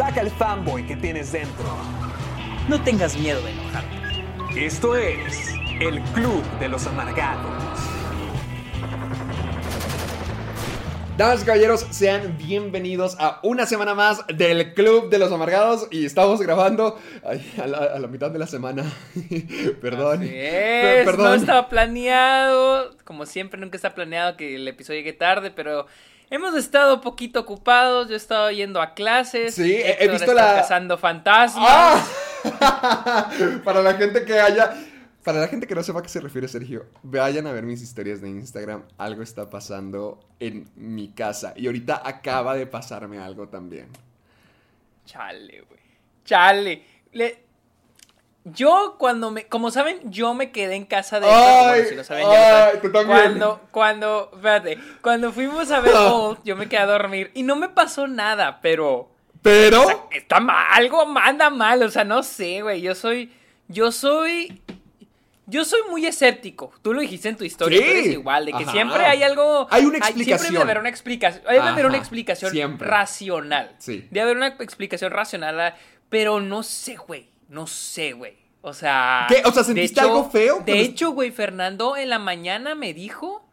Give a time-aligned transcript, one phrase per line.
[0.00, 1.76] Saca el fanboy que tienes dentro.
[2.70, 4.64] No tengas miedo de enojarte.
[4.64, 7.52] Esto es el Club de los Amargados.
[11.18, 16.06] Damas y caballeros, sean bienvenidos a una semana más del Club de los Amargados y
[16.06, 18.84] estamos grabando ay, a, la, a la mitad de la semana.
[19.82, 20.22] perdón.
[20.22, 21.26] Así es, perdón.
[21.26, 22.96] no estaba planeado.
[23.04, 25.86] Como siempre, nunca está planeado que el episodio llegue tarde, pero
[26.30, 28.08] hemos estado poquito ocupados.
[28.08, 29.54] Yo he estado yendo a clases.
[29.54, 31.64] Sí, he- visto está la- cazando fantasmas.
[31.68, 32.06] ¡Ah!
[33.64, 34.74] para la gente que haya.
[35.24, 37.82] Para la gente que no sepa a qué se refiere Sergio, vayan a ver mis
[37.82, 38.84] historias de Instagram.
[38.96, 41.52] Algo está pasando en mi casa.
[41.56, 43.88] Y ahorita acaba de pasarme algo también.
[45.04, 45.80] Chale, güey.
[46.24, 46.82] Chale.
[47.12, 47.44] Le-
[48.44, 49.46] Yo cuando me...
[49.46, 51.26] Como saben, yo me quedé en casa de...
[51.28, 52.80] Ay, bueno, si lo saben, ya lo ay, saben.
[52.80, 53.18] tú también.
[53.20, 54.30] Cuando, cuando...
[54.34, 54.78] Espérate.
[55.02, 57.30] Cuando fuimos a ver Old, yo me quedé a dormir.
[57.34, 59.10] Y no me pasó nada, pero...
[59.42, 59.82] Pero.
[59.82, 62.82] O sea, está mal, algo manda mal, o sea, no sé, güey.
[62.82, 63.32] Yo soy.
[63.68, 64.60] Yo soy.
[65.46, 66.72] Yo soy muy escéptico.
[66.82, 67.84] Tú lo dijiste en tu historia, Sí.
[67.84, 68.72] tú eres igual, de que Ajá.
[68.72, 69.66] siempre hay algo.
[69.70, 70.52] Hay una Siempre explicación.
[70.52, 71.42] debe haber una explicación.
[71.44, 72.86] Debe haber una explicación siempre.
[72.86, 73.74] racional.
[73.78, 74.06] Sí.
[74.10, 75.74] Debe haber una explicación racional,
[76.10, 77.29] pero no sé, güey.
[77.50, 78.38] No sé, güey.
[78.62, 79.26] O sea.
[79.28, 79.42] ¿Qué?
[79.44, 83.44] O sea, ¿sentiste algo feo De hecho, güey, Fernando en la mañana me dijo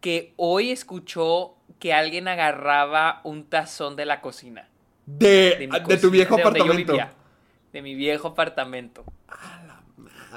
[0.00, 4.68] que hoy escuchó que alguien agarraba un tazón de la cocina.
[5.06, 6.92] De, De, mi de tu viejo de apartamento.
[6.92, 7.12] vivía,
[7.72, 9.04] de mi viejo apartamento.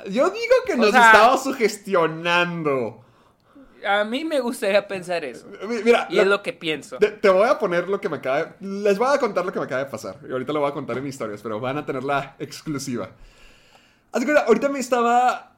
[0.09, 3.03] Yo digo que O nos sea- estaba sugestionando.
[3.87, 5.47] A mí me gustaría pensar eso.
[5.67, 6.97] Mi- Mira, Y lo- es lo que pienso.
[6.97, 8.47] te, te voy a poner lo que me acaba de...
[8.59, 10.17] Les voy a contar lo que me acaba de pasar.
[10.27, 13.09] Y ahorita lo voy a contar en historias, pero van a tener la exclusiva.
[14.11, 15.53] Así que ahorita me estaba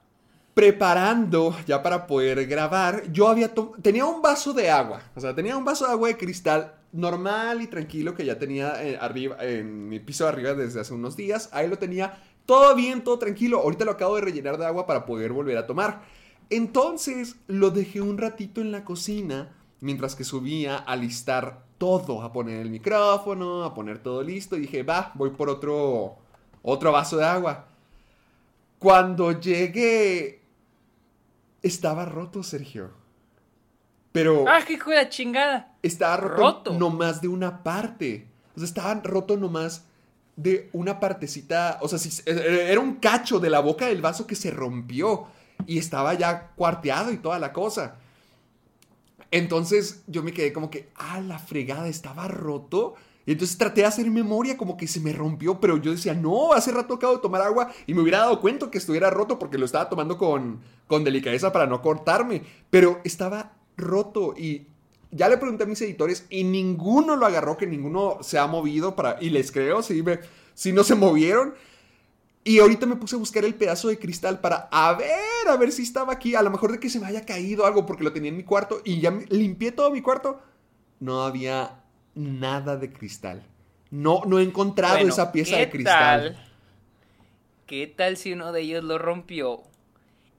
[0.54, 3.04] preparando ya para poder grabar.
[3.12, 3.52] Yo había...
[3.82, 5.02] Tenía un vaso de agua.
[5.16, 8.84] O sea, tenía un vaso de agua de cristal normal y tranquilo que ya tenía
[8.84, 11.50] eh, arriba, en mi piso de arriba desde hace unos días.
[11.54, 13.60] Ahí lo tenía todo bien, todo tranquilo.
[13.60, 16.02] Ahorita lo acabo de rellenar de agua para poder volver a tomar.
[16.50, 22.32] Entonces lo dejé un ratito en la cocina mientras que subía a listar todo, a
[22.34, 24.58] poner el micrófono, a poner todo listo.
[24.58, 26.18] Y dije, va, voy por otro,
[26.62, 27.68] otro vaso de agua.
[28.78, 30.42] Cuando llegué,
[31.62, 32.92] estaba roto, Sergio.
[34.12, 35.76] Pero ¡Ah, qué hijo de la chingada!
[35.84, 36.74] estaba roto, roto.
[36.74, 38.28] nomás de una parte.
[38.56, 39.86] O sea, estaba roto nomás
[40.36, 41.78] de una partecita.
[41.82, 45.28] O sea, era un cacho de la boca del vaso que se rompió.
[45.66, 47.98] Y estaba ya cuarteado y toda la cosa.
[49.32, 52.96] Entonces yo me quedé como que, ah, la fregada, estaba roto.
[53.26, 56.54] Y entonces traté de hacer memoria como que se me rompió, pero yo decía, no,
[56.54, 59.60] hace rato acabo de tomar agua y me hubiera dado cuenta que estuviera roto porque
[59.60, 62.42] lo estaba tomando con, con delicadeza para no cortarme.
[62.72, 64.68] Pero estaba roto y
[65.12, 68.96] ya le pregunté a mis editores y ninguno lo agarró, que ninguno se ha movido
[68.96, 69.18] para...
[69.22, 70.20] Y les creo, me,
[70.54, 71.54] si no se movieron.
[72.50, 75.72] Y ahorita me puse a buscar el pedazo de cristal para a ver, a ver
[75.72, 76.34] si estaba aquí.
[76.34, 78.44] A lo mejor de que se me haya caído algo porque lo tenía en mi
[78.44, 80.42] cuarto y ya limpié todo mi cuarto.
[81.00, 81.82] No había
[82.16, 83.44] nada de cristal.
[83.92, 86.34] No, no he encontrado Bueno, esa pieza ¿qué de cristal.
[86.34, 86.46] tal?
[87.68, 89.62] ¿Qué tal si uno de ellos lo rompió?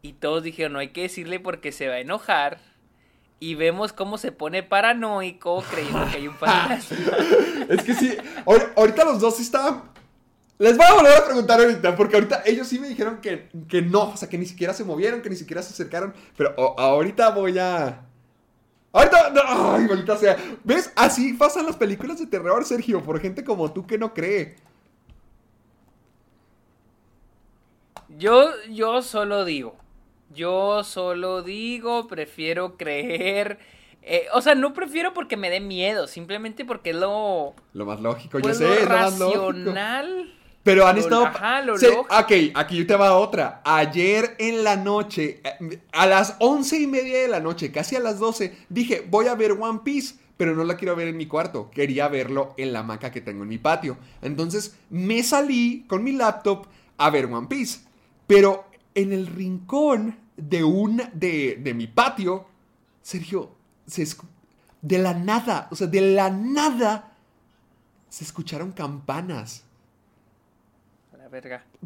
[0.02, 2.58] Y todos dijeron, no hay que decirle porque se va a enojar.
[3.38, 6.96] Y vemos cómo se pone paranoico creyendo que hay un fantasma.
[7.68, 9.82] Es que sí, ahor- ahorita los dos estaban...
[10.60, 13.80] Les voy a volver a preguntar ahorita, porque ahorita ellos sí me dijeron que, que
[13.80, 17.30] no, o sea, que ni siquiera se movieron, que ni siquiera se acercaron, pero ahorita
[17.30, 18.06] voy a...
[18.92, 20.36] Ahorita, no, ay, maldita sea.
[20.62, 20.92] ¿Ves?
[20.96, 24.56] Así pasan las películas de terror, Sergio, por gente como tú que no cree.
[28.18, 29.76] Yo, yo solo digo.
[30.34, 33.58] Yo solo digo, prefiero creer.
[34.02, 38.02] eh, o sea, no prefiero porque me dé miedo, simplemente porque es lo, Lo más
[38.02, 40.39] lógico, pues, yo sé, lo es lo más lógico.
[40.62, 41.26] Pero han Lo- estado...
[41.26, 43.62] ajá, lo Sí, ok, aquí te va otra.
[43.64, 45.40] Ayer en la noche,
[45.92, 49.34] a las once y media de la noche, casi a las 12, dije, voy a
[49.34, 51.70] ver One Piece, pero no la quiero ver en mi cuarto.
[51.70, 53.96] Quería verlo en la hamaca que tengo en mi patio.
[54.20, 56.66] Entonces me salí con mi laptop
[56.98, 57.80] a ver One Piece.
[58.26, 62.46] Pero en el rincón de, un, de, de mi patio,
[63.02, 63.50] Sergio,
[63.86, 64.28] se escu-
[64.82, 67.12] de la nada, o sea, de la nada,
[68.10, 69.64] se escucharon campanas.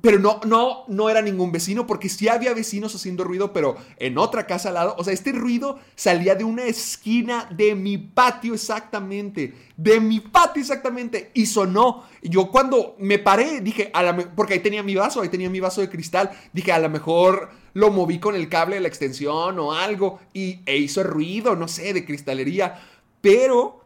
[0.00, 4.19] Pero no, no, no era ningún vecino, porque sí había vecinos haciendo ruido, pero en
[4.19, 4.94] otra casa al lado.
[4.99, 9.55] O sea, este ruido salía de una esquina de mi patio exactamente.
[9.76, 11.31] De mi patio exactamente.
[11.35, 12.05] Y sonó.
[12.23, 15.61] Yo cuando me paré, dije, a la porque ahí tenía mi vaso, ahí tenía mi
[15.61, 16.31] vaso de cristal.
[16.52, 20.20] Dije, a lo mejor lo moví con el cable de la extensión o algo.
[20.32, 22.81] Y e hizo ruido, no sé, de cristalería.
[23.20, 23.83] Pero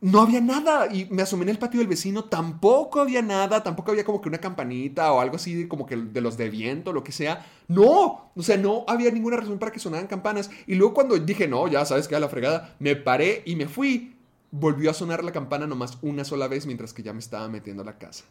[0.00, 0.92] no había nada.
[0.92, 4.28] Y me asomé en el patio del vecino, tampoco había nada, tampoco había como que
[4.28, 7.46] una campanita o algo así, como que de los de viento, lo que sea.
[7.68, 10.50] No, o sea, no había ninguna razón para que sonaran campanas.
[10.66, 13.68] Y luego cuando dije, no, ya sabes que a la fregada, me paré y me
[13.68, 14.14] fui.
[14.50, 17.82] Volvió a sonar la campana nomás una sola vez mientras que ya me estaba metiendo
[17.82, 18.24] a la casa.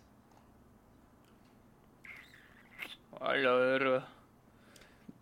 [3.20, 4.08] A la verga.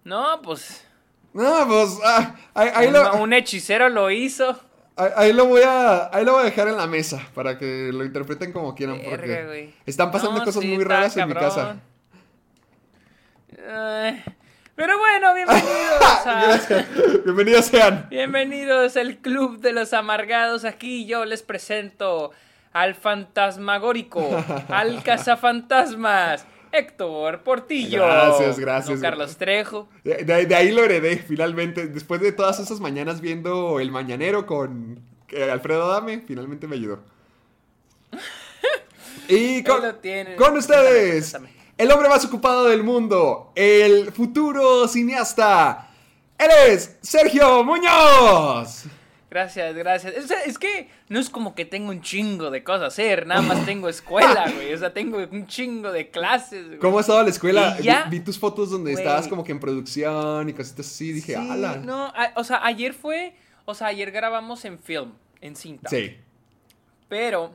[0.04, 0.86] No, pues.
[1.34, 4.58] No, pues, ah, ahí, ahí un, lo, un hechicero lo hizo.
[4.98, 8.04] Ahí- lo voy a, ahí lo voy a dejar en la mesa para que lo
[8.06, 9.00] interpreten como quieran.
[9.10, 11.78] Porque están pasando No, cosas sí, muy raras en mi casa.
[14.76, 16.44] Pero bueno, bienvenidos a.
[16.48, 16.86] Gracias.
[17.24, 18.08] Bienvenidos sean.
[18.10, 20.66] Bienvenidos al Club de los Amargados.
[20.66, 22.32] Aquí yo les presento
[22.74, 26.46] al fantasmagórico, al cazafantasmas,
[26.78, 28.04] Héctor Portillo.
[28.06, 28.98] Gracias, gracias.
[28.98, 29.88] No Carlos Trejo.
[30.04, 31.88] De, de- de ahí lo heredé, finalmente.
[31.88, 35.00] Después de todas esas mañanas viendo El Mañanero con
[35.30, 37.00] eh, Alfredo Adame, finalmente me ayudó.
[39.28, 39.94] Y con, lo
[40.38, 41.50] con ustedes, Cuéntame, cuéntame.
[41.80, 45.90] el hombre más ocupado del mundo, el futuro cineasta.
[46.38, 48.84] Él es Sergio Muñoz.
[49.30, 50.14] Gracias, gracias.
[50.16, 53.42] Es, es que no es como que tengo un chingo de cosas a hacer, nada
[53.42, 54.74] más tengo escuela, güey.
[54.74, 56.80] O sea, tengo un chingo de clases, güey.
[56.80, 57.78] ¿Cómo ha estado la escuela?
[57.82, 58.04] Ya.
[58.04, 59.04] Vi, vi tus fotos donde Güey.
[59.04, 61.12] estabas como que en producción y cositas así.
[61.12, 61.78] Dije, Sí, ala.
[61.78, 63.36] no, a- o sea, ayer fue,
[63.66, 65.12] o sea, ayer grabamos en film,
[65.42, 65.90] en cinta.
[65.90, 66.16] Sí.
[67.10, 67.52] Pero,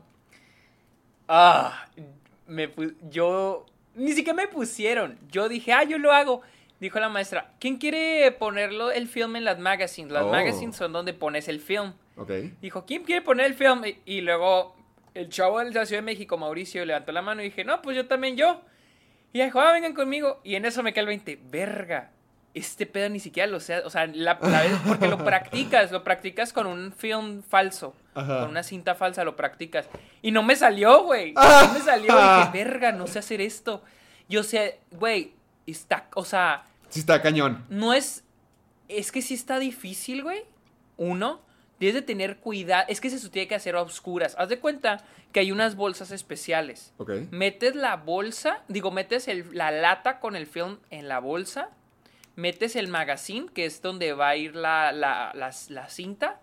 [1.28, 1.87] ah,
[2.46, 2.69] me
[3.11, 3.64] yo,
[3.94, 5.19] ni siquiera me pusieron.
[5.31, 6.43] Yo dije, ah, yo lo hago.
[6.81, 10.11] Dijo la maestra, ¿quién quiere ponerlo el film en las magazines?
[10.12, 10.31] Las Oh.
[10.31, 11.93] magazines son donde pones el film.
[12.17, 12.31] Ok.
[12.62, 13.85] Dijo, ¿quién quiere poner el film?
[13.85, 14.75] Y, y luego
[15.15, 17.97] el chavo de la Ciudad de México, Mauricio, levantó la mano y dije, no, pues
[17.97, 18.62] yo también yo.
[19.32, 20.41] Y dijo, ah, vengan conmigo.
[20.43, 22.11] Y en eso me cae el 20, verga.
[22.55, 23.79] Este pedo ni siquiera lo sé.
[23.81, 27.94] O sea, la, la vez, porque lo practicas, lo practicas con un film falso.
[28.15, 28.41] Ajá.
[28.41, 29.88] Con una cinta falsa lo practicas.
[30.23, 31.35] Y no me salió, güey.
[31.37, 31.65] Ah.
[31.69, 32.09] No me salió.
[32.09, 33.85] Y dije, verga, no sé hacer esto.
[34.29, 35.35] Yo sé, güey,
[35.67, 37.64] está, o sea, Sí está cañón.
[37.70, 38.25] no es.
[38.88, 40.42] Es que sí está difícil, güey.
[40.96, 41.40] Uno,
[41.78, 42.84] debes de tener cuidado.
[42.88, 44.34] Es que se tiene que hacer a oscuras.
[44.38, 46.92] Haz de cuenta que hay unas bolsas especiales.
[46.98, 47.10] Ok.
[47.31, 51.70] Metes la bolsa, digo, metes el- la lata con el film en la bolsa.
[52.37, 56.40] Metes el magazine, que es donde va a ir la, la, la- la cinta.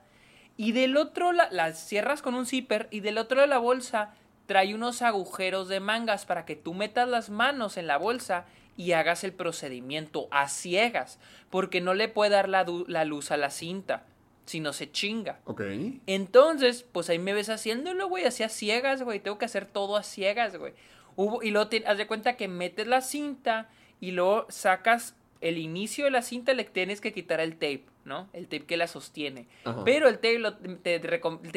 [0.55, 2.88] Y del otro, la, la cierras con un zipper.
[2.91, 4.13] Y del otro de la bolsa
[4.45, 8.45] trae unos agujeros de mangas para que tú metas las manos en la bolsa
[8.77, 11.19] y hagas el procedimiento a ciegas.
[11.50, 12.63] Porque no le puede dar la,
[13.03, 14.06] luz a la cinta,
[14.45, 15.39] si no se chinga.
[15.45, 15.62] Ok.
[16.06, 19.19] Entonces, pues ahí me ves haciéndolo, güey, así a ciegas, güey.
[19.19, 20.73] Tengo que hacer todo a ciegas, güey.
[21.16, 25.57] Hubo, y luego te, haz de cuenta que metes la cinta y luego sacas el
[25.57, 28.28] inicio de la cinta, le tienes que quitar el tape, ¿no?
[28.33, 29.47] El tape que la sostiene.
[29.66, 29.83] Ajá.
[29.85, 30.99] Pero el tape lo- te,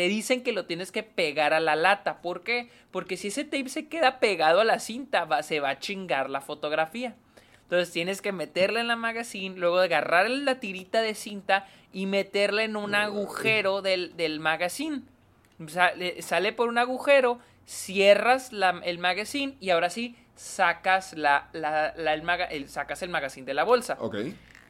[0.08, 2.20] dicen que lo tienes que pegar a la lata.
[2.20, 2.68] ¿Por qué?
[2.90, 6.28] Porque si ese tape se queda pegado a la cinta, va, se va a chingar
[6.28, 7.14] la fotografía.
[7.62, 12.64] Entonces tienes que meterla en la magazine, luego agarrar la tirita de cinta y meterla
[12.64, 15.02] en un agujero del, del magazine.
[15.68, 21.92] Sale, sale por un agujero, cierras la- el magazine y ahora sí sacas, la, la-
[21.96, 23.96] la- el, maga- el- sacas el magazine de la bolsa.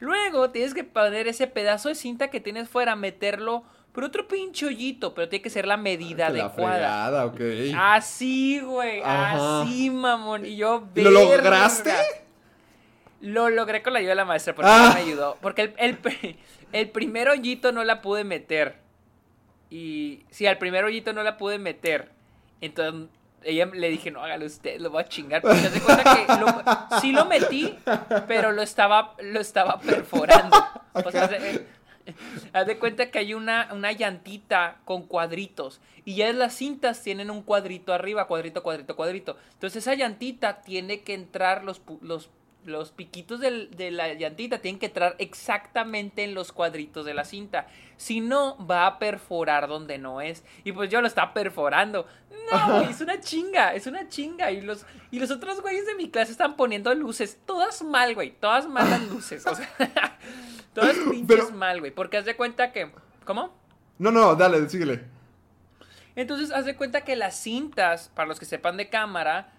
[0.01, 4.65] Luego tienes que poner ese pedazo de cinta que tienes fuera, meterlo por otro pinche
[4.65, 6.73] hoyito, pero tiene que ser la medida La adecuada.
[6.75, 7.41] fregada, ok.
[7.77, 9.61] Así, güey, Ajá.
[9.61, 10.45] así, mamón.
[10.45, 11.93] Y yo, ¿Lo lograste?
[13.21, 14.91] Lo logré con la ayuda de la maestra, porque Ah.
[14.95, 15.37] me ayudó.
[15.41, 16.37] Porque el, el, pri-
[16.71, 18.77] el primer hoyito no la pude meter.
[19.69, 22.09] Y sí, al primer hoyito no la pude meter.
[22.61, 23.07] Entonces
[23.43, 25.41] ella le dije, no, hágalo usted, lo voy a chingar.
[25.41, 27.77] Porque se cuenta que lo- sí lo metí,
[28.27, 30.57] pero lo estaba, lo estaba perforando.
[30.93, 31.65] O sea, se-
[32.51, 35.79] Haz de cuenta que hay una, una llantita con cuadritos.
[36.03, 39.37] Y ya las cintas tienen un cuadrito arriba, cuadrito, cuadrito, cuadrito.
[39.53, 42.29] Entonces esa llantita tiene que entrar los, los,
[42.65, 47.23] los piquitos del- de la llantita tienen que entrar exactamente en los cuadritos de la
[47.25, 47.67] cinta.
[47.97, 50.43] Si no, va a perforar donde no es.
[50.63, 52.05] Y pues yo lo estaba perforando.
[52.51, 54.51] No, güey, es una chinga, es una chinga.
[54.51, 57.39] Y los, y los otros güeyes de mi clase están poniendo luces.
[57.45, 58.31] Todas mal, güey.
[58.31, 59.45] Todas mal las luces.
[59.45, 59.69] O sea,
[60.73, 61.91] todas pinches Pero- mal, güey.
[61.91, 62.91] Porque haz de cuenta que.
[63.25, 63.53] ¿Cómo?
[63.99, 65.03] No, no, dale, síguele.
[66.15, 69.53] Entonces, haz de cuenta que las cintas, para los que sepan de cámara,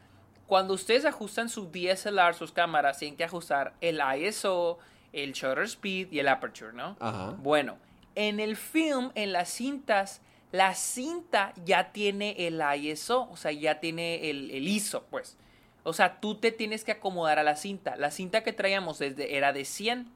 [0.53, 4.79] cuando ustedes ajustan su DSLR, sus cámaras, tienen que ajustar el ISO,
[5.15, 6.95] el shutter speed y el aperture, ¿no?
[7.01, 7.35] Ajá.
[7.39, 7.79] Bueno,
[8.15, 13.81] en el film, en las cintas, la cinta ya tiene el ISO, o sea, ya
[13.81, 15.39] tiene el, el ISO, pues.
[15.85, 17.97] O sea, tú te tienes que acomodar a la cinta.
[17.97, 20.07] La cinta que traíamos desde, era de 100.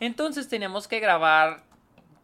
[0.00, 1.64] Entonces teníamos que grabar,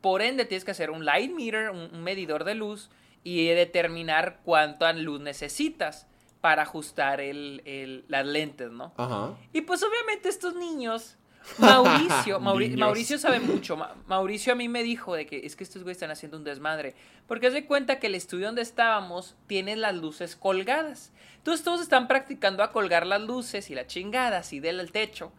[0.00, 2.88] por ende tienes que hacer un light meter, un, un medidor de luz
[3.24, 6.06] y determinar cuánta luz necesitas
[6.46, 8.92] para ajustar el, el- las lentes, ¿no?
[8.96, 9.34] Ajá.
[9.52, 11.16] Y pues obviamente estos niños,
[11.58, 12.78] Mauricio, Mauri- Niños.
[12.78, 13.76] Mauricio sabe mucho.
[13.76, 16.44] Ma- Mauricio a mí me dijo de que es que estos güeyes están haciendo un
[16.44, 16.94] desmadre.
[17.26, 21.10] Porque haz de cuenta que el estudio donde estábamos tiene las luces colgadas.
[21.38, 25.32] Entonces todos están practicando a colgar las luces y la chingada así del techo.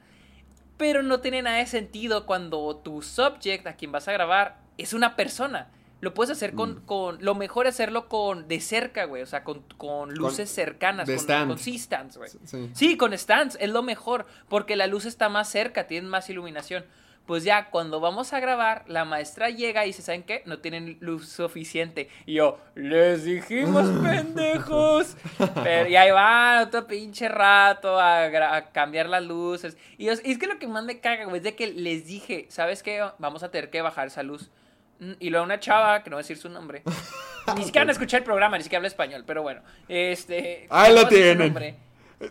[0.76, 4.92] Pero no tiene nada de sentido cuando tu subject, a quien vas a grabar, es
[4.92, 5.72] una persona.
[6.00, 6.86] Lo puedes hacer con, Mm.
[6.86, 11.08] con lo mejor es hacerlo con de cerca, güey, o sea, con, con luces cercanas,
[11.08, 12.30] de con, con C-stands, güey.
[12.46, 12.70] Sí.
[12.74, 16.86] Sí, con stands, es lo mejor, porque la luz está más cerca, tienen más iluminación.
[17.26, 20.44] Pues ya, cuando vamos a grabar, la maestra llega y dice, ¿saben qué?
[20.46, 22.08] No tienen luz suficiente.
[22.26, 25.18] Y yo, les dijimos, pendejos.
[25.62, 28.24] Pero y ahí va otro pinche rato a,
[28.56, 29.78] a cambiar las luces.
[29.98, 32.06] Y, es- y es que lo que más me caga, güey, es de que les
[32.06, 33.04] dije, ¿sabes qué?
[33.20, 34.50] Vamos a tener que bajar esa luz.
[35.00, 36.84] Mm, Y luego una chava, que no voy a decir su nombre.
[37.56, 39.62] Ni siquiera van a escuchar el programa, ni siquiera habla español, pero bueno.
[39.88, 40.68] Este.
[40.70, 41.78] Ahí lo tienen.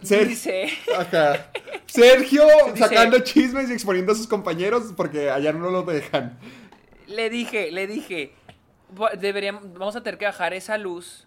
[0.03, 0.69] Ser- Dice.
[0.99, 1.47] Ajá.
[1.87, 6.39] Sergio Dice- sacando chismes y exponiendo a sus compañeros porque allá no lo dejan.
[7.07, 8.33] Le dije, le dije,
[9.01, 11.26] "Va- deberíamos, vamos a tener que bajar esa luz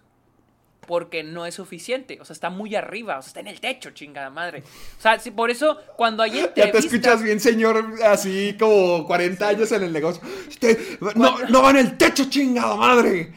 [0.86, 2.18] porque no es suficiente.
[2.20, 4.62] O sea, está muy arriba, o sea, está en el techo, chingada madre.
[4.98, 6.84] O sea, si por eso cuando hay Ya te entrevistas...
[6.84, 10.22] escuchas bien, señor, así como 40 años en el negocio.
[10.48, 10.78] Usted,
[11.14, 13.32] no, no va en el techo, chingada madre.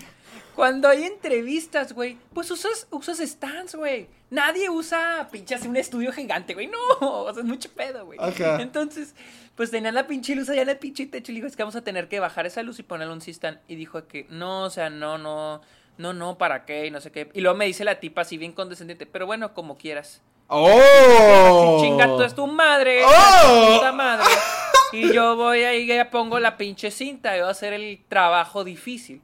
[0.55, 4.07] Cuando hay entrevistas, güey, pues usas, usas stands, güey.
[4.29, 6.67] Nadie usa pinche así un estudio gigante, güey.
[6.67, 8.19] No, o sea, es mucho pedo, güey.
[8.21, 8.61] Ajá.
[8.61, 9.15] Entonces,
[9.55, 11.63] pues tenían la pinche luz allá en el pinche techo y le dijo, es que
[11.63, 13.59] vamos a tener que bajar esa luz y ponerle un stand.
[13.67, 15.61] Y dijo que no, o sea, no, no,
[15.97, 16.85] no, no, ¿para qué?
[16.87, 17.29] Y no sé qué.
[17.33, 20.21] Y luego me dice la tipa así bien condescendiente, pero bueno, como quieras.
[20.47, 21.77] ¡Oh!
[21.79, 23.09] Si chinga, tú es tu madre, ¡Oh!
[23.69, 24.25] tu puta madre.
[24.91, 28.63] Y yo voy ahí, ya pongo la pinche cinta y voy a hacer el trabajo
[28.63, 29.21] difícil.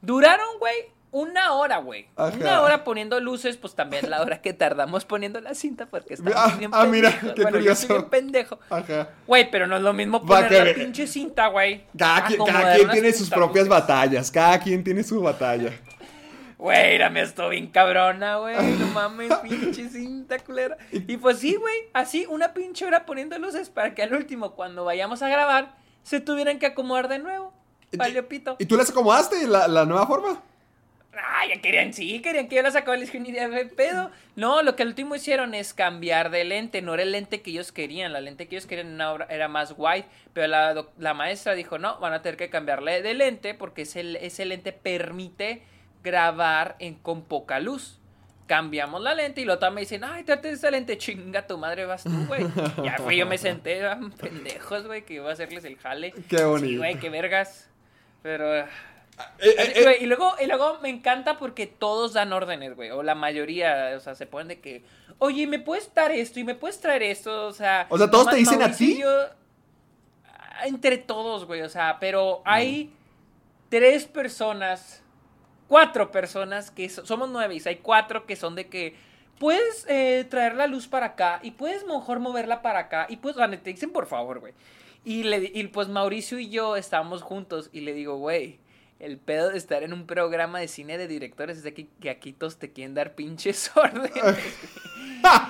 [0.00, 0.74] Duraron, güey,
[1.10, 2.06] una hora, güey.
[2.16, 6.34] Una hora poniendo luces, pues también la hora que tardamos poniendo la cinta porque estamos
[6.36, 7.34] Ah, bien ah, mira, pendejos.
[7.34, 7.86] qué bueno, yo curioso.
[7.86, 8.58] soy bien pendejo.
[8.70, 9.08] Ajá.
[9.26, 11.84] Güey, pero no es lo mismo poner la pinche cinta, güey.
[11.98, 13.80] Cada quien, cada quien tiene sus propias luces.
[13.80, 14.30] batallas.
[14.30, 15.70] Cada quien tiene su batalla.
[16.62, 18.54] Güey, la me estoy bien cabrona, güey.
[18.54, 20.76] No mames, pinche cinta culera.
[20.92, 21.74] Y pues sí, güey.
[21.92, 26.20] Así, una pinche hora poniendo luces para que al último, cuando vayamos a grabar, se
[26.20, 27.52] tuvieran que acomodar de nuevo.
[27.94, 28.54] Valió pito.
[28.60, 30.40] ¿Y tú les acomodaste la, la nueva forma?
[31.14, 32.96] Ah, ya querían, sí, querían que yo la sacaba.
[32.96, 34.12] Les dije, ni de pedo.
[34.36, 36.80] No, lo que al último hicieron es cambiar de lente.
[36.80, 38.12] No era el lente que ellos querían.
[38.12, 40.06] La lente que ellos querían era más white.
[40.32, 44.24] Pero la, la maestra dijo, no, van a tener que cambiarle de lente porque ese,
[44.24, 45.64] ese lente permite
[46.02, 47.98] grabar en, con poca luz.
[48.46, 51.86] Cambiamos la lente y luego me dicen, ay, trate de esa lente, chinga tu madre,
[51.86, 52.44] vas tú, güey.
[52.84, 56.12] Ya fui, yo me senté, ah, pendejos, güey, que iba a hacerles el jale.
[56.28, 56.78] Qué Sí, bonito.
[56.78, 57.70] güey, qué vergas.
[58.22, 58.54] Pero...
[58.58, 58.66] Eh,
[59.38, 62.90] eh, Así, eh, güey, y, luego, y luego me encanta porque todos dan órdenes, güey.
[62.90, 64.84] O la mayoría, o sea, se ponen de que,
[65.18, 66.40] oye, ¿me puedes dar esto?
[66.40, 67.46] ¿Y me puedes traer esto?
[67.46, 69.00] O sea, O sea, ¿todos te dicen a Mauricio y ti?
[69.00, 69.26] yo-
[70.26, 71.62] ah, entre todos, güey.
[71.62, 72.92] O sea, pero hay
[73.68, 75.01] tres personas,
[75.72, 78.94] cuatro personas que so- somos nueve y hay cuatro que son de que
[79.38, 83.36] puedes eh, traer la luz para acá y puedes mejor moverla para acá y pues,
[83.36, 84.52] o sea, te dicen por favor, güey.
[85.02, 88.58] Y, le, y pues Mauricio y yo estábamos juntos y le digo, güey,
[89.02, 92.08] el pedo de estar en un programa de cine de directores es de que, que
[92.08, 94.12] aquí todos te quieren dar pinches órdenes.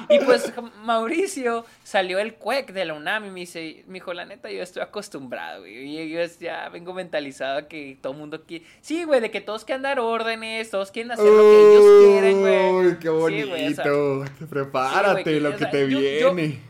[0.09, 4.25] y pues Mauricio salió el cuec de la UNAM y me dice, me dijo, la
[4.25, 5.99] neta, yo estoy acostumbrado, güey.
[5.99, 8.65] Y yo ya vengo mentalizado a que todo el mundo quiere.
[8.81, 12.41] Sí, güey, de que todos quieren dar órdenes, todos quieren hacer lo que ellos quieren,
[12.41, 12.71] güey.
[12.87, 14.47] Uy, qué Sí, güey, o sea, bonito.
[14.51, 16.61] Prepárate sí, güey, lo o que sea, te yo- yo- viene.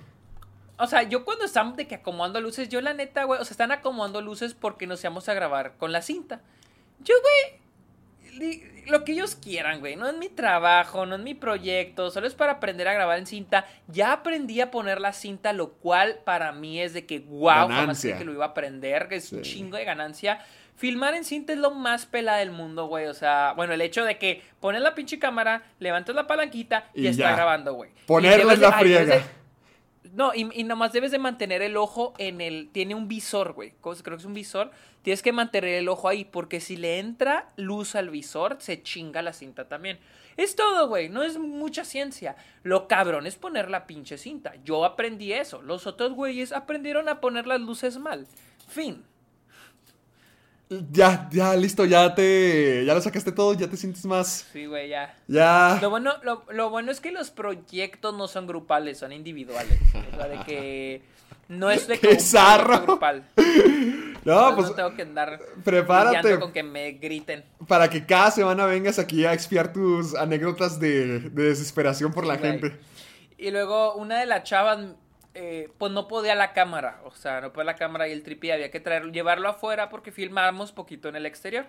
[0.78, 3.52] o sea, yo cuando están de que acomodando luces, yo la neta, güey, o sea,
[3.52, 6.40] están acomodando luces porque nos íbamos a grabar con la cinta.
[7.04, 7.14] Yo,
[8.38, 9.96] güey, lo que ellos quieran, güey.
[9.96, 13.26] No es mi trabajo, no es mi proyecto, solo es para aprender a grabar en
[13.26, 13.66] cinta.
[13.88, 18.00] Ya aprendí a poner la cinta, lo cual para mí es de que, wow, jamás
[18.00, 20.40] creí que lo iba a aprender, que es un chingo de ganancia.
[20.74, 23.06] Filmar en cinta es lo más pelada del mundo, güey.
[23.06, 27.02] O sea, bueno, el hecho de que pones la pinche cámara, levantas la palanquita y,
[27.02, 27.36] Y está ya.
[27.36, 27.90] grabando, güey.
[28.06, 29.22] Ponerla la ay, friega.
[30.12, 32.68] No, y, y nomás debes de mantener el ojo en el...
[32.72, 33.72] Tiene un visor, güey.
[33.80, 34.70] ¿Cómo se- Creo que es un visor.
[35.02, 39.22] Tienes que mantener el ojo ahí porque si le entra luz al visor, se chinga
[39.22, 39.98] la cinta también.
[40.36, 41.08] Es todo, güey.
[41.08, 42.36] No es mucha ciencia.
[42.62, 44.54] Lo cabrón es poner la pinche cinta.
[44.64, 45.62] Yo aprendí eso.
[45.62, 48.26] Los otros güeyes aprendieron a poner las luces mal.
[48.68, 49.04] Fin.
[50.90, 52.84] Ya, ya, listo, ya te.
[52.84, 54.46] Ya lo sacaste todo, ya te sientes más.
[54.52, 55.14] Sí, güey, ya.
[55.28, 55.78] Ya.
[55.82, 59.78] Lo bueno, lo, lo bueno es que los proyectos no son grupales, son individuales.
[60.12, 61.02] O sea, de que
[61.48, 62.80] no es de que ¡Qué un zarro!
[62.82, 63.24] grupal.
[64.24, 66.38] No, Entonces pues no tengo que andar prepárate.
[66.38, 67.42] con que me griten.
[67.66, 72.36] para que cada semana vengas aquí a expiar tus anécdotas de, de desesperación por la
[72.36, 72.52] güey.
[72.52, 72.78] gente.
[73.36, 74.78] Y luego una de las chavas,
[75.34, 77.00] eh, pues no podía la cámara.
[77.04, 78.52] O sea, no podía la cámara y el tripié.
[78.52, 81.66] Había que traerlo, llevarlo afuera porque filmábamos poquito en el exterior.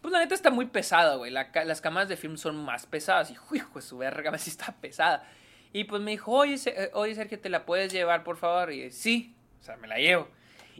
[0.00, 1.30] Pues la neta está muy pesada, güey.
[1.30, 3.30] La las cámaras de film son más pesadas.
[3.30, 5.24] Y, hijo su verga, sí está pesada.
[5.72, 8.72] Y pues me dijo, oye, eh, oye Sergio, ¿te la puedes llevar, por favor?
[8.72, 10.28] Y yo, sí, o sea, me la llevo.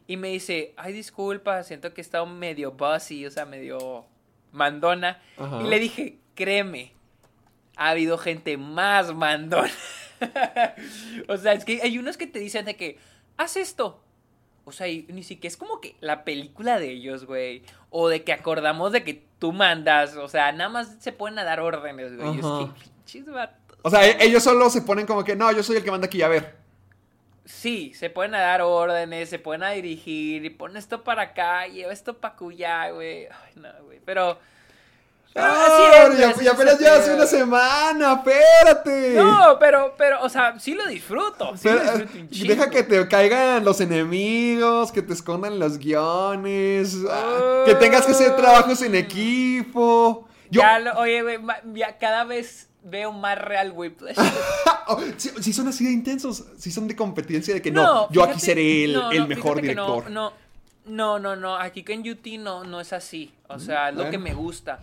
[0.06, 4.06] Y me dice, ay, disculpa, siento que he estado medio bossy, o sea, medio
[4.52, 5.20] mandona.
[5.36, 5.60] Ajá.
[5.62, 6.94] Y le dije, créeme,
[7.76, 9.70] ha habido gente más mandona.
[11.28, 12.98] o sea, es que hay unos que te dicen de que,
[13.36, 14.02] haz esto.
[14.64, 17.62] O sea, y ni siquiera es como que la película de ellos, güey.
[17.88, 20.16] O de que acordamos de que tú mandas.
[20.16, 22.38] O sea, nada más se ponen a dar órdenes, güey.
[22.38, 23.78] Es que pinches vatos.
[23.80, 26.06] O sea, e- ellos solo se ponen como que, no, yo soy el que manda
[26.06, 26.56] aquí, a ver.
[27.46, 30.44] Sí, se pueden a dar órdenes, se pueden a dirigir.
[30.44, 33.26] Y pon esto para acá, lleva esto para cuya, güey.
[33.26, 34.00] Ay, no, güey.
[34.04, 34.38] Pero.
[35.40, 39.14] Ah, es, ya es apenas llevas una semana, espérate.
[39.14, 41.56] No, pero, pero, o sea, sí lo disfruto.
[41.56, 42.70] Sí Pero, lo disfruto un eh, deja chingo.
[42.70, 48.36] que te caigan los enemigos, que te escondan los guiones, ah, que tengas que hacer
[48.36, 50.28] trabajos en equipo.
[50.50, 51.38] Yo, Ya lo- oye, güey,
[51.74, 54.16] ya cada vez veo más real Whiplash.
[54.90, 58.24] Oh, sí, sí son así de intensos, sí son de competencia de que no, yo
[58.24, 60.10] aquí seré el, no, el no, mejor director.
[60.10, 60.32] No,
[60.86, 63.34] no, no, no, aquí que en UT no, no es así.
[63.48, 64.78] O sea, es lo que me gusta.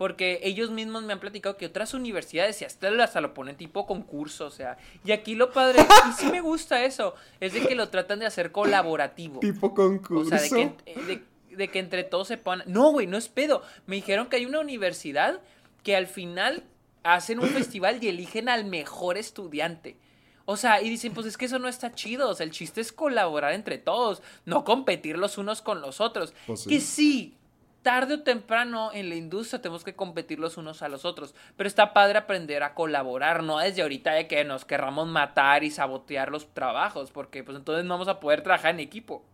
[0.00, 4.46] Porque ellos mismos me han platicado que otras universidades y hasta, lo ponen tipo concurso,
[4.46, 4.78] o sea.
[5.04, 8.24] Y aquí lo padre, y sí me gusta eso, es de que lo tratan de
[8.24, 9.40] hacer colaborativo.
[9.40, 10.30] Tipo O concurso.
[10.30, 11.22] sea, de que, de,
[11.54, 12.64] de que entre todos se ponen.
[12.72, 13.60] No, güey, no es pedo.
[13.84, 15.42] Me dijeron que hay una universidad
[15.82, 16.64] que al final
[17.02, 19.98] hacen un festival y eligen al mejor estudiante.
[20.46, 22.30] O sea, y dicen, pues es que eso no está chido.
[22.30, 26.32] O sea, el chiste es colaborar entre todos, no competir los unos con los otros.
[26.46, 26.70] Pues sí.
[26.70, 27.36] Que sí,
[27.82, 31.34] tarde o temprano en la industria tenemos que competir los unos a los otros.
[31.56, 35.70] Pero está padre aprender a colaborar, no desde ahorita de que nos querramos matar y
[35.70, 39.24] sabotear los trabajos, porque pues entonces no vamos a poder trabajar en equipo.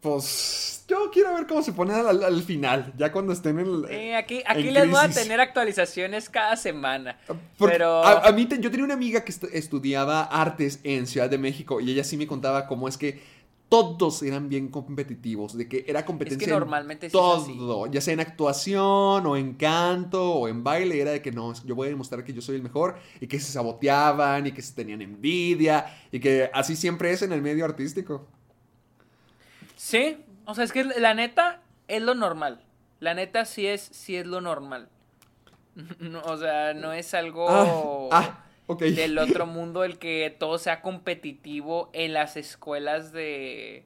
[0.00, 3.84] Pues yo quiero ver cómo se pone al, al final, ya cuando estén en el...
[3.88, 7.18] Eh, aquí aquí en les voy a tener actualizaciones cada semana.
[7.56, 8.04] Porque pero.
[8.04, 11.38] a, a mí, te- yo tenía una amiga que estu- estudiaba artes en Ciudad de
[11.38, 13.22] México y ella sí me contaba cómo es que
[13.72, 17.56] todos eran bien competitivos, de que era competencia en normalmente sí es así.
[17.56, 21.54] todo, ya sea en actuación o en canto o en baile, era de que no,
[21.64, 24.60] yo voy a demostrar que yo soy el mejor y que se saboteaban y que
[24.60, 28.26] se tenían envidia y que así siempre es en el medio artístico.
[29.74, 32.60] Sí, o sea, es que la neta es lo normal.
[33.00, 34.90] La neta sí es, sí es lo normal.
[35.98, 37.48] No, o sea, no es algo
[38.12, 38.44] Ah, ah,
[38.76, 43.84] del otro mundo el que todo sea competitivo en las escuelas de.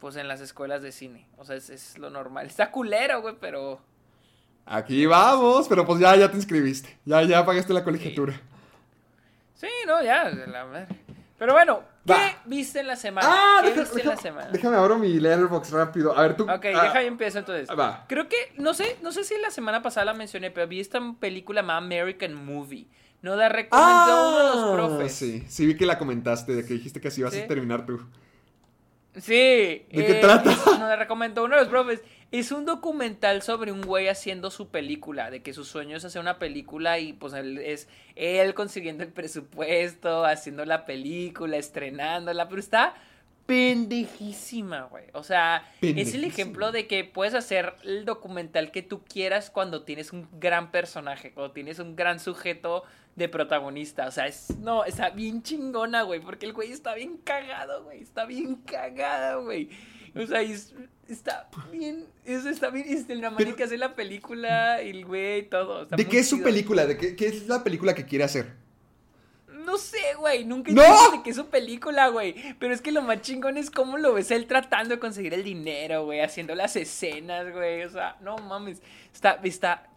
[0.00, 1.26] Pues en las escuelas de cine.
[1.38, 2.46] O sea, es, es lo normal.
[2.46, 3.80] Está culero, güey, pero.
[4.66, 8.38] Aquí vamos, pero pues ya, ya te inscribiste, ya, ya pagaste la colegiatura.
[9.54, 10.86] Sí, no, ya, la madre.
[11.38, 12.42] Pero bueno, ¿qué Va.
[12.44, 13.28] viste en la semana?
[13.30, 14.50] Ah, ¿Qué deja- viste en deja- la semana?
[14.50, 16.16] déjame abro mi letterbox rápido.
[16.16, 16.42] A ver, tú.
[16.44, 17.68] Ok, ah, deja y empiezo entonces.
[17.70, 18.04] va.
[18.08, 21.00] Creo que, no sé, no sé si la semana pasada la mencioné, pero vi esta
[21.18, 22.86] película llamada American Movie.
[23.22, 25.12] No la recomendó uno de los profes.
[25.12, 27.40] Ah, Sí, sí vi que la comentaste, de que dijiste que así ibas Sí.
[27.40, 28.00] a terminar tú.
[29.16, 29.32] Sí.
[29.90, 30.50] ¿De qué trata?
[30.50, 32.00] Nos la recomendó uno de los profes.
[32.30, 36.20] Es un documental sobre un güey haciendo su película, de que su sueño es hacer
[36.20, 42.60] una película y pues él, es él consiguiendo el presupuesto, haciendo la película, estrenándola, pero
[42.60, 42.94] está
[43.46, 45.04] pendejísima, güey.
[45.14, 49.82] O sea, es el ejemplo de que puedes hacer el documental que tú quieras cuando
[49.84, 52.84] tienes un gran personaje, cuando tienes un gran sujeto
[53.18, 54.06] de protagonista.
[54.06, 58.00] O sea, es, no, está bien chingona, güey, porque el güey está bien cagado, güey.
[58.02, 59.68] Está bien cagado, güey.
[60.16, 60.74] O sea, y es-
[61.08, 65.82] está bien, eso está bien, es la manera que hace la película, el güey, todo.
[65.82, 66.86] está ¿De qué es su película?
[66.86, 68.54] ¿De qué, qué es la película que quiere hacer?
[69.48, 70.82] No sé, güey, nunca ¡No!
[71.12, 72.34] de qué es su película, güey.
[72.58, 75.44] Pero es que lo más chingón es cómo lo ves él tratando de conseguir el
[75.44, 77.82] dinero, güey, haciendo las escenas, güey.
[77.82, 78.80] O sea, no mames.
[79.12, 79.87] Está, está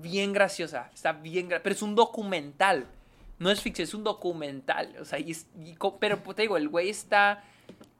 [0.00, 2.86] bien graciosa, está bien gra- Pero es un documental.
[3.38, 4.94] No es ficción, es un documental.
[5.00, 7.42] O sea, y es- y pero te digo, el güey está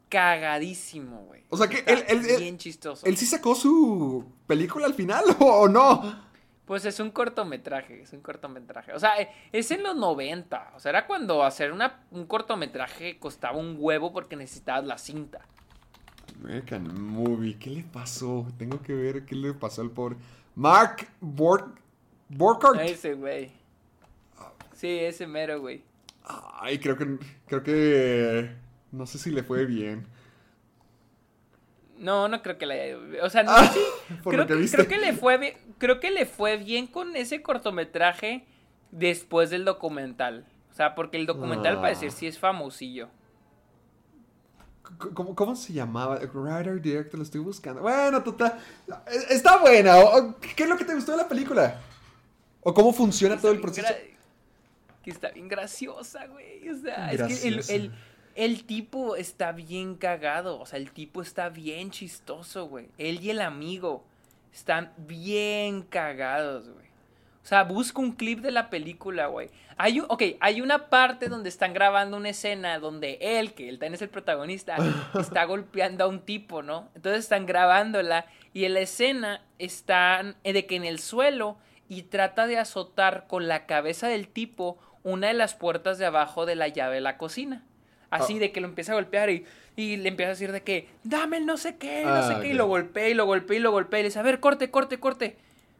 [0.09, 1.43] cagadísimo, güey.
[1.51, 3.07] O sea que él- él- él- bien chistoso.
[3.07, 6.25] ¿Él sí sacó su película al final o, no?
[6.65, 8.93] Pues es un cortometraje, es un cortometraje.
[8.93, 10.73] O sea, eh, es en los 90.
[10.75, 15.41] O sea, era cuando hacer una, un cortometraje costaba un huevo porque necesitabas la cinta.
[16.43, 18.47] American Movie, ¿qué le pasó?
[18.59, 20.17] Tengo que ver qué le pasó al pobre.
[20.57, 21.67] Mark Borg
[22.29, 22.81] Borkart.
[22.81, 23.51] Ese, güey.
[24.75, 25.83] Sí, ese mero, güey.
[26.61, 28.51] Ay, creo que creo que
[28.93, 30.07] no sé si le fue bien.
[31.99, 33.21] No, no creo que le.
[33.23, 33.81] O sea, no, Ah, sí,
[34.25, 38.45] creo, que creo que le fue bien, creo que le fue bien con ese cortometraje
[38.91, 40.45] después del documental.
[40.71, 41.81] O sea, porque el documental Ah.
[41.81, 43.09] parece sí es famosillo.
[45.15, 46.21] ¿Cómo, cómo se llamaba?
[46.33, 47.81] Writer, director, lo estoy buscando.
[47.83, 48.59] Bueno, total.
[48.89, 49.95] eh, Está buena.
[50.55, 51.81] ¿Qué es lo que te gustó de la película?
[52.69, 53.87] ¿O cómo funciona todo el proceso?
[55.05, 56.69] Que está bien graciosa, güey.
[56.69, 57.93] O sea, es que el-
[58.35, 60.59] el tipo está bien cagado.
[60.59, 62.89] O sea, el tipo está bien chistoso, güey.
[62.99, 64.03] Él y el amigo
[64.53, 66.87] están bien cagados, güey.
[67.45, 69.49] O sea, busca un clip de la película, güey.
[69.77, 73.77] Hay un, ok, hay una parte donde están grabando una escena donde él, que él
[73.79, 74.75] también es el protagonista,
[75.21, 76.89] está golpeando a un tipo, ¿no?
[76.97, 81.57] Entonces están grabándola y en la escena están eh, de que en el suelo
[81.89, 86.47] y trata de azotar con la cabeza del tipo una de las puertas de abajo
[86.47, 87.65] de la llave de la cocina.
[88.11, 88.41] Así Ah.
[88.41, 89.45] de que lo empieza a golpear y,
[89.77, 92.41] y le empieza a decir de que, dame el no sé qué, no Ah, sé
[92.41, 94.41] qué, y lo golpea y lo golpea y lo golpea y le dice, a ver,
[94.41, 95.37] corte, corte, corte.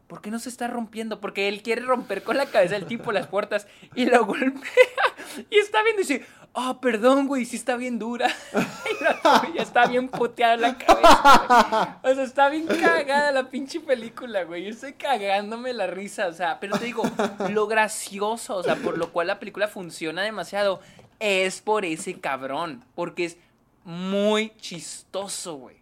[0.07, 1.19] ¿Por qué no se está rompiendo?
[1.19, 4.53] Porque él quiere romper con la cabeza del tipo las puertas y lo golpea.
[5.51, 8.29] Y está viendo y dice, ah, perdón, güey, sí está bien dura.
[9.53, 11.97] Y está bien puteada la cabeza.
[12.01, 12.13] güey.
[12.13, 14.63] O sea, está bien cagada la pinche película, güey.
[14.63, 16.27] Yo estoy cagándome la risa.
[16.27, 17.03] O sea, pero te digo,
[17.49, 20.79] lo gracioso, o sea, por lo cual la película funciona demasiado,
[21.19, 22.83] es por ese cabrón.
[22.95, 23.37] Porque es
[23.83, 25.77] muy chistoso, güey.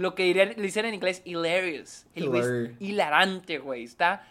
[0.00, 2.06] Lo que le dicen en inglés hilarious.
[2.14, 3.84] El güey hilarante, güey.
[3.84, 4.26] Está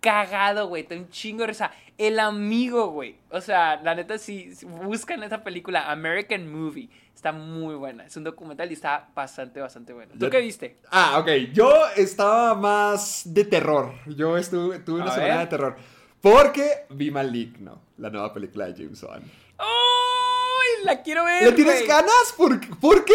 [0.00, 0.82] cagado, güey.
[0.82, 1.72] Está un chingo de risa.
[1.98, 3.16] El amigo, güey.
[3.30, 8.06] O sea, la neta, si, si buscan esa película, American Movie, está muy buena.
[8.06, 10.12] Es un documental y está bastante, bastante bueno.
[10.18, 10.76] ¿Tú qué viste?
[10.90, 11.28] Ah, ok.
[11.52, 13.92] Yo estaba más de terror.
[14.06, 15.44] Yo estuve, tuve una A semana ver.
[15.44, 15.76] de terror.
[16.20, 19.22] Porque vi Maligno, la nueva película de James Wan.
[19.58, 20.84] ¡Ay!
[20.84, 21.42] La quiero ver.
[21.44, 21.86] ¿Le tienes güey.
[21.88, 22.34] ganas?
[22.36, 23.14] ¿Por, ¿Por qué?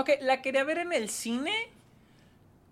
[0.00, 1.52] Ok, la quería ver en el cine.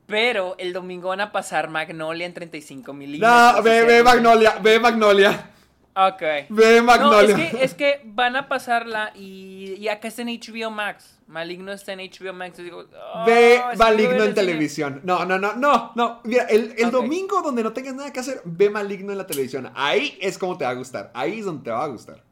[0.06, 3.54] Pero el domingo van a pasar Magnolia en 35 milímetros.
[3.56, 5.50] No, ve, ve Magnolia, ve Magnolia.
[5.96, 6.22] Ok.
[6.50, 7.36] Ve No, Magnolia.
[7.36, 11.18] es que, es que van a pasarla y, y acá está en HBO Max.
[11.26, 12.58] Maligno está en HBO Max.
[12.58, 12.84] digo,
[13.14, 14.34] oh, Ve Maligno en cine.
[14.34, 15.00] televisión.
[15.02, 16.20] No, no, no, no, no.
[16.22, 19.72] Mira, el, el domingo donde no tengas nada que hacer, ve Maligno en la televisión.
[19.74, 21.10] Ahí es como te va a gustar.
[21.14, 22.22] Ahí es donde te va a gustar.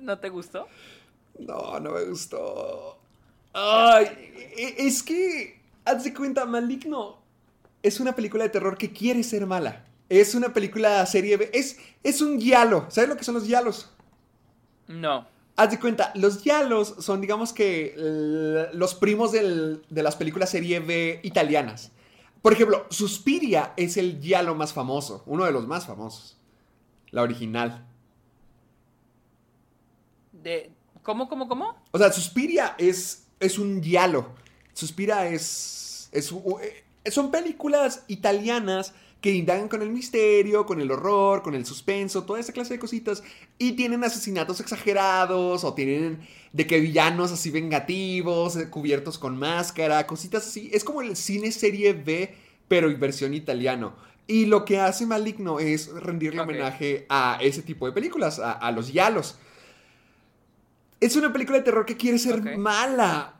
[0.00, 0.66] ¿No te gustó?
[1.38, 2.97] No, no me gustó.
[3.52, 4.06] Ay,
[4.56, 7.18] e- es que, haz de cuenta, Maligno
[7.82, 9.84] es una película de terror que quiere ser mala.
[10.08, 11.50] Es una película serie B.
[11.52, 12.86] Es, es un giallo.
[12.88, 13.90] ¿Sabes lo que son los giallos?
[14.86, 15.26] No.
[15.56, 17.94] Haz de cuenta, los giallos son, digamos que,
[18.72, 21.90] los primos del- de las películas serie B italianas.
[22.42, 26.36] Por ejemplo, Suspiria es el giallo más famoso, uno de los más famosos.
[27.10, 27.84] La original.
[30.32, 30.70] De,
[31.02, 31.74] ¿Cómo, cómo, cómo?
[31.90, 34.26] O sea, Suspiria es, es un giallo.
[34.72, 41.42] Suspiria es, es eh, son películas italianas que indagan con el misterio, con el horror,
[41.42, 43.22] con el suspenso, toda esa clase de cositas.
[43.58, 46.20] Y tienen asesinatos exagerados o tienen
[46.52, 50.70] de que villanos así vengativos, eh, cubiertos con máscara, cositas así.
[50.72, 52.34] Es como el cine serie B,
[52.68, 53.96] pero en versión italiano.
[54.28, 58.70] Y lo que hace Maligno es rendirle homenaje a ese tipo de películas, a, a
[58.70, 59.38] los yalos.
[61.00, 63.34] Es una película de terror que quiere ser mala.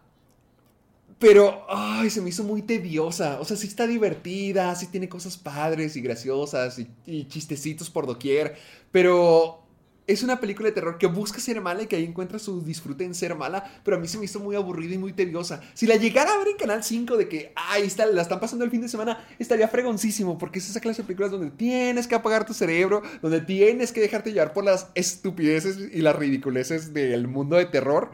[1.19, 3.41] Pero, ay, se me hizo muy tediosa.
[3.41, 8.07] O sea, sí está divertida, sí tiene cosas padres y graciosas y, y chistecitos por
[8.07, 8.57] doquier.
[8.93, 9.68] Pero
[10.09, 13.05] es una película de terror que busca ser mala y que ahí encuentra su disfrute
[13.05, 15.61] en ser mala, pero a mí se me hizo muy aburrida y muy tediosa.
[15.75, 18.65] Si la llegara a ver en Canal 5 de que, ahí está, la están pasando
[18.65, 22.15] el fin de semana, estaría fregoncísimo, porque es esa clase de películas donde tienes que
[22.15, 27.29] apagar tu cerebro, donde tienes que dejarte llevar por las estupideces y las ridiculeces del
[27.29, 28.11] mundo de terror.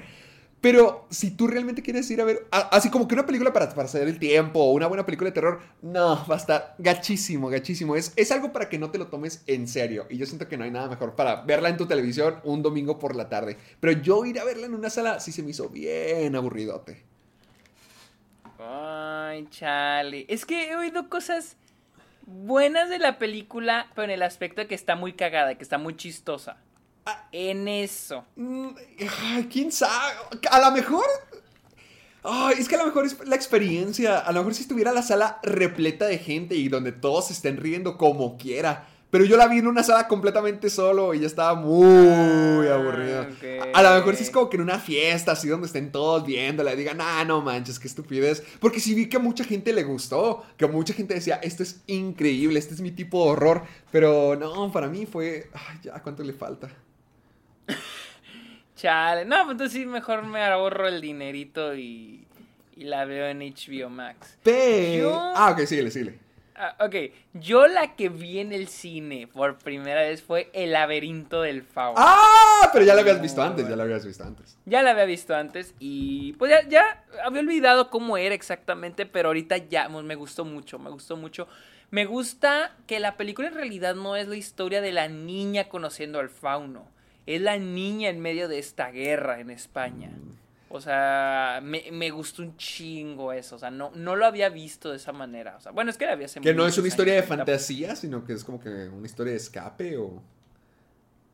[0.65, 4.01] Pero si tú realmente quieres ir a ver, así como que una película para pasar
[4.01, 7.97] el tiempo o una buena película de terror, no, va a estar gachísimo, gachísimo.
[7.97, 10.07] Es, es algo para que no te lo tomes en serio.
[10.09, 12.99] Y yo siento que no hay nada mejor para verla en tu televisión un domingo
[12.99, 13.59] por la tarde.
[13.79, 17.03] Pero yo ir a verla en una sala sí se me hizo bien aburridote.
[18.59, 20.25] Ay, chale.
[20.31, 21.59] Es que he oído cosas
[22.25, 25.77] buenas de la película, pero en el aspecto de que está muy cagada, que está
[25.77, 26.57] muy chistosa.
[27.33, 28.25] En eso.
[28.37, 28.69] Mm,
[29.51, 30.15] ¿Quién sabe?
[30.51, 31.05] A lo mejor.
[32.23, 34.19] Ay, es que a lo mejor es la experiencia.
[34.19, 37.59] A lo mejor si estuviera la sala repleta de gente y donde todos se estén
[37.59, 38.89] riendo como quiera.
[39.15, 43.27] Pero yo la vi en una sala completamente solo y ya estaba muy ah, aburrido.
[43.73, 46.73] A, lo mejor si es como que en una fiesta, así donde estén todos viéndola
[46.73, 48.43] y digan, ah, no manches, qué estupidez.
[48.59, 51.83] Porque sí vi que a mucha gente le gustó, que mucha gente decía, esto es
[51.87, 53.63] increíble, este es mi tipo de horror.
[53.93, 56.69] Pero no, para mí fue, ay, ya, ¿cuánto le falta?
[58.77, 59.25] Chale.
[59.25, 62.27] No, pues entonces sí, mejor me ahorro el dinerito y,
[62.77, 64.39] y la veo en HBO Max.
[64.43, 65.15] Pero...
[65.15, 66.25] Ah, ok, síguele, síguele.
[66.57, 66.95] Ah, ok,
[67.33, 71.97] yo la que vi en el cine por primera vez fue El laberinto del fauno.
[71.99, 72.71] ¡Ah!
[72.73, 74.57] Pero ya la habías visto antes, ya la habías visto antes.
[74.65, 79.31] Ya la había visto antes y pues ya, ya había olvidado cómo era exactamente, pero
[79.31, 81.49] ahorita ya pues, me gustó mucho, me gustó mucho.
[81.91, 86.21] Me gusta que la película en realidad no es la historia de la niña conociendo
[86.21, 86.87] al fauno
[87.27, 90.11] es la niña en medio de esta guerra en España.
[90.69, 93.55] O sea, me, gustó un chingo eso.
[93.55, 95.55] O sea, no, no lo había visto de esa manera.
[95.57, 98.25] O sea, bueno, es que la había Que no es una historia de fantasía, sino
[98.25, 100.21] que es como que una historia de escape o.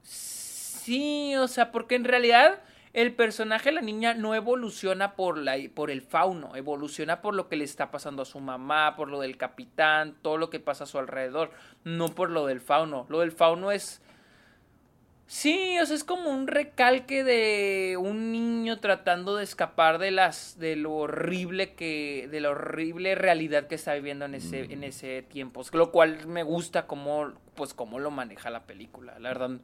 [0.03, 2.61] Sí, o sea, porque en realidad
[2.93, 7.49] el personaje de la niña no evoluciona por, la, por el fauno, evoluciona por lo
[7.49, 10.85] que le está pasando a su mamá, por lo del capitán, todo lo que pasa
[10.85, 11.51] a su alrededor,
[11.85, 13.07] no por lo del fauno.
[13.09, 14.03] Lo del fauno es
[15.33, 20.59] Sí, o sea, es como un recalque de un niño tratando de escapar de las
[20.59, 25.23] de lo horrible que de la horrible realidad que está viviendo en ese en ese
[25.23, 29.21] tiempo, lo cual me gusta como pues cómo lo maneja la película.
[29.21, 29.61] La verdad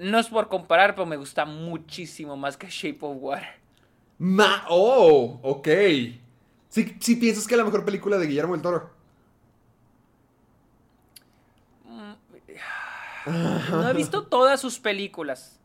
[0.00, 3.60] no es por comparar, pero me gusta muchísimo más que Shape of Water.
[4.16, 5.68] Ma oh, ok.
[6.70, 8.95] Si sí piensas que es la mejor película de Guillermo del Toro.
[13.26, 15.58] No he visto todas sus películas.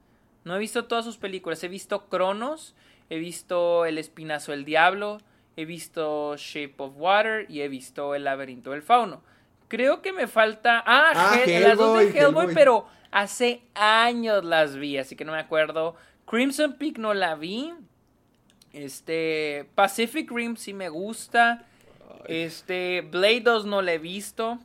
[0.43, 1.63] No he visto todas sus películas.
[1.63, 2.76] He visto Cronos,
[3.10, 5.19] he visto El Espinazo del Diablo,
[5.56, 9.21] he visto Shape of Water y he visto El Laberinto del Fauno.
[9.67, 10.84] Creo que me falta.
[10.86, 15.39] Ah, ah las dos de Hellboy, pero hace años las vi, así que no me
[15.39, 15.95] acuerdo.
[16.26, 17.74] Crimson Peak no la vi.
[18.74, 19.69] Este.
[19.76, 21.65] Pacific Rim sí me gusta.
[22.26, 23.02] Este.
[23.02, 24.60] Blade 2 no la he visto.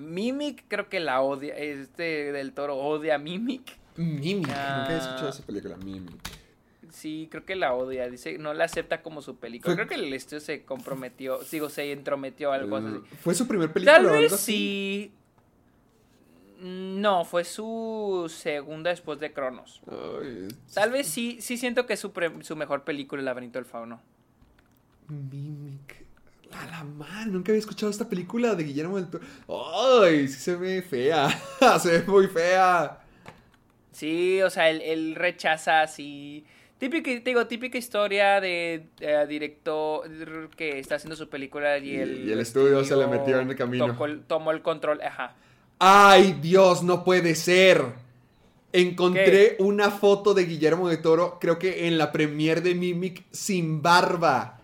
[0.00, 3.78] Mimic creo que la odia, este del toro odia a Mimic.
[3.96, 6.40] Mimic, nunca he escuchado esa película, Mimic.
[6.90, 9.74] Sí, creo que la odia, dice, no la acepta como su película.
[9.74, 12.86] Creo que el estudio se comprometió, sigo, se entrometió algo así.
[12.86, 13.96] Uh, ¿Fue su primer película?
[13.96, 15.12] Tal vez sí.
[16.60, 19.80] No, fue su segunda después de Cronos.
[20.74, 24.02] Tal vez sí, sí siento que es su, su mejor película, El laberinto del fauno.
[25.08, 25.99] Mimic.
[26.52, 29.24] A la madre, nunca había escuchado esta película de Guillermo del Toro.
[30.02, 30.28] ¡Ay!
[30.28, 31.28] Sí se ve fea.
[31.80, 32.98] se ve muy fea.
[33.92, 36.44] Sí, o sea, él, rechaza así.
[36.78, 38.86] Típica, digo, típica historia de
[39.28, 43.50] director que está haciendo su película y el, y el estudio se le metió en
[43.50, 43.96] el camino.
[44.26, 45.34] tomó el control, ajá.
[45.78, 47.84] ¡Ay, Dios, no puede ser!
[48.72, 53.82] Encontré una foto de Guillermo del Toro, creo que en la premiere de Mimic, sin
[53.82, 54.59] barba.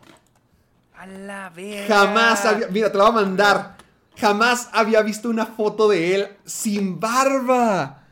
[0.97, 1.95] A la verga.
[1.95, 2.69] Jamás había.
[2.69, 3.77] Mira, te la voy a mandar.
[4.17, 8.03] Jamás había visto una foto de él sin barba.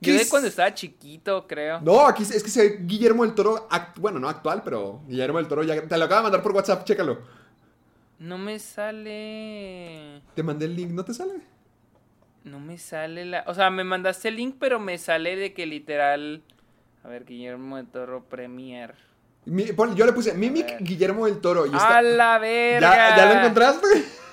[0.00, 1.80] Yo de cuando estaba chiquito, creo.
[1.80, 3.68] No, aquí es que se Guillermo del Toro.
[3.96, 5.82] Bueno, no actual, pero Guillermo del Toro ya.
[5.82, 7.18] Te lo acabo de mandar por WhatsApp, chécalo.
[8.18, 10.22] No me sale.
[10.34, 11.34] Te mandé el link, ¿no te sale?
[12.44, 13.44] No me sale la.
[13.48, 16.42] O sea, me mandaste el link, pero me sale de que literal.
[17.02, 18.94] A ver, Guillermo del Toro Premier
[19.46, 21.66] yo le puse Mimic Guillermo del Toro.
[21.66, 23.16] Y ¡A la verga!
[23.16, 23.86] ¿Ya, lo encontraste?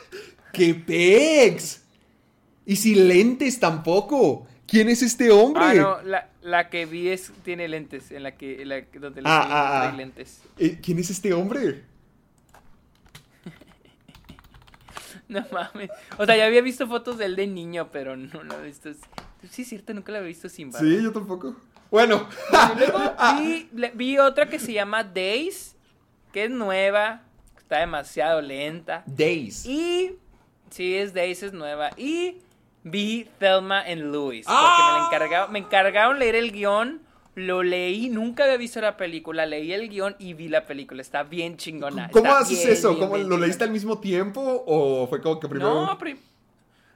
[0.52, 1.82] ¡Qué pex!
[2.66, 4.48] Y sin lentes tampoco.
[4.66, 5.64] ¿Quién es este hombre?
[5.64, 9.90] Ah, no, la, que vi es, tiene lentes, en la que, la, donde ah, ah,
[9.90, 9.96] ah.
[9.96, 10.42] lentes.
[10.58, 11.84] Eh, ¿Quién es este hombre?
[15.28, 15.92] no mames.
[16.18, 18.90] O sea, ya había visto fotos del de niño, pero no lo he visto.
[19.52, 20.88] Sí, es cierto, nunca la había visto sin barba.
[20.88, 21.56] Sí, yo tampoco.
[21.94, 22.28] Bueno.
[22.76, 23.00] Luego
[23.40, 25.76] vi, vi otra que se llama Days,
[26.32, 27.22] que es nueva,
[27.56, 29.04] está demasiado lenta.
[29.06, 29.64] Days.
[29.68, 30.16] Y.
[30.72, 31.92] Sí, es Days, es nueva.
[31.96, 32.38] Y
[32.84, 34.46] vi Thelma and Louise.
[34.48, 34.98] Porque ¡Ah!
[35.02, 37.00] me, encargaron, me encargaron leer el guion.
[37.36, 39.46] Lo leí, nunca había visto la película.
[39.46, 41.00] Leí el guion y vi la película.
[41.00, 42.10] Está bien chingona.
[42.10, 42.90] ¿Cómo haces bien, eso?
[42.90, 45.86] bien, ¿Cómo bien lo leíste al mismo tiempo o fue como que primero?
[45.86, 46.18] No, pri-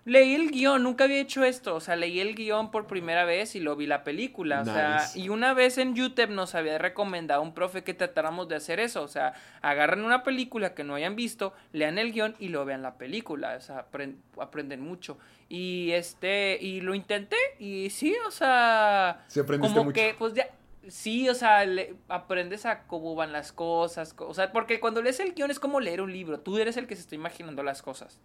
[0.08, 1.76] leí el guion, nunca había hecho esto.
[1.76, 4.62] O sea, leí el guion por primera vez y lo vi la película.
[4.62, 8.56] O sea, y una vez en YouTube nos había recomendado un profe que tratáramos de
[8.56, 9.04] hacer eso.
[9.04, 12.82] O sea, agarran una película que no hayan visto, lean el guion y lo vean
[12.82, 13.56] la película.
[13.58, 15.18] O sea, apren- aprenden mucho.
[15.50, 19.94] Y este, y lo intenté y sí, o sea, aprendiste como mucho.
[19.94, 20.48] que, pues ya.
[20.90, 25.02] Sí, o sea, le- aprendes a cómo van las cosas, co- o sea, porque cuando
[25.02, 27.62] lees el guion es como leer un libro, tú eres el que se está imaginando
[27.62, 28.22] las cosas.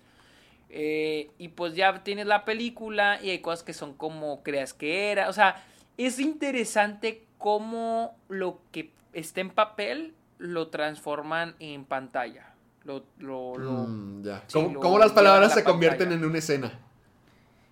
[0.75, 5.11] Eh, y pues ya tienes la película y hay cosas que son como creas que
[5.13, 5.29] era.
[5.29, 5.63] O sea,
[5.99, 12.55] es interesante cómo lo que está en papel lo transforman en pantalla.
[12.85, 14.43] Lo, lo, lo- Mm, ya.
[14.47, 16.73] sí, ¿Cómo, lo cómo las palabras la se convierten en una escena?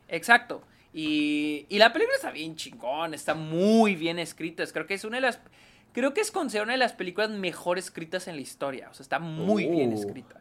[0.09, 0.63] Exacto.
[0.93, 4.65] Y, y la película está bien chingón, está muy bien escrita.
[4.67, 5.41] Creo que es una de las.
[5.93, 8.89] Creo que es considerada una de las películas mejor escritas en la historia.
[8.91, 9.95] O sea, está muy bien Oh.
[9.97, 10.41] escrita.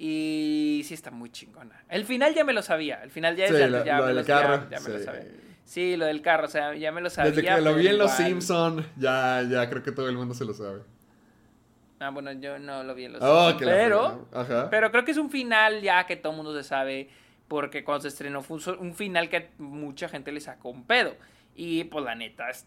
[0.00, 1.84] Y sí está muy chingona.
[1.88, 3.02] El final ya me lo sabía.
[3.02, 4.98] El final ya, Sí, ya- lo- ya lo me del ya- carro, ya me lo
[4.98, 5.04] sí.
[5.04, 5.26] sabía.
[5.64, 7.32] Sí, lo del carro, o sea, ya me lo sabía.
[7.32, 10.34] Desde que lo vi en Los igual- Simpson, ya, ya creo que todo el mundo
[10.34, 10.80] se lo sabe.
[12.00, 14.28] Ah, bueno, yo no lo vi en los Oh, Simpsons, pero.
[14.32, 14.70] Ajá.
[14.70, 17.10] pero creo que es un final ya que todo el mundo se sabe,
[17.48, 21.16] porque cuando se estrenó fue un final que mucha gente le sacó un pedo.
[21.56, 22.66] Y pues la neta, es-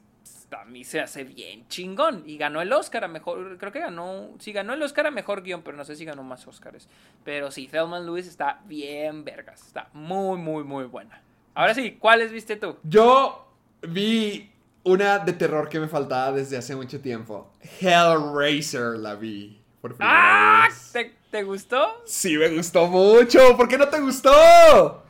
[0.51, 2.23] a mí se hace bien chingón.
[2.25, 5.43] Y ganó el Oscar a mejor, creo que ganó, sí, ganó el Oscar a mejor
[5.43, 6.87] guion, pero no sé si ganó más Oscars.
[7.23, 11.21] Pero sí, Thelma Lewis está bien vergas, está muy, muy, muy buena.
[11.53, 12.77] Ahora sí, ¿cuáles viste tú?
[12.83, 13.47] Yo
[13.81, 14.51] vi
[14.83, 17.51] una de terror que me faltaba desde hace mucho tiempo.
[17.79, 19.59] Hellraiser la vi.
[19.81, 20.67] Por primera ¡Ah!
[20.67, 20.91] vez.
[20.91, 22.03] ¿Te, te gustó?
[22.05, 23.57] Sí, me gustó mucho.
[23.57, 25.00] ¿Por qué no te gustó?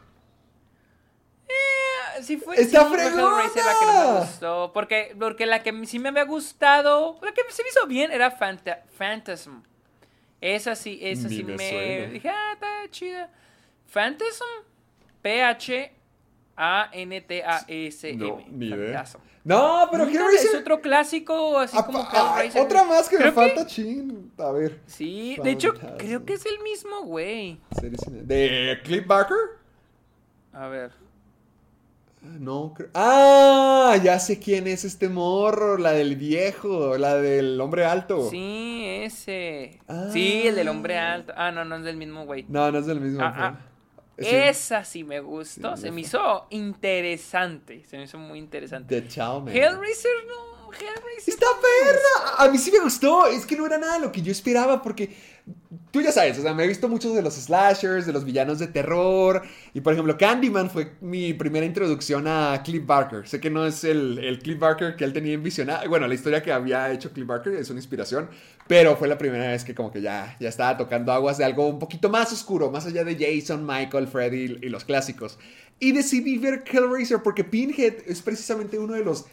[2.32, 3.44] Sí fue, ¡Está sí, fue fregona!
[3.44, 4.72] La que no me gustó.
[4.74, 8.32] Porque, porque la que sí me había gustado, la que se me hizo bien era
[8.40, 9.62] Phanta- Phantasm.
[10.40, 12.08] Esa sí, esa Ni sí me.
[12.08, 13.30] Dije, ah, está chida.
[13.94, 14.46] Phantasm,
[16.92, 18.18] P-H-A-N-T-A-S-M.
[18.18, 18.78] No, ni idea.
[19.04, 19.20] Phantasm.
[19.44, 20.50] No, pero Hellraiser.
[20.52, 22.62] Es otro clásico, así Ah, como ah, Hellraiser.
[22.62, 24.32] otra más que me falta, chin.
[24.38, 24.80] A ver.
[24.86, 27.60] Sí, de hecho, creo que es el mismo güey.
[27.82, 29.36] ¿De Cliff Barker?
[30.54, 30.92] A ver.
[32.22, 32.90] No, creo.
[32.94, 35.78] Ah, ya sé quién es este morro.
[35.78, 38.30] La del viejo, la del hombre alto.
[38.30, 39.80] Sí, ese.
[39.88, 40.10] Ah.
[40.12, 41.34] Sí, el del hombre alto.
[41.36, 42.46] Ah, no, no es del mismo güey.
[42.48, 43.24] No, no es del mismo.
[43.24, 43.60] Ah, ah.
[44.18, 44.28] Sí.
[44.30, 45.76] Esa sí me gustó.
[45.76, 47.84] Sí, se me hizo interesante.
[47.86, 49.02] Se me hizo muy interesante.
[49.02, 49.48] The Man.
[49.48, 50.51] Hellraiser no.
[50.72, 51.34] Hellraiser.
[51.34, 52.36] Está perra.
[52.38, 53.28] A mí sí me gustó.
[53.28, 55.16] Es que no era nada lo que yo esperaba porque
[55.92, 58.60] tú ya sabes, o sea, me he visto muchos de los slashers, de los villanos
[58.60, 59.42] de terror.
[59.74, 63.28] Y por ejemplo, Candyman fue mi primera introducción a Cliff Barker.
[63.28, 65.88] Sé que no es el, el Cliff Barker que él tenía envisionado.
[65.90, 68.30] Bueno, la historia que había hecho Cliff Barker es una inspiración.
[68.68, 71.68] Pero fue la primera vez que como que ya, ya estaba tocando aguas de algo
[71.68, 75.38] un poquito más oscuro, más allá de Jason, Michael, Freddy y los clásicos.
[75.80, 79.26] Y decidí ver Hellraiser porque Pinhead es precisamente uno de los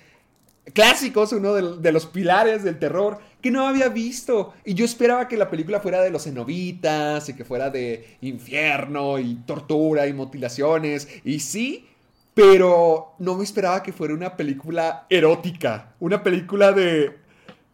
[0.73, 4.55] clásicos, uno de, de los pilares del terror que no había visto.
[4.65, 9.19] Y yo esperaba que la película fuera de los cenobitas y que fuera de infierno
[9.19, 11.09] y tortura y mutilaciones.
[11.25, 11.87] Y sí,
[12.35, 17.17] pero no me esperaba que fuera una película erótica, una película de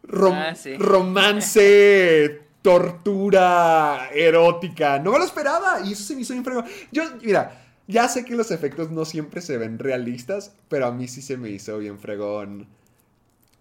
[0.07, 0.77] rom- Ah, sí.
[0.77, 2.41] romance.
[2.65, 4.99] Tortura erótica.
[4.99, 5.81] No me lo esperaba.
[5.85, 6.65] Y eso se me hizo bien fregón.
[6.93, 11.07] Yo, mira, ya sé que los efectos no siempre se ven realistas, pero a mí
[11.09, 12.67] sí se me hizo bien fregón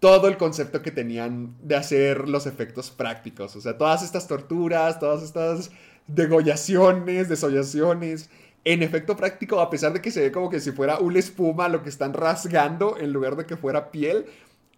[0.04, 3.56] todo el concepto que tenían de hacer los efectos prácticos.
[3.56, 5.70] O sea, todas estas torturas, todas estas
[6.06, 8.28] degollaciones, desollaciones.
[8.66, 11.70] En efecto práctico, a pesar de que se ve como que si fuera una espuma
[11.70, 14.26] lo que están rasgando en lugar de que fuera piel,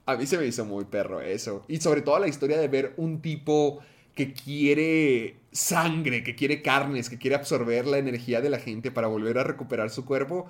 [0.05, 1.65] a mí se me hizo muy perro eso.
[1.67, 3.81] Y sobre todo la historia de ver un tipo
[4.15, 9.09] que quiere sangre, que quiere carnes, que quiere absorber la energía de la gente para
[9.09, 10.47] volver a recuperar su cuerpo.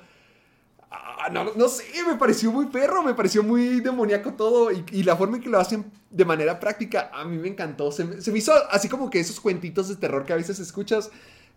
[0.91, 5.03] Ah, no, no sé, me pareció muy perro, me pareció muy demoníaco todo y, y
[5.03, 7.91] la forma en que lo hacen de manera práctica a mí me encantó.
[7.91, 10.61] Se me, se me hizo así como que esos cuentitos de terror que a veces
[10.61, 11.11] escuchas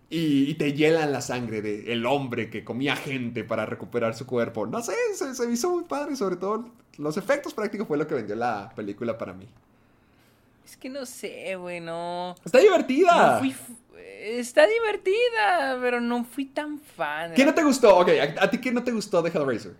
[0.09, 4.25] y, y te hielan la sangre de el hombre que comía gente para recuperar su
[4.25, 4.65] cuerpo.
[4.65, 8.07] No sé, se, se me hizo muy padre, sobre todo los efectos prácticos fue lo
[8.07, 9.47] que vendió la película para mí.
[10.65, 12.35] Es que no sé, güey, no.
[12.43, 13.33] Está divertida.
[13.33, 13.55] No fui
[14.21, 17.33] Está divertida, pero no fui tan fan.
[17.33, 17.97] ¿Qué no te gustó?
[17.97, 19.73] Ok, ¿a, a ti qué no te gustó de Hellraiser?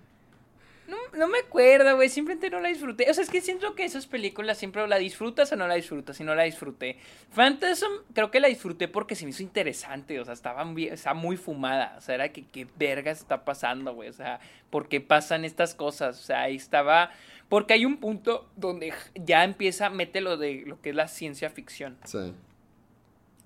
[1.14, 2.10] no me acuerdo, güey.
[2.10, 3.10] Simplemente no la disfruté.
[3.10, 6.20] O sea, es que siento que esas películas siempre la disfrutas o no la disfrutas.
[6.20, 6.98] Y no la disfruté.
[7.32, 10.20] Phantasm creo que la disfruté porque se me hizo interesante.
[10.20, 11.96] O sea, estaba, estaba muy fumada.
[11.98, 14.10] O sea, era que qué vergas está pasando, güey.
[14.10, 14.40] O sea,
[14.70, 16.20] ¿por qué pasan estas cosas?
[16.20, 17.12] O sea, ahí estaba.
[17.48, 21.50] Porque hay un punto donde ya empieza, mete lo de lo que es la ciencia
[21.50, 21.98] ficción.
[22.06, 22.34] Sí.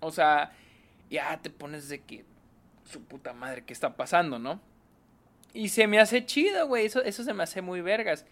[0.01, 0.51] O sea,
[1.13, 2.25] ya te pones de que
[2.91, 4.59] su puta madre, ¿qué está pasando, no?
[5.53, 6.85] Y se me hace chido, güey.
[6.87, 8.25] Eso, eso se me hace muy vergas.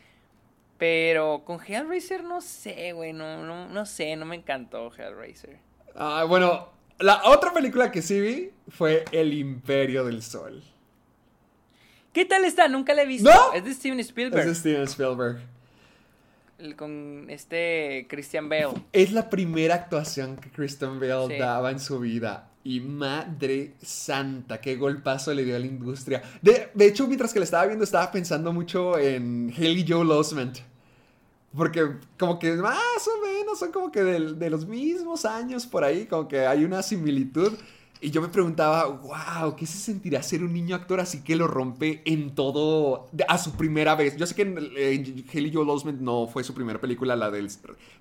[0.77, 3.13] Pero con Hellraiser no sé, güey.
[3.13, 5.57] No, no, no sé, no me encantó Hellraiser.
[5.95, 6.69] Ah, bueno,
[6.99, 10.63] la otra película que sí vi fue El Imperio del Sol.
[12.13, 12.67] ¿Qué tal está?
[12.67, 13.29] Nunca la he visto.
[13.29, 13.53] ¿No?
[13.53, 14.41] Es de Steven Spielberg.
[14.41, 15.39] Es de Steven Spielberg.
[16.57, 18.73] El- Con este Christian Bale.
[18.91, 21.37] Es la primera actuación que Kristen Bale Sí.
[21.39, 22.47] daba en su vida.
[22.63, 26.21] Y madre santa, qué golpazo le dio a la industria.
[26.41, 30.59] De, de hecho, mientras que la estaba viendo, estaba pensando mucho en Haley Joel Osment.
[31.55, 31.85] Porque
[32.17, 36.05] como que más o menos son como que del- de, los mismos años por ahí,
[36.05, 37.53] como que hay una similitud.
[38.03, 41.47] Y yo me preguntaba, wow, ¿qué se sentirá ser un niño actor así que lo
[41.47, 44.17] rompe en todo a su primera vez?
[44.17, 44.41] Yo sé que
[44.75, 47.47] eh, Haley Joel Osment no fue su primera película, la del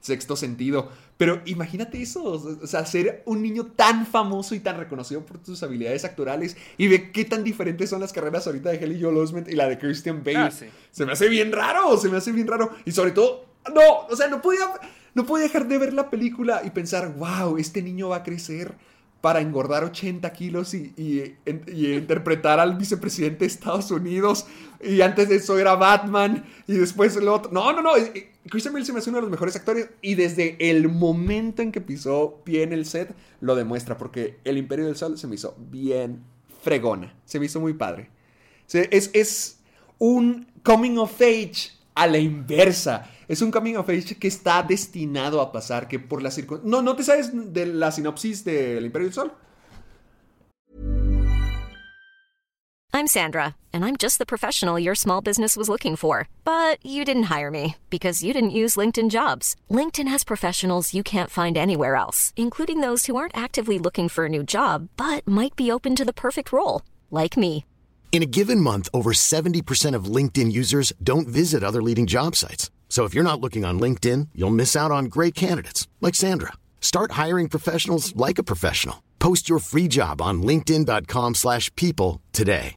[0.00, 0.88] sexto sentido,
[1.18, 5.62] pero imagínate eso, o sea, ser un niño tan famoso y tan reconocido por tus
[5.62, 9.48] habilidades actorales y ve qué tan diferentes son las carreras ahorita de Haley Joel Osment
[9.48, 10.38] y la de Christian Bale.
[10.38, 10.64] Ah, sí.
[10.92, 12.70] Se me hace bien raro, se me hace bien raro.
[12.86, 13.44] Y sobre todo,
[13.74, 14.64] no, o sea, no podía,
[15.12, 18.74] no podía dejar de ver la película y pensar, wow, este niño va a crecer
[19.20, 21.36] para engordar 80 kilos y, y-
[21.94, 24.46] interpretar al vicepresidente de Estados Unidos.
[24.82, 26.44] Y antes de eso era Batman.
[26.66, 27.50] Y después el otro.
[27.52, 27.90] No, no, no.
[28.48, 29.90] Christian Bale se me hace uno de los mejores actores.
[30.00, 33.98] Y desde el momento en que pisó pie en el set, lo demuestra.
[33.98, 36.22] Porque El Imperio del Sol se me hizo bien
[36.62, 37.14] fregona.
[37.26, 38.08] Se me hizo muy padre.
[38.72, 39.58] Es, es
[39.98, 43.10] un coming of age a la inversa.
[43.30, 46.68] Es un coming of age que está destinado a pasar, que por la circunstancia...
[46.68, 49.30] No, ¿no te sabes de la sinopsis del Imperio del Sol?
[52.92, 56.26] I'm Sandra, and I'm just the professional your small business was looking for.
[56.42, 59.54] But you didn't hire me because you didn't use LinkedIn jobs.
[59.70, 64.24] LinkedIn has professionals you can't find anywhere else, including those who aren't actively looking for
[64.24, 67.64] a new job but might be open to the perfect role, like me.
[68.10, 72.70] In a given month, over 70% of LinkedIn users don't visit other leading job sites.
[72.90, 76.52] So if you're not looking on LinkedIn, you'll miss out on great candidates like Sandra.
[76.80, 78.96] Start hiring professionals like a professional.
[79.20, 82.74] Post your free job on linkedin.com/people slash people today.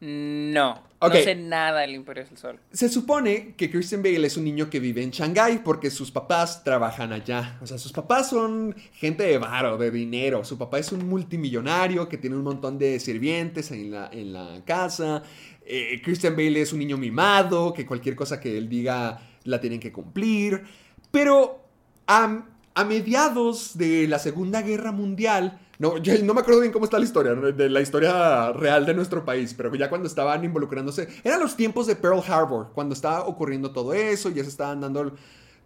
[0.00, 0.86] No.
[1.00, 2.58] No sé nada del Imperio del Sol.
[2.72, 6.64] Se supone que Christian Bale es un niño que vive en Shanghái porque sus papás
[6.64, 7.58] trabajan allá.
[7.62, 10.44] O sea, sus papás son gente de varo, de dinero.
[10.44, 14.62] Su papá es un multimillonario que tiene un montón de sirvientes en la, en la
[14.64, 15.22] casa.
[15.68, 19.80] Eh, Christian Bale es un niño mimado, que cualquier cosa que él diga la tienen
[19.80, 20.62] que cumplir.
[21.10, 21.60] Pero
[22.06, 22.44] a,
[22.74, 27.04] a mediados de la Segunda Guerra Mundial, no, no me acuerdo bien cómo está la
[27.04, 31.56] historia, de la historia real de nuestro país, pero ya cuando estaban involucrándose, eran los
[31.56, 35.14] tiempos de Pearl Harbor, cuando estaba ocurriendo todo eso, ya se estaban dando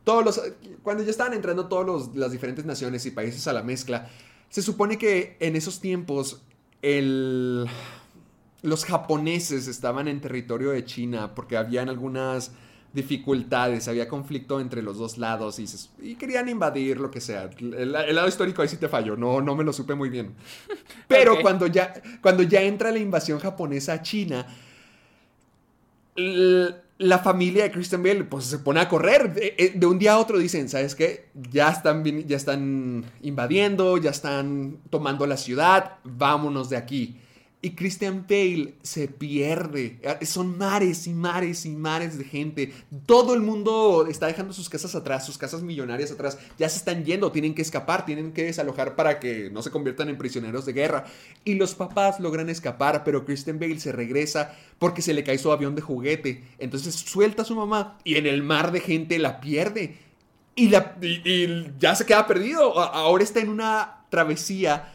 [0.02, 0.42] todos los,
[0.82, 4.08] cuando ya estaban entrando todas las diferentes naciones y países a la mezcla,
[4.48, 6.42] se supone que en esos tiempos
[6.82, 7.68] el,
[8.62, 12.52] los japoneses estaban en territorio de China porque habían algunas
[12.92, 17.48] dificultades, había conflicto entre los dos lados y, se- y querían invadir lo que sea.
[17.58, 20.34] El, el lado histórico ahí sí te falló, no, no me lo supe muy bien.
[21.08, 24.46] Pero cuando, ya, cuando ya entra la invasión japonesa a China,
[26.98, 29.32] la familia de Christian Bale pues se pone a correr.
[29.32, 31.28] De, eh, de un día a otro dicen, ¿sabes qué?
[31.50, 37.18] Ya están, ya están invadiendo, ya están tomando la ciudad, vámonos de aquí.
[37.62, 39.98] Y Christian Bale se pierde.
[40.00, 42.72] Eh, Son mares y mares y mares de gente.
[43.04, 46.38] Todo el mundo está dejando sus casas atrás, sus casas millonarias atrás.
[46.58, 50.08] Ya se están yendo, tienen que escapar, tienen que desalojar para que no se conviertan
[50.08, 51.04] en prisioneros de guerra.
[51.44, 55.52] Y los papás logran escapar, pero Christian Bale se regresa porque se le cae su
[55.52, 56.42] avión de juguete.
[56.58, 59.98] Entonces suelta a su mamá y en el mar de gente la pierde.
[60.54, 62.78] Y, la, y- y ya se queda perdido.
[62.78, 64.94] Ahora está en una travesía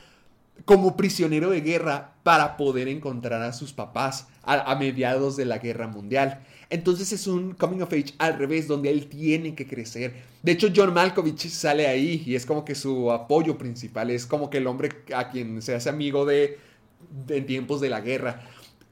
[0.65, 5.87] como prisionero de guerra para poder encontrar a sus papás a, mediados de la guerra
[5.87, 6.43] mundial.
[6.71, 10.23] Entonces es un coming of age al revés, donde él tiene que crecer.
[10.41, 14.49] De hecho, John Malkovich sale ahí y es como que su apoyo principal, es como
[14.49, 16.57] que el hombre a quien se hace amigo de,
[17.27, 18.41] de en tiempos de la guerra.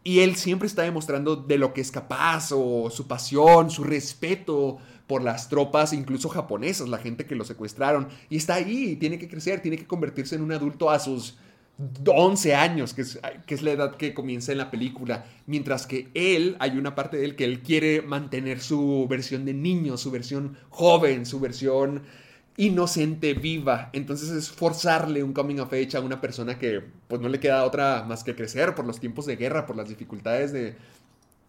[0.03, 4.77] Y él siempre está demostrando de lo que es capaz, o su pasión, su respeto
[5.07, 8.09] por las tropas, incluso japonesas, la gente que lo secuestraron.
[8.29, 11.39] Y está ahí, tiene que crecer, tiene que convertirse en un adulto a sus
[12.05, 16.09] 11 años, que es, que es la edad que comienza en la película, mientras que
[16.13, 20.11] él, hay una parte de él que él quiere mantener su versión de niño, su
[20.11, 22.03] versión joven, su versión
[22.57, 23.89] inocente, viva.
[23.93, 27.63] Entonces es forzarle un coming of age a una persona que pues no le queda
[27.63, 30.75] otra más que crecer por los tiempos de guerra, por las dificultades de,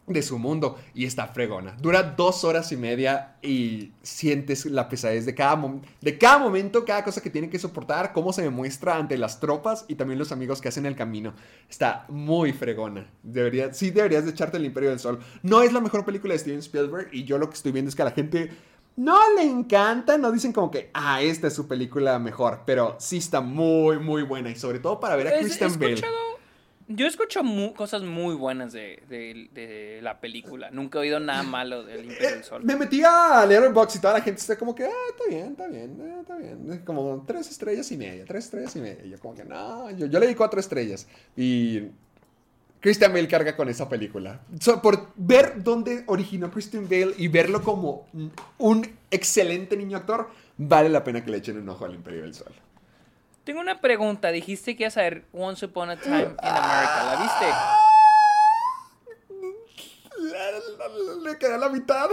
[0.07, 1.77] de su mundo y está fregona.
[1.81, 5.61] Dura dos horas y media y sientes la pesadez de cada,
[6.01, 9.85] de cada momento, cada cosa que tiene que soportar, cómo se demuestra ante las tropas
[9.89, 11.33] y también los amigos que hacen el camino.
[11.71, 13.07] Está muy fregona.
[13.23, 15.21] Debería, sí deberías de echarte el Imperio del Sol.
[15.43, 17.95] No es la mejor película de Steven Spielberg y yo lo que estoy viendo es
[17.95, 18.51] que a la gente
[18.97, 23.17] no le encanta, no dicen como que, ah, esta es su película mejor, pero sí
[23.17, 26.01] está muy, muy buena y sobre todo para ver a Christian Bale.
[26.87, 27.41] Yo escucho
[27.75, 30.71] cosas muy buenas de, la película.
[30.71, 32.63] Nunca he oído nada malo del Imperio del Sol.
[32.65, 35.25] Me metí a leer el box y toda la gente está como que, ah, está
[35.29, 36.83] bien, está bien, eh, está bien.
[36.85, 39.05] Como tres estrellas y media, tres estrellas y media.
[39.05, 41.07] Y yo como que, no, yo, yo le di cuatro estrellas.
[41.37, 41.89] Y
[42.85, 44.43] Christian Bale carga con esa película.
[44.83, 48.07] por ver dónde originó Christian Bale y verlo como
[48.59, 50.29] un excelente niño actor,
[50.59, 52.53] vale la pena que le echen un ojo al Imperio del Sol.
[53.45, 54.31] Tengo una pregunta.
[54.33, 57.05] Dijiste que ibas a ver Once Upon a Time in America.
[57.05, 57.47] ¿La viste?
[61.23, 62.09] Le queda la mitad.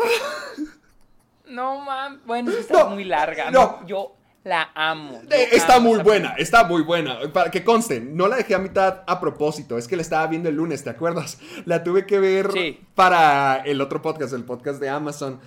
[1.45, 2.21] No, man.
[2.25, 3.49] Bueno, está muy larga.
[3.49, 3.85] No.
[3.85, 5.21] Yo la amo.
[5.29, 7.19] Eh, está muy buena, está muy buena.
[7.31, 9.77] Para que conste, no la dejé a mitad a propósito.
[9.77, 11.39] Es que la estaba viendo el lunes, ¿te acuerdas?
[11.65, 12.49] La tuve que ver
[12.95, 15.39] para el otro podcast, el podcast de Amazon.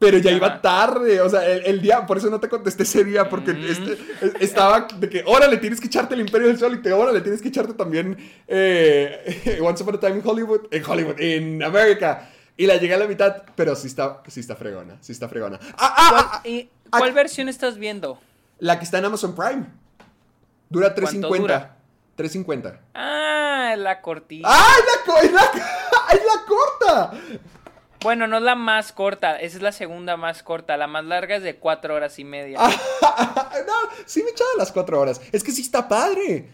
[0.00, 3.28] Pero ya iba tarde, o sea, el, día, por eso no te contesté ese día,
[3.28, 3.64] porque mm.
[3.66, 3.98] este,
[4.40, 7.42] estaba de que, órale, tienes que echarte el Imperio del Sol y te, órale, tienes
[7.42, 8.16] que echarte también
[8.48, 12.30] eh, Once Upon a Time in Hollywood, en Hollywood, en América.
[12.56, 15.60] Y la llegué a la mitad, pero sí está, sí está fregona, sí está fregona.
[15.76, 18.18] Ah, ah, ¿Cuál, ah, ¿cuál versión estás viendo?
[18.58, 19.66] La que está en Amazon Prime.
[20.70, 21.68] Dura 3.50.
[22.16, 22.78] 3.50.
[22.94, 24.48] Ah, la cortita.
[24.50, 24.72] ¡Ah,
[25.22, 25.42] es la,
[26.12, 27.12] es la corta!
[28.02, 30.76] Bueno, no es la más corta, esa es la segunda más corta.
[30.76, 32.58] La más larga es de cuatro horas y media.
[32.60, 33.74] no,
[34.06, 35.20] sí me echaba las cuatro horas.
[35.32, 36.48] Es que sí está padre.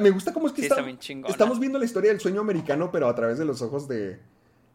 [0.00, 0.82] me gusta cómo es que está,
[1.28, 4.18] estamos viendo la historia del sueño americano, pero a través de los ojos de,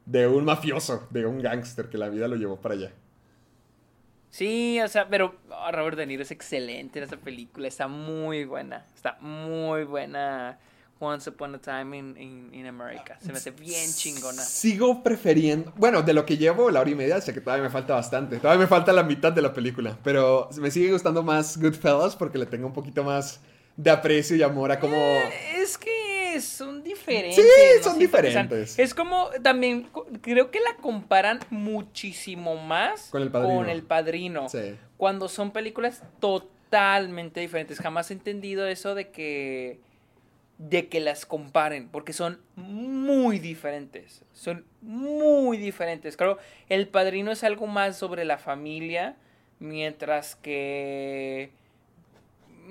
[0.06, 2.92] de un mafioso, de un gángster que la vida lo llevó para allá.
[4.30, 8.46] Sí, o sea, pero oh, Robert De Niro es excelente en esa película, está muy
[8.46, 10.58] buena, está muy buena.
[11.02, 13.18] Once Upon a Time in, in, America.
[13.20, 14.42] Se me hace bien chingona.
[14.44, 15.74] Sigo prefiriendo.
[15.76, 18.38] Bueno, de lo que llevo la hora y media, sé que todavía me falta bastante.
[18.38, 19.98] Todavía me falta la mitad de la película.
[20.04, 23.42] Pero me sigue gustando más Goodfellas porque le tengo un poquito más
[23.76, 24.96] de aprecio y amor a como.
[24.96, 27.36] Eh, es que son diferentes.
[27.36, 28.78] Sí, son diferentes.
[28.78, 29.90] Es como también.
[30.22, 33.56] Creo que la comparan muchísimo más con el padrino.
[33.56, 34.76] Con el padrino sí.
[34.98, 37.80] Cuando son películas totalmente diferentes.
[37.80, 39.80] Jamás he entendido eso de que
[40.70, 46.16] de que las comparen, porque son muy diferentes, son muy diferentes.
[46.16, 46.38] Claro,
[46.70, 49.16] El Padrino es algo más sobre la familia,
[49.60, 51.52] mientras que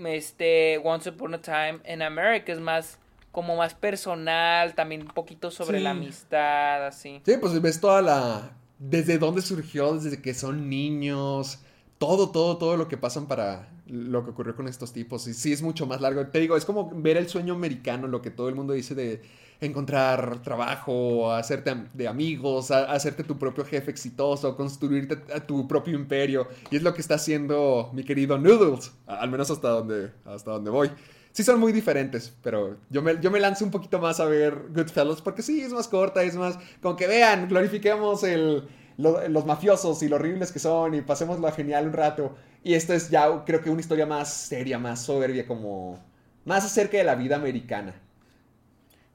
[0.07, 2.99] este Once Upon a Time in America es más
[3.33, 7.21] como más personal, también un poquito sobre la amistad, así.
[7.25, 11.59] Sí, pues ves toda la desde dónde surgió, desde que son niños,
[11.99, 15.27] todo, todo, todo lo que pasan para lo que ocurrió con estos tipos.
[15.27, 16.27] Y sí, es mucho más largo.
[16.27, 19.23] Te digo, es como ver el sueño americano, lo que todo el mundo dice de
[19.61, 25.17] encontrar trabajo, hacerte de amigos, hacerte tu propio jefe exitoso, construirte
[25.47, 26.49] tu propio imperio.
[26.71, 30.71] Y es lo que está haciendo mi querido Noodles, al menos hasta donde, hasta donde
[30.71, 30.91] voy.
[31.33, 34.67] Sí son muy diferentes, pero yo me, yo me lanzo un poquito más a ver
[34.75, 36.59] Goodfellas porque sí, es más corta, es más...
[36.83, 38.65] Con que vean, glorifiquemos el,
[38.97, 42.35] los mafiosos y lo horribles que son y pasemos lo genial un rato.
[42.63, 45.99] Y esto es ya, creo que una historia más seria, más soberbia, como
[46.45, 47.95] más acerca de la vida americana.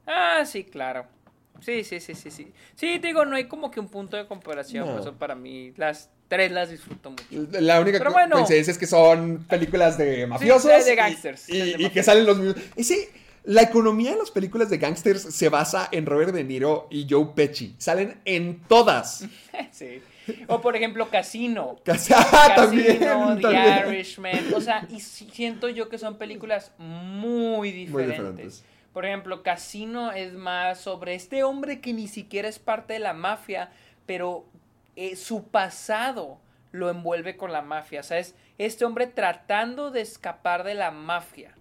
[0.06, 1.06] Ah, sí, claro.
[1.60, 2.52] Sí, sí, sí, sí, sí.
[2.74, 4.88] Sí, digo, no hay como que un punto de comparación.
[4.88, 7.24] Por eso para mí las tres las disfruto mucho.
[7.60, 10.84] La única coincidencia es que son películas de mafiosos.
[10.84, 11.48] de gangsters.
[11.48, 12.62] Y, que salen los mismos.
[12.76, 13.08] Y sí,
[13.44, 17.28] la economía de las películas de gangsters se basa en Robert De Niro y Joe
[17.34, 17.74] Pesci.
[17.78, 19.24] Salen en todas.
[19.72, 20.02] sí.
[20.48, 21.76] O por ejemplo, Casino.
[22.14, 24.54] Ah, también, The Irishman.
[24.54, 28.64] O sea, y siento yo que son películas muy diferentes.
[28.92, 33.12] Por ejemplo, Casino es más sobre este hombre que ni siquiera es parte de la
[33.12, 33.70] mafia,
[34.06, 34.46] pero
[34.96, 36.38] eh, su pasado
[36.72, 38.00] lo envuelve con la mafia.
[38.00, 41.54] O sea, es este hombre tratando de escapar de la mafia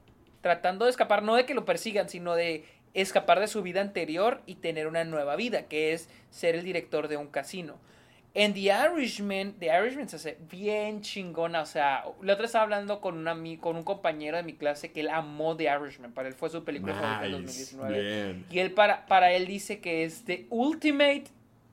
[0.46, 4.44] tratando de escapar, no de que lo persigan, sino de escapar de su vida anterior
[4.46, 7.78] y tener una nueva vida, que es ser el director de un casino.
[8.36, 8.60] En The
[8.94, 11.62] Irishman, The Irishman se hace bien chingona.
[11.62, 15.00] O sea, la otra estaba hablando con, una, con un compañero de mi clase que
[15.00, 16.12] él amó The Irishman.
[16.12, 18.02] Para él fue su película favorita en Nice, 2019.
[18.34, 18.46] bien.
[18.52, 21.24] Y él para, para él dice que es The Ultimate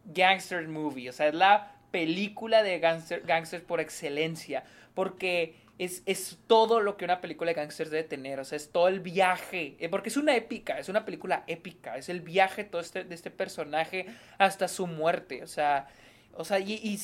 [0.05, 1.11] Gangster Movie.
[1.11, 4.63] O sea, es la película de gangster, gangsters por excelencia.
[4.95, 8.39] Porque es, es todo lo que una película de gangsters debe tener.
[8.39, 9.75] O sea, es todo el viaje.
[9.81, 11.97] eh, Porque es una épica, es una película épica.
[11.97, 14.07] Es el viaje todo este, de este personaje
[14.39, 15.43] hasta su muerte.
[15.43, 15.89] O sea,
[16.35, 16.99] o sea y, y-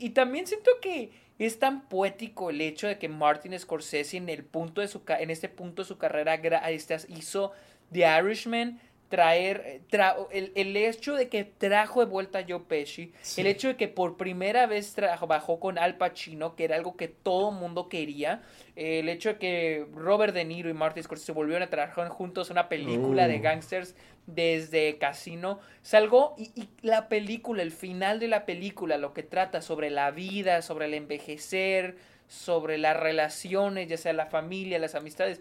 [0.00, 4.44] y- también siento que es tan poético el hecho de que Martin Scorsese en, el
[4.44, 6.34] punto de su, en este punto de su carrera
[6.70, 7.52] este, hizo
[7.92, 12.60] The Irishman traer eh, tra- el, el hecho de que trajo de vuelta a Joe
[12.60, 13.40] Pesci, Sí.
[13.40, 17.08] el hecho de que por primera vez trabajó con Al Pacino, que era algo que
[17.08, 18.42] todo mundo quería,
[18.76, 22.54] el hecho de que Robert De Niro y Martin Scorsese volvieron a trabajar juntos en
[22.54, 23.42] una película de Uh.
[23.42, 23.94] gangsters
[24.28, 29.22] desde Casino, es algo, y, y la película, el final de la película, lo que
[29.22, 31.96] trata sobre la vida, sobre el envejecer,
[32.28, 35.40] sobre las relaciones, ya sea la familia, las amistades,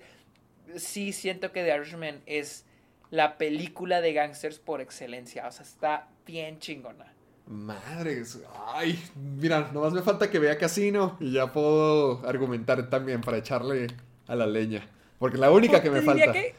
[0.78, 2.64] sí siento que The Irishman es
[3.12, 5.46] la película de gangsters por excelencia.
[5.48, 7.14] O sea, está bien chingona.
[7.46, 8.40] Madres,
[8.74, 13.88] ay, mira, nomás me falta que vea Casino y ya puedo argumentar también para echarle
[14.28, 14.88] a la leña.
[15.20, 16.32] Porque la única que me falta.
[16.32, 16.56] que-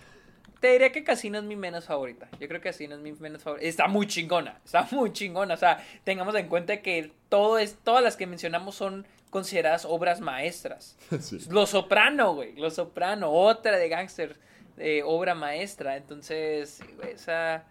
[0.61, 2.29] te diría que Casino es mi menos favorita.
[2.41, 3.67] Yo creo que Casino es mi menos favorita.
[3.69, 4.59] Está muy chingona.
[4.65, 5.55] Está muy chingona.
[5.55, 10.21] O sea, tengamos en cuenta que todo es, todas las que mencionamos son consideradas obras
[10.21, 10.97] maestras.
[11.21, 11.39] Sí.
[11.51, 12.55] Los Soprano, güey.
[12.57, 13.31] Los Soprano.
[13.31, 14.37] Otra de gangster.
[14.79, 15.97] eh, obra maestra.
[15.97, 17.65] Entonces, güey, esa...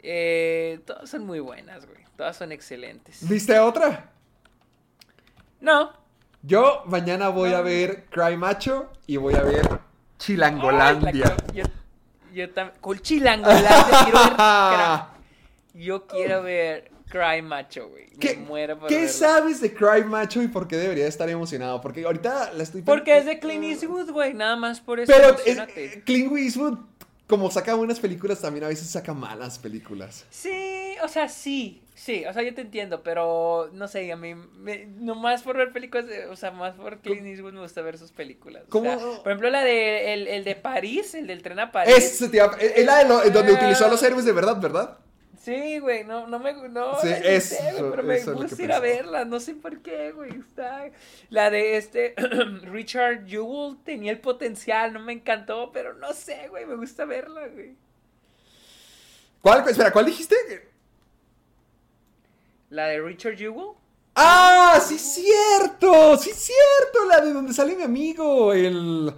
[0.00, 2.02] eh, todas son muy buenas, güey.
[2.16, 3.26] Todas son excelentes.
[3.28, 4.10] ¿Viste otra?
[5.60, 5.92] No.
[6.42, 9.66] Yo mañana voy a ver Cry Macho y voy a ver
[10.18, 11.36] Chilangolandia.
[12.32, 12.78] Yo, también.
[12.80, 14.32] Con Chilangolandia quiero ver.
[14.36, 15.06] Cra-
[15.74, 18.06] Yo quiero ver Cry Macho, güey.
[18.12, 19.10] Me ¿Qué, muero por qué verla.
[19.10, 21.80] sabes de Cry Macho y por qué debería estar emocionado?
[21.80, 24.34] Porque ahorita la estoy Porque es de Clint Eastwood, güey.
[24.34, 25.12] Nada más por eso.
[25.14, 26.78] Pero es- Clint Eastwood,
[27.26, 30.24] como saca buenas películas, también a veces saca malas películas.
[30.30, 30.50] Sí,
[31.02, 31.78] o sea, sí.
[31.94, 35.72] Sí, o sea, yo te entiendo, pero no sé, a mí, me, nomás por ver
[35.72, 38.64] películas, o sea, más por Clint Eastwood me gusta ver sus películas.
[38.68, 41.94] o sea, por ejemplo, la de el, el de París, el del tren a París.
[41.94, 43.56] Ese te iba- es la de lo- donde Ah.
[43.56, 44.98] utilizó a los héroes de verdad, ¿verdad?
[45.40, 48.72] Sí, güey, no, no me no, Sí, no sé, güey, pero me es gusta ir
[48.72, 50.90] a verla, no sé por qué, güey, está...
[51.30, 52.14] La de este,
[52.62, 57.46] Richard Jewell tenía el potencial, no me encantó, pero no sé, güey, me gusta verla,
[57.48, 57.74] güey.
[59.40, 59.68] ¿Cuál?
[59.68, 60.36] Espera, ¿cuál dijiste?
[62.72, 63.76] La de Richard Jewell.
[64.14, 64.80] ¡Ah!
[64.82, 66.16] ¡Sí es cierto!
[66.16, 67.04] ¡Sí es cierto!
[67.06, 69.12] La de donde sale mi amigo, el...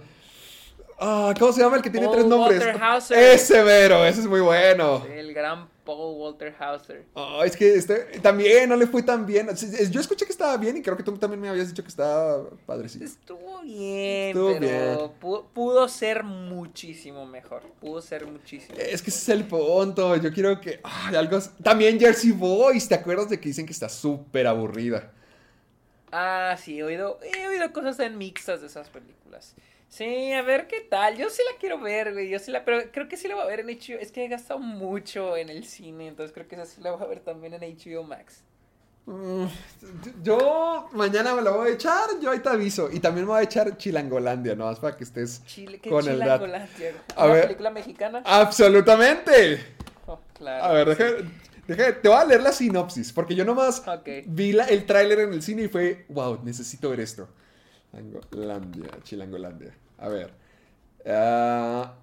[0.99, 2.61] Ah, ¿Cómo se llama el que tiene tres nombres?
[3.09, 5.05] Ese mero, ese es muy bueno.
[5.09, 7.05] El gran Paul Walter Hauser.
[7.15, 9.47] Ah, es que este también no le fue tan bien.
[9.91, 12.49] Yo escuché que estaba bien y creo que tú también me habías dicho que estaba
[12.65, 13.05] padrecito.
[13.05, 15.11] Estuvo bien, Estuvo pero bien.
[15.19, 17.61] Pudo, pudo ser muchísimo mejor.
[17.79, 18.77] Pudo ser muchísimo.
[18.77, 20.15] Es que ese es el punto.
[20.17, 20.79] Yo quiero que.
[20.83, 21.39] ay, algo.
[21.63, 22.87] También Jersey Boys.
[22.87, 25.11] ¿Te acuerdas de que dicen que está súper aburrida?
[26.11, 29.53] Ah, sí, he oído, he oído cosas tan mixtas de esas películas.
[29.89, 31.15] Sí, a ver qué tal.
[31.15, 32.29] Yo sí la quiero ver, güey.
[32.29, 33.99] Yo sí la, pero creo que sí la voy a ver en HBO.
[33.99, 37.01] Es que he gastado mucho en el cine, entonces creo que esa sí la voy
[37.03, 38.41] a ver también en HBO Max.
[39.05, 39.45] Mm,
[40.23, 42.09] Yo mañana me la voy a echar.
[42.21, 42.89] Yo ahí te aviso.
[42.91, 44.73] Y también me voy a echar Chilangolandia, ¿no?
[44.75, 46.45] para que estés Chile, qué con el dato.
[46.45, 47.03] chilangolandia, güey.
[47.15, 47.43] A ¿Una ver.
[47.43, 48.21] película mexicana?
[48.25, 49.63] ¡Absolutamente!
[50.07, 50.63] Oh, claro.
[50.65, 51.05] A ver, deja,
[51.67, 54.09] deja- te voy a leer la sinopsis, porque yo nomás Ok.
[54.25, 57.29] vi la- el tráiler en el cine y fue, wow, necesito ver esto.
[57.95, 59.73] Chilangolandia, Chilangolandia.
[59.99, 60.33] A ver.
[61.07, 61.93] Ah,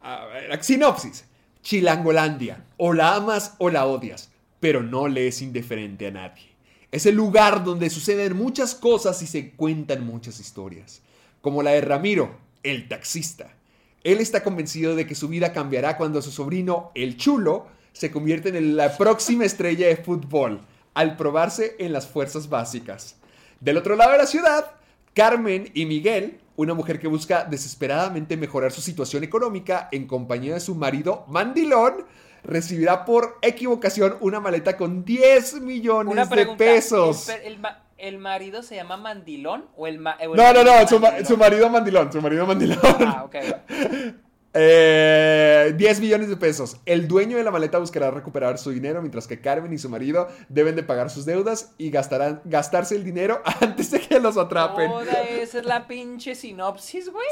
[0.00, 1.24] a ver, sinopsis.
[1.62, 2.64] Chilangolandia.
[2.76, 4.30] O la amas o la odias,
[4.60, 6.54] pero no le es indiferente a nadie.
[6.92, 11.00] Es el lugar donde suceden muchas cosas y se cuentan muchas historias.
[11.40, 13.54] Como la de Ramiro, el taxista.
[14.02, 18.50] Él está convencido de que su vida cambiará cuando su sobrino, el chulo, se convierte
[18.50, 20.60] en la próxima estrella de fútbol,
[20.92, 23.16] al probarse en las fuerzas básicas.
[23.64, 24.72] Del otro lado de la ciudad,
[25.14, 30.60] Carmen y Miguel, una mujer que busca desesperadamente mejorar su situación económica en compañía de
[30.60, 32.04] su marido mandilón,
[32.42, 37.30] recibirá por equivocación una maleta con 10 millones de pesos.
[37.30, 40.62] ¿El, el ma- el marido se llama Mandilón o el, ma- o el No, no,
[40.62, 42.78] no, su, ma- su marido mandilón, su marido mandilón.
[42.82, 43.36] Ah, ok.
[44.56, 46.76] Eh, 10 millones de pesos.
[46.86, 50.28] El dueño de la maleta buscará recuperar su dinero, mientras que Carmen y su marido
[50.48, 54.88] deben de pagar sus deudas y gastarán, gastarse el dinero antes de que los atrapen.
[54.90, 57.26] Toda esa es la pinche sinopsis, güey.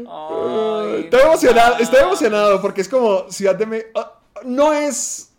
[0.05, 5.31] Ay, Estoy emocionado, estoy emocionado porque es como Ciudad de Me- ah, No es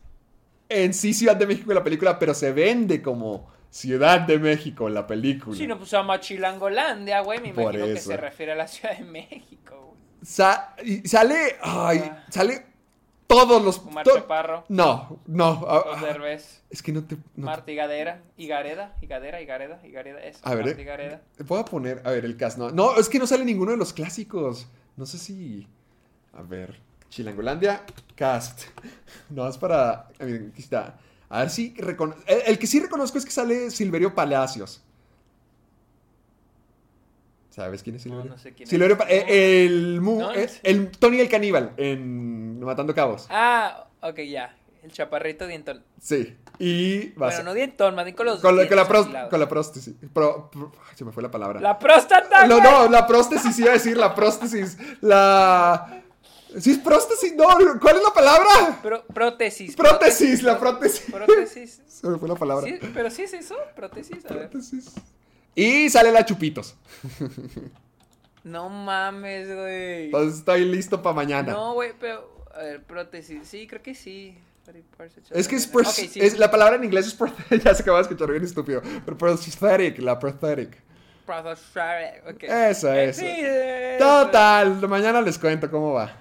[0.68, 4.94] en sí Ciudad de México la película, pero se vende como Ciudad de México en
[4.94, 5.56] la película.
[5.56, 7.40] Sí, no, pues se llama Chilangolandia, güey.
[7.40, 8.10] Me Por imagino que eso.
[8.10, 9.98] se refiere a la Ciudad de México, güey.
[10.22, 12.24] Sa- y sale, ay, Ah.
[12.30, 12.66] sale
[13.26, 13.78] todos los...
[13.80, 15.64] Omar to- Chaparro, No, no.
[15.66, 17.16] ah, Los ah, Derbez, es que no te...
[17.34, 20.38] no Marta Higadera, Higareda, Higadera, Higareda, Higareda, es.
[20.44, 21.20] A ver, Marta eh.
[21.44, 22.58] Voy a poner, a ver, el cast.
[22.58, 24.68] No, no, es que no sale ninguno de los clásicos.
[24.96, 25.66] No sé si...
[26.32, 27.82] A ver, Chilangolandia,
[28.14, 28.62] cast.
[29.30, 29.90] No, es para...
[30.20, 30.96] A ver, aquí está.
[31.34, 31.74] A ver si...
[31.74, 34.82] recono- El, el que sí reconozco es que sale Silverio Palacios.
[37.50, 38.30] ¿Sabes quién es Silverio?
[38.32, 38.70] no sé quién es.
[38.70, 40.60] Silverio Pa- eh, el, mu- No, eh, sé.
[40.64, 43.26] el Tony el Caníbal en Matando Cabos.
[43.30, 44.56] Ah, ok, ya.
[44.82, 45.82] El chaparrito dientón.
[46.00, 46.36] Sí.
[46.58, 48.84] Y va a Bueno, ser- no dientón, más bien con los con, la, con, la
[48.86, 48.90] con.
[50.12, 50.50] Pro-
[50.88, 51.60] ay, se me fue la palabra.
[51.60, 54.76] La próstata, No, no, la prótesis, iba a decir la prótesis.
[55.00, 56.03] La.
[56.60, 57.34] ¿Sí es prótesis?
[57.34, 57.44] No,
[57.80, 58.78] ¿cuál es la palabra?
[58.82, 59.74] Pro- prótesis.
[59.76, 61.10] Prótesis, la prótesis.
[61.10, 61.80] Prótesis.
[61.88, 62.66] Se me fue la palabra.
[62.66, 64.24] Sí, pero sí es eso, prótesis.
[64.26, 64.50] A ver.
[64.50, 64.92] Prótesis.
[65.54, 66.74] Y sale la Chupitos.
[68.44, 70.04] No mames, güey.
[70.06, 71.52] Entonces estoy listo para mañana.
[71.52, 72.44] No, güey, pero.
[72.54, 73.38] A ver, prótesis.
[73.48, 74.36] Sí, creo que sí.
[75.30, 76.20] Es que es, Ok, pros- sí.
[76.20, 77.62] es- la palabra en inglés es prosthetic.
[77.64, 78.82] Ya se acaba de escuchar bien estúpido.
[79.04, 80.76] Pero prosthetic, la prosthetic.
[81.24, 82.42] Prosthetic, ok.
[82.44, 83.20] Eso, eso.
[83.20, 83.42] Sí,
[83.98, 86.14] Total, mañana les cuento cómo va.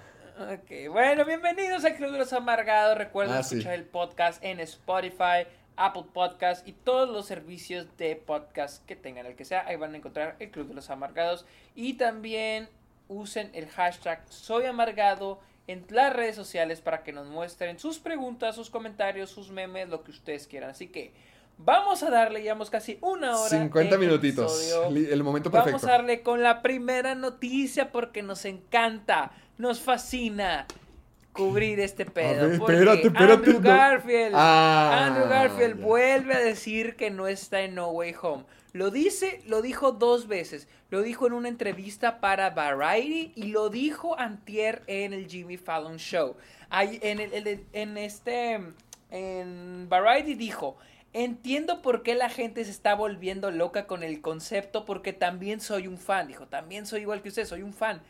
[0.52, 2.98] Ok, bueno, bienvenidos al Club de los Amargados.
[2.98, 3.56] Recuerden Ah, sí.
[3.56, 9.26] escuchar el podcast en Spotify, Apple Podcast y todos los servicios de podcast que tengan,
[9.26, 9.66] el que sea.
[9.66, 11.46] Ahí van a encontrar el Club de los Amargados.
[11.76, 12.68] Y también
[13.08, 18.56] usen el hashtag Soy Amargado en las redes sociales para que nos muestren sus preguntas,
[18.56, 20.72] sus comentarios, sus memes, lo que ustedes quieran.
[20.72, 21.14] Así que
[21.58, 23.50] vamos a darle, llevamos casi una hora.
[23.50, 24.60] 50 en minutitos.
[24.62, 25.14] episodio.
[25.14, 25.88] El momento Vamos perfecto.
[25.88, 30.66] a darle con la primera noticia porque nos encanta, nos fascina
[31.32, 32.50] cubrir este pedo.
[32.50, 33.60] ver, porque espérate, espérate, Andrew no.
[33.62, 35.86] Garfield, Ah, Andrew Garfield ya.
[35.86, 38.46] vuelve a decir que no está en No Way Home.
[38.74, 40.68] Lo dice, lo dijo dos veces.
[40.90, 45.98] Lo dijo en una entrevista para Variety y lo dijo antier en el Jimmy Fallon
[45.98, 46.36] Show.
[46.70, 48.60] Ahí, en, el- el- en este,
[49.12, 50.78] en Variety dijo,
[51.14, 55.88] entiendo por qué la gente se está volviendo loca con el concepto porque también soy
[55.88, 56.28] un fan.
[56.28, 58.02] Dijo, también soy igual que usted, soy un fan.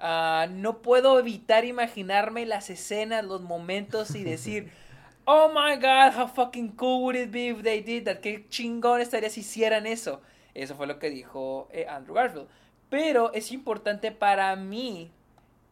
[0.00, 4.72] Ah, no puedo evitar imaginarme las escenas, los momentos y decir,
[5.26, 8.20] oh my god, how fucking cool would it be if they did that?
[8.20, 10.22] Qué chingón estaría si hicieran eso.
[10.54, 12.48] Eso fue lo que dijo eh, Andrew Garfield.
[12.88, 15.12] Pero es importante para mí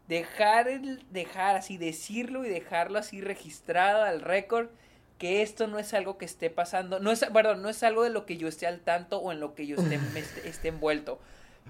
[0.09, 4.69] dejar, el, dejar así, decirlo y dejarlo así registrado al récord
[5.19, 8.11] que esto no es algo que esté pasando, no es, perdón, no es algo de
[8.11, 9.99] lo que yo esté al tanto o en lo que yo esté,
[10.49, 11.19] esté envuelto.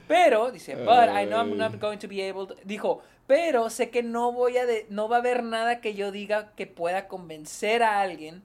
[0.07, 3.91] Pero, dice, but I know I'm not going to be able to, dijo, pero sé
[3.91, 7.09] que no voy a, de, no va a haber nada que yo diga que pueda
[7.09, 8.43] convencer a alguien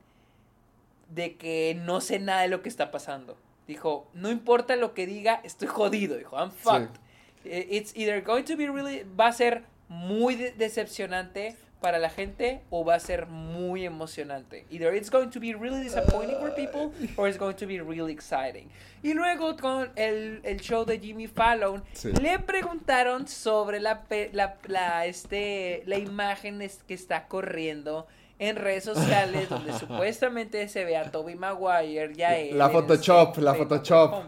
[1.09, 3.37] de que no sé nada de lo que está pasando.
[3.67, 6.17] Dijo, no importa lo que diga, estoy jodido.
[6.17, 6.97] Dijo, I'm fucked.
[7.45, 12.09] Eh, It's either going to be really, va a ser muy de- decepcionante para la
[12.09, 14.65] gente o va a ser muy emocionante.
[14.71, 18.13] Either it's going to be really disappointing for people or it's going to be really
[18.13, 18.69] exciting.
[19.03, 22.13] Y luego con el, el show de Jimmy Fallon Sí.
[22.13, 28.07] le preguntaron sobre la, la, la, este, la imagen es- que está corriendo
[28.39, 33.59] en redes sociales donde supuestamente se ve a Toby Maguire ya La Photoshop, la Way
[33.59, 34.23] Photoshop.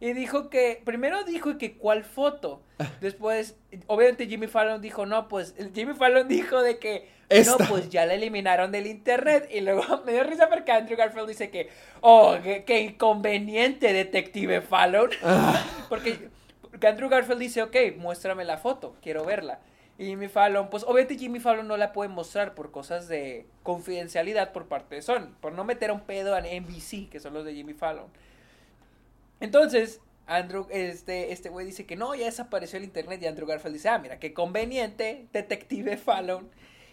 [0.00, 2.62] Y dijo que, primero dijo que cuál foto.
[3.00, 7.56] Después, obviamente Jimmy Fallon dijo, no, pues, Jimmy Fallon dijo de que, Esta.
[7.58, 9.48] no, pues ya la eliminaron del internet.
[9.52, 11.70] Y luego me dio risa porque Andrew Garfield dice que,
[12.00, 15.10] oh, qué, inconveniente, detective Fallon.
[15.88, 16.28] porque,
[16.70, 19.60] porque Andrew Garfield dice, ok, muéstrame la foto, quiero verla.
[19.98, 24.52] Y Jimmy Fallon, pues obviamente Jimmy Fallon no la puede mostrar por cosas de confidencialidad
[24.52, 27.54] por parte de Sony, por no meter un pedo a NBC, que son los de
[27.54, 28.04] Jimmy Fallon.
[29.40, 33.22] Entonces, Andrew, este, este güey dice que no, ya desapareció el internet.
[33.22, 36.48] Y Andrew Garfield dice, ah, mira, qué conveniente, detective Fallon.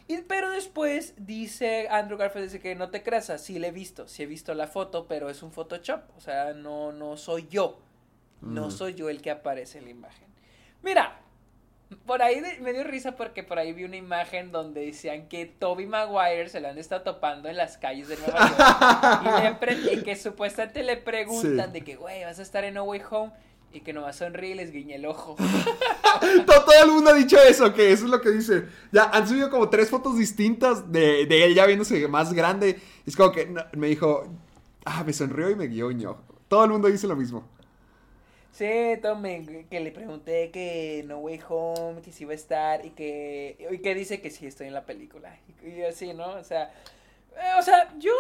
[0.08, 4.08] Y, pero después dice, Andrew Garfield dice que no te creas, sí le he visto,
[4.08, 6.02] sí he visto la foto, pero es un Photoshop.
[6.18, 7.80] O sea, no, no soy yo.
[8.41, 8.72] No Mm.
[8.72, 10.28] soy yo el que aparece en la imagen.
[10.82, 11.22] Mira,
[12.06, 15.46] por ahí de- me dio risa porque por ahí vi una imagen donde decían que
[15.46, 19.39] Toby Maguire se lo han estado topando en las calles de Nueva York.
[19.39, 21.72] y, le pre- y que supuestamente le preguntan Sí.
[21.74, 23.32] de que, güey, vas a estar en No Way Home.
[23.76, 25.36] Y que nomás sonríe y les guiña el ojo.
[26.46, 28.66] Todo, todo el mundo ha dicho eso, que eso es lo que dice.
[28.91, 32.80] Ya han subido como tres fotos distintas de, de él ya viéndose más grande.
[33.06, 34.28] Es como que no, me dijo,
[34.86, 36.22] ah, me sonrió y me ojo.
[36.48, 37.50] Todo el mundo dice lo mismo.
[38.54, 42.91] Sí, tome, que le pregunté que No Way Home, que sí iba a estar y
[42.91, 45.36] que, y que dice que sí estoy en la película.
[45.64, 46.34] Y, y así, ¿no?
[46.36, 46.72] O sea,
[47.36, 48.14] Eh, o sea, yo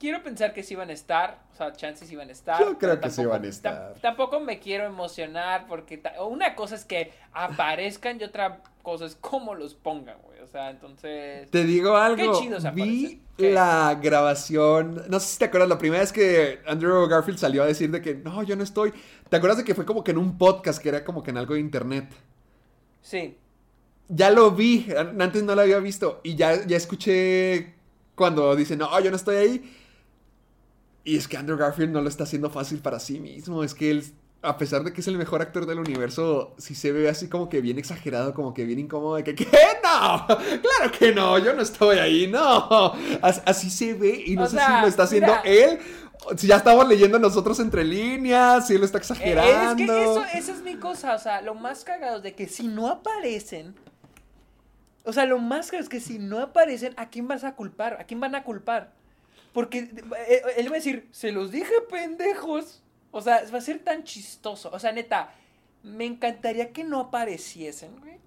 [0.00, 1.38] quiero pensar que sí van a estar.
[1.52, 2.58] O sea, chances iban a estar.
[2.60, 3.94] Yo creo que sí tampoco- van a estar.
[3.94, 9.16] tam- tampoco me quiero emocionar porque una cosa es que aparezcan y otra cosa es
[9.16, 10.40] cómo los pongan, güey.
[10.40, 11.50] O sea, entonces.
[11.50, 12.16] Te digo algo.
[12.32, 13.27] Qué chidos Vi aparecen.
[13.38, 13.54] ¿Qué?
[13.54, 15.02] la grabación.
[15.08, 18.02] No sé si te acuerdas, la primera vez que Andrew Garfield salió a decir de
[18.02, 18.92] que no, yo no estoy.
[19.28, 21.38] ¿Te acuerdas de que fue como que en un podcast que era como que en
[21.38, 22.12] algo de internet?
[23.00, 23.38] Sí.
[24.08, 26.20] Ya lo vi, an- antes no lo había visto.
[26.24, 27.74] Y ya, ya escuché
[28.14, 29.74] cuando dice, no, yo no estoy ahí.
[31.04, 33.64] Y es que Andrew Garfield no lo está haciendo fácil para sí mismo.
[33.64, 34.04] Es que él,
[34.40, 37.48] a pesar de que es el mejor actor del universo, sí se ve así como
[37.48, 39.16] que bien exagerado, como que bien incómodo.
[39.16, 39.46] De que, ¿qué?
[39.82, 42.92] No, claro que no, yo no estoy ahí, no.
[43.20, 44.22] As- Así se ve.
[44.26, 45.42] Y no O sé sea, si lo está haciendo mira.
[45.44, 45.78] él.
[46.36, 49.82] Si ya estamos leyendo nosotros entre líneas, si él está exagerando.
[49.82, 51.14] es que eso, esa es mi cosa.
[51.14, 53.74] O sea, lo más cagado es de que si no aparecen.
[55.04, 57.94] O sea, lo más cagado es que si no aparecen, ¿a quién vas a culpar?
[58.00, 58.92] ¿A quién van a culpar?
[59.52, 59.78] Porque
[60.28, 62.82] eh, él va a decir, se los dije pendejos.
[63.10, 64.70] O sea, va a ser tan chistoso.
[64.72, 65.32] O sea, neta,
[65.82, 68.18] me encantaría que no apareciesen, güey.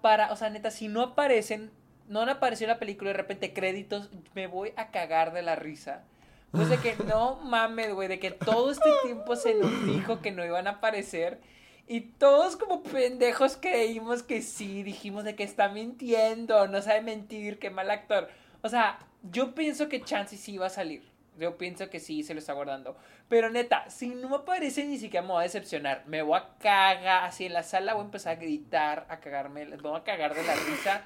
[0.00, 1.70] Para, o sea, neta, si no aparecen,
[2.08, 5.42] no han aparecido en la película y de repente créditos, me voy a cagar de
[5.42, 6.02] la risa.
[6.50, 10.30] Pues de que no mames, güey, de que todo este tiempo se nos dijo que
[10.30, 11.40] no iban a aparecer.
[11.88, 17.58] Y todos como pendejos creímos que sí, dijimos de que está mintiendo, no sabe mentir,
[17.58, 18.28] qué mal actor.
[18.62, 21.11] O sea, yo pienso que Chansey sí va a salir.
[21.42, 22.96] Yo pienso que sí, se lo está guardando.
[23.28, 26.04] Pero neta, si no aparece ni siquiera me voy a decepcionar.
[26.06, 29.66] Me voy a cagar, así en la sala voy a empezar a gritar, a cagarme,
[29.66, 31.04] me voy a cagar de la risa.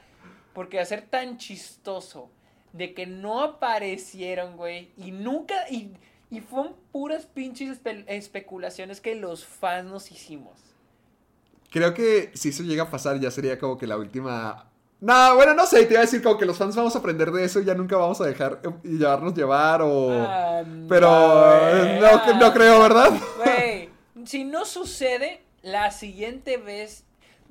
[0.53, 2.31] Porque va a ser tan chistoso
[2.73, 4.91] de que no aparecieron, güey.
[4.99, 5.93] Y nunca, y,
[6.31, 10.59] y fueron puras pinches espe- especulaciones que los fans nos hicimos.
[11.71, 14.71] Creo que si eso llega a pasar ya sería como que la última...
[15.01, 17.31] No, bueno, no sé, te iba a decir como que los fans vamos a aprender
[17.31, 20.11] de eso y ya nunca vamos a dejar eh, y llevarnos llevar o...
[20.11, 23.13] Ah, Pero eh, no, no creo, ¿verdad?
[23.45, 23.91] Güey,
[24.25, 27.05] si no sucede, la siguiente vez.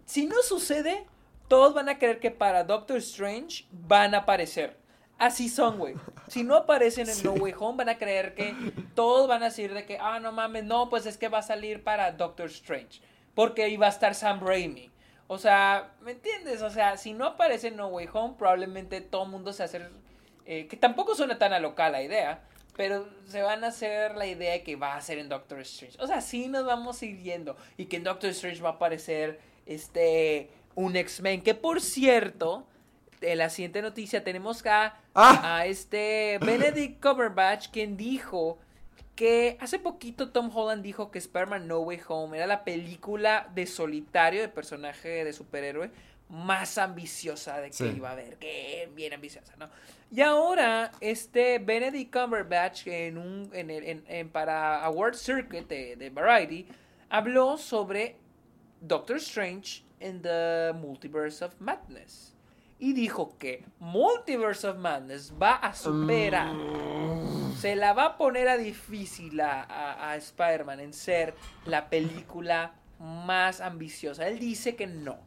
[0.05, 1.05] Si no sucede,
[1.47, 4.77] todos van a creer que para Doctor Strange van a aparecer.
[5.17, 5.95] Así son, güey.
[6.27, 8.53] Si no aparecen en No Way Home, van a creer que
[8.95, 11.43] todos van a decir de que, ah, no mames, no, pues es que va a
[11.43, 13.01] salir para Doctor Strange.
[13.33, 14.91] Porque va a estar Sam Raimi.
[15.27, 16.61] O sea, ¿me entiendes?
[16.61, 19.81] O sea, si no aparece en No Way Home, probablemente todo el mundo se hace.
[20.45, 22.43] eh, que tampoco suena tan local la idea.
[22.77, 25.97] Pero se van a hacer la idea de que va a ser en Doctor Strange.
[26.01, 27.55] O sea, sí nos vamos a ir yendo.
[27.77, 30.49] Y que en Doctor Strange va a aparecer este.
[30.75, 31.41] Un X-Men.
[31.41, 32.67] Que por cierto.
[33.21, 35.57] En la siguiente noticia tenemos a, Ah.
[35.59, 38.59] a este Benedict Cumberbatch quien dijo
[39.15, 43.65] que hace poquito Tom Holland dijo que Spider-Man No Way Home era la película de
[43.65, 45.89] solitario de personaje de superhéroe
[46.27, 47.93] más ambiciosa de que Sí.
[47.95, 49.69] iba a haber, que bien ambiciosa, ¿no?
[50.11, 55.95] Y ahora este Benedict Cumberbatch en un en el en, en- para Award Circuit de,
[55.95, 56.67] de Variety
[57.09, 58.17] habló sobre
[58.81, 62.33] Doctor Strange in the Multiverse of Madness.
[62.77, 66.51] Y dijo que Multiverse of Madness va a superar,
[67.59, 71.33] se la va a poner a difícil a, a- a Spider-Man en ser
[71.65, 74.27] la película más ambiciosa.
[74.27, 75.17] Él dice que no.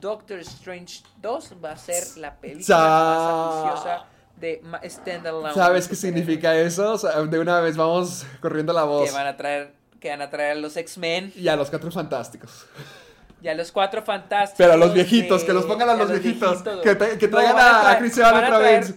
[0.00, 4.04] Doctor Strange 2 va a ser la película más ambiciosa
[4.36, 5.54] de standalone.
[5.54, 6.92] ¿Sabes qué significa eso?
[6.92, 9.08] O sea, de una vez vamos corriendo la voz.
[9.08, 11.90] Que van a traer, que van a traer a los X-Men Y a los cuatro
[11.90, 12.66] fantásticos.
[13.42, 14.58] y a los cuatro fantásticos.
[14.58, 16.62] Pero a los viejitos, de- que los pongan a y los viejitos.
[16.64, 16.80] güey.
[16.82, 18.94] Que, te- que No, traigan van a, a traer- Chris Evans van a otra vez.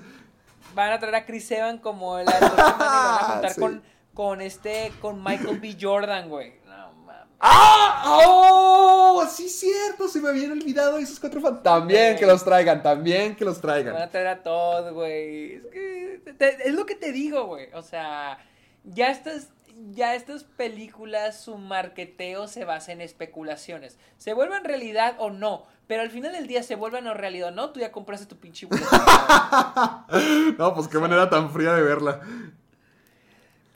[0.73, 3.59] Van a traer a Chris Evans como el actor y lo van a juntar Sí.
[3.61, 5.77] con, con este, con Michael B.
[5.79, 6.53] Jordan, güey.
[6.65, 7.27] No mames.
[7.39, 8.03] ¡Ah!
[8.05, 9.25] ¡Oh!
[9.29, 11.79] Sí, cierto, se me habían olvidado esos cuatro fantásticos.
[11.79, 14.09] También que los traigan, también que los Van a traigan.
[14.11, 15.55] traer a todos, güey.
[15.55, 17.69] Es que te- es lo que te digo, güey.
[17.73, 18.37] O sea,
[18.83, 19.47] ya estas,
[19.91, 23.97] ya estas películas, su marketeo se basa en especulaciones.
[24.17, 25.65] Se vuelven realidad o no.
[25.87, 27.71] Pero al final del día se vuelven o realidad o no.
[27.71, 28.67] Tú ya compraste tu pinche.
[30.57, 32.21] No, pues qué manera tan fría de verla.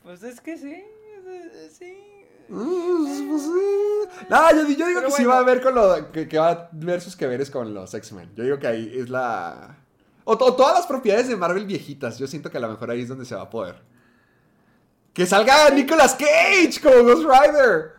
[0.03, 0.83] pues es que sí.
[1.71, 1.97] Sí.
[2.47, 4.25] Mm, pues, sí.
[4.29, 5.29] No, yo, yo digo Pero que sí bueno.
[5.31, 7.93] va a ver con lo que, que va a ver sus que veres con los
[7.93, 8.31] X-Men.
[8.35, 9.77] Yo digo que ahí es la.
[10.23, 12.17] O, to- todas las propiedades de Marvel viejitas.
[12.19, 13.81] Yo siento que a lo mejor ahí es donde se va a poder.
[15.16, 17.95] Que salga Nicolas Cage como Ghost Rider.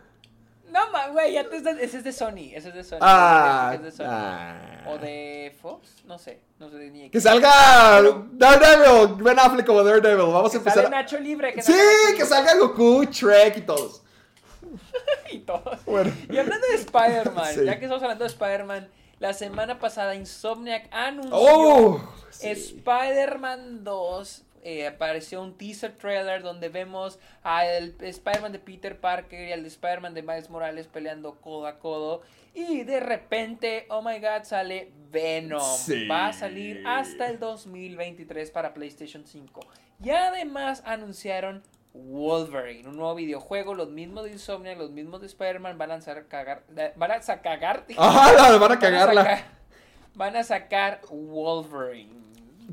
[0.71, 2.99] No, ma, güey, ya te estás- ese es de Sony, ese es de Sony.
[3.01, 4.05] Ah, es de Sony.
[4.07, 4.85] ah.
[4.89, 8.03] O de Fox, no sé, no sé ni de Que salga
[8.33, 9.23] Daredevil.
[9.23, 10.27] Ben Affleck como Daredevil.
[10.33, 10.91] Vamos a empezar.
[10.91, 11.55] Nacho Libre.
[11.55, 14.03] Que Sí, Nacho que salga Goku, Shrek y todos.
[15.33, 15.85] Y todos.
[15.87, 16.13] Bueno.
[16.31, 17.65] Y hablando de Spider-Man, Sí.
[17.65, 18.89] ya que estamos hablando de Spider-Man,
[19.19, 22.01] la semana pasada Insomniac anunció Oh,
[22.31, 22.49] sí.
[22.51, 29.53] Spider-Man 2 eh, apareció un teaser trailer donde vemos al Spider-Man de Peter Parker y
[29.53, 32.23] al Spider-Man de Miles Morales peleando codo a codo.
[32.53, 35.61] Y de repente, oh my god, sale Venom.
[35.79, 36.09] Sí.
[36.09, 39.61] Va a salir hasta el 2023 para PlayStation 5.
[40.03, 41.63] Y además anunciaron
[41.95, 46.27] Wolverine, un nuevo videojuego, los mismos de Insomnia, los mismos de Spider-Man van a lanzar
[46.27, 46.65] cagar,
[46.97, 47.15] van a
[47.99, 49.23] Ajá, van a van a cagarla.
[49.23, 49.45] sacar,
[50.15, 52.11] van a sacar Wolverine.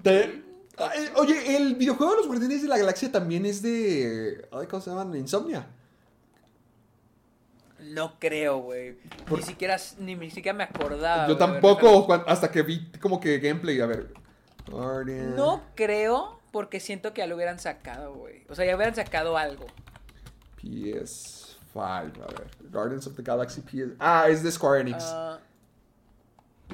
[0.02, 0.42] Te-
[0.78, 4.48] Ay, Oye, el videojuego de los Guardianes de la Galaxia también es de.
[4.52, 5.16] Ay, ¿Cómo se llaman?
[5.16, 5.68] Insomnia.
[7.80, 8.94] No creo, güey.
[9.28, 11.28] Por- Ni siquiera, ni, ni siquiera me acordaba.
[11.28, 11.50] Yo güey.
[11.50, 13.80] A ver, tampoco, cuan- hasta que vi como que gameplay.
[13.82, 14.14] A ver.
[14.70, 15.36] Guardian.
[15.36, 18.46] No creo, porque siento que ya lo hubieran sacado, güey.
[18.50, 19.66] O sea, ya hubieran sacado algo.
[20.62, 22.48] PS5, a ver.
[22.72, 23.96] Guardians of the Galaxy PS.
[24.00, 25.04] Ah, es de Square Enix.
[25.06, 25.40] Ah,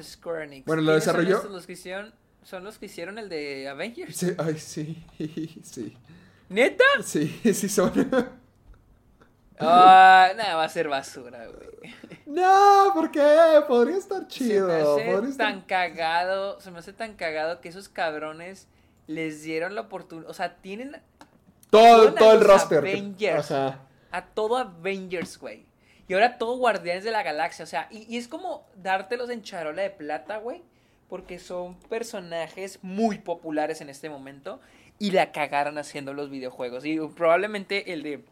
[0.01, 0.65] Square Enix.
[0.67, 1.37] Bueno, ¿lo ¿Quiénes son desarrolló?
[1.37, 1.51] estos?
[1.51, 2.13] los que hicieron,
[2.49, 4.15] son los que hicieron el de Avengers.
[4.15, 5.05] Sí, ay, sí.
[5.63, 5.95] Sí.
[6.49, 6.83] ¿Neta?
[7.03, 7.91] Sí, sí son.
[9.59, 11.93] Ah, nada, va a ser basura, güey.
[12.25, 13.61] no, ¿por qué?
[13.67, 14.67] Podría estar Se chido.
[14.67, 18.67] me podría hace estar- tan cagado, se me hace tan cagado que esos cabrones
[19.07, 20.95] les dieron la oportunidad, o sea, tienen
[21.69, 22.77] Todo, todo el roster.
[22.79, 23.51] Avengers.
[23.51, 23.79] Ajá.
[24.11, 25.65] a todo Avengers, güey.
[26.07, 29.43] Y ahora todo Guardianes de la Galaxia, o sea, y, y es como dártelos en
[29.43, 30.63] charola de plata, güey,
[31.09, 34.59] porque son personajes muy populares en este momento
[34.99, 36.85] y la cagaron haciendo los videojuegos.
[36.85, 38.23] Y probablemente el de...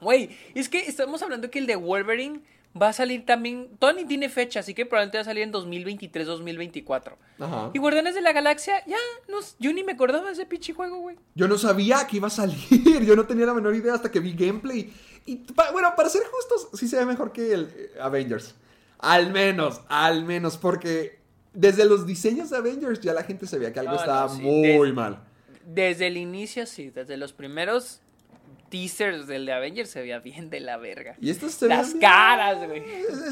[0.00, 2.40] Güey, es que estamos hablando que el de Wolverine
[2.80, 3.68] va a salir también...
[3.78, 7.12] Tony tiene fecha, así que probablemente va a salir en 2023-2024.
[7.38, 7.70] Ajá.
[7.72, 8.96] Y Guardianes de la Galaxia, ya,
[9.28, 11.16] no, yo ni me acordaba de ese pinche juego, güey.
[11.34, 12.56] Yo no sabía que iba a salir.
[13.04, 14.92] Yo no tenía la menor idea hasta que vi gameplay.
[15.26, 18.54] Y pa- bueno, para ser justos, sí se ve mejor que el eh, Avengers.
[18.98, 21.19] Al menos, al menos, porque
[21.52, 24.92] desde los diseños de Avengers ya la gente sabía que algo no, estaba sí, muy
[24.92, 25.22] mal.
[25.64, 28.00] Desde el inicio, sí, desde los primeros
[28.70, 31.16] teasers del de Avengers se veía bien de la verga.
[31.20, 32.00] Y estos se Las bien.
[32.00, 32.82] caras, güey.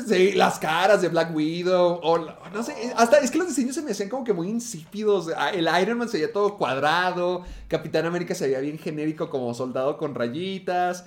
[0.06, 2.00] Sí, las caras de Black Widow.
[2.02, 5.30] O, no sé, hasta es que los diseños se me hacían como que muy insípidos.
[5.36, 7.44] Ah, El Iron Man se veía todo cuadrado.
[7.68, 11.06] Capitán América se veía bien genérico como soldado con rayitas.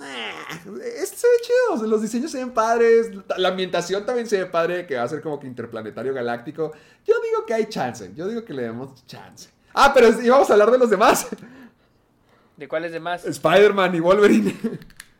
[0.00, 0.58] Ah,
[0.96, 1.86] Este se ve chido.
[1.86, 3.10] Los diseños se ven padres.
[3.36, 4.86] La ambientación también se ve padre.
[4.86, 6.72] Que va a ser como que interplanetario galáctico.
[7.06, 8.12] Yo digo que hay chance.
[8.14, 9.50] Yo digo que le demos chance.
[9.74, 11.28] Ah, pero íbamos a hablar de los demás.
[12.56, 13.24] ¿De cuáles demás?
[13.24, 14.54] Spider-Man y Wolverine.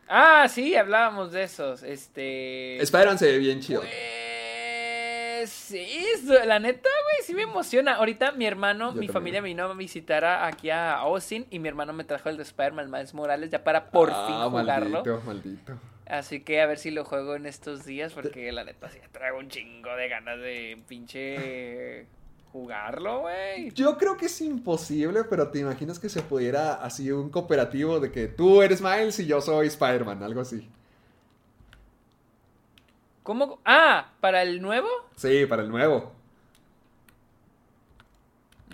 [0.09, 1.83] Ah, sí, hablábamos de esos.
[1.85, 2.83] Este.
[2.83, 3.81] Spider-Man se ve bien chido.
[3.81, 3.93] Pues
[5.71, 5.89] sí,
[6.47, 7.95] la neta, güey, sí me emociona.
[7.95, 9.13] Ahorita mi hermano, Yo mi también.
[9.13, 12.43] familia vino a visitar a- aquí a Austin y mi hermano me trajo el de
[12.43, 14.91] Spider-Man Miles Morales ya para por Ah, fin jugarlo.
[14.91, 15.73] Maldito, maldito.
[16.07, 19.39] Así que a ver si lo juego en estos días porque la neta sí traigo
[19.39, 22.07] un chingo de ganas de pinche
[22.53, 23.71] jugarlo, güey.
[23.73, 28.11] Yo creo que es imposible, pero te imaginas que se pudiera así un cooperativo de
[28.11, 30.69] que tú eres Miles y yo soy Spider-Man, algo así.
[33.23, 33.61] ¿Cómo?
[33.65, 34.89] Ah, ¿para el nuevo?
[35.17, 36.13] Sí, para el nuevo.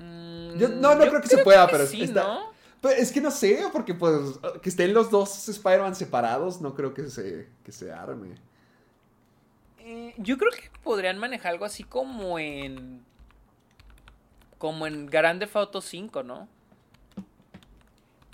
[0.00, 2.52] Mm, Yo- no, no yo creo que se pueda, que pero sí, está- ¿no?
[2.80, 6.92] Pero es que no sé, porque pues que estén los dos Spider-Man separados, no creo
[6.94, 8.34] que se, que se arme.
[9.78, 13.04] Eh, yo creo que podrían manejar algo así como en.
[14.58, 16.48] Como en Grand Theft Auto 5, ¿no?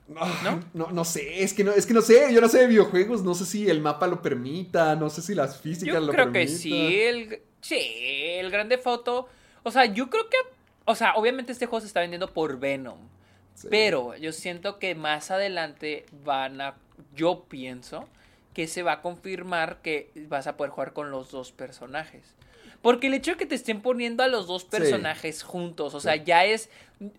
[0.08, 0.20] ¿No?
[0.74, 0.90] ¿No?
[0.90, 3.34] No, sé, es que no, es que no sé, yo no sé de videojuegos, no
[3.34, 6.48] sé si el mapa lo permita, no sé si las físicas Yo lo creo que
[6.48, 7.80] sí, el, sí,
[8.38, 9.28] el Grand Theft Auto.
[9.62, 10.36] O sea, yo creo que.
[10.84, 12.98] O sea, obviamente este juego se está vendiendo por Venom.
[13.54, 13.68] Sí.
[13.70, 16.74] Pero yo siento que más adelante van a.
[17.14, 18.08] Yo pienso
[18.54, 22.22] que se va a confirmar que vas a poder jugar con los dos personajes.
[22.82, 26.16] Porque el hecho de que te estén poniendo a los dos personajes juntos, o sea,
[26.16, 26.68] ya es.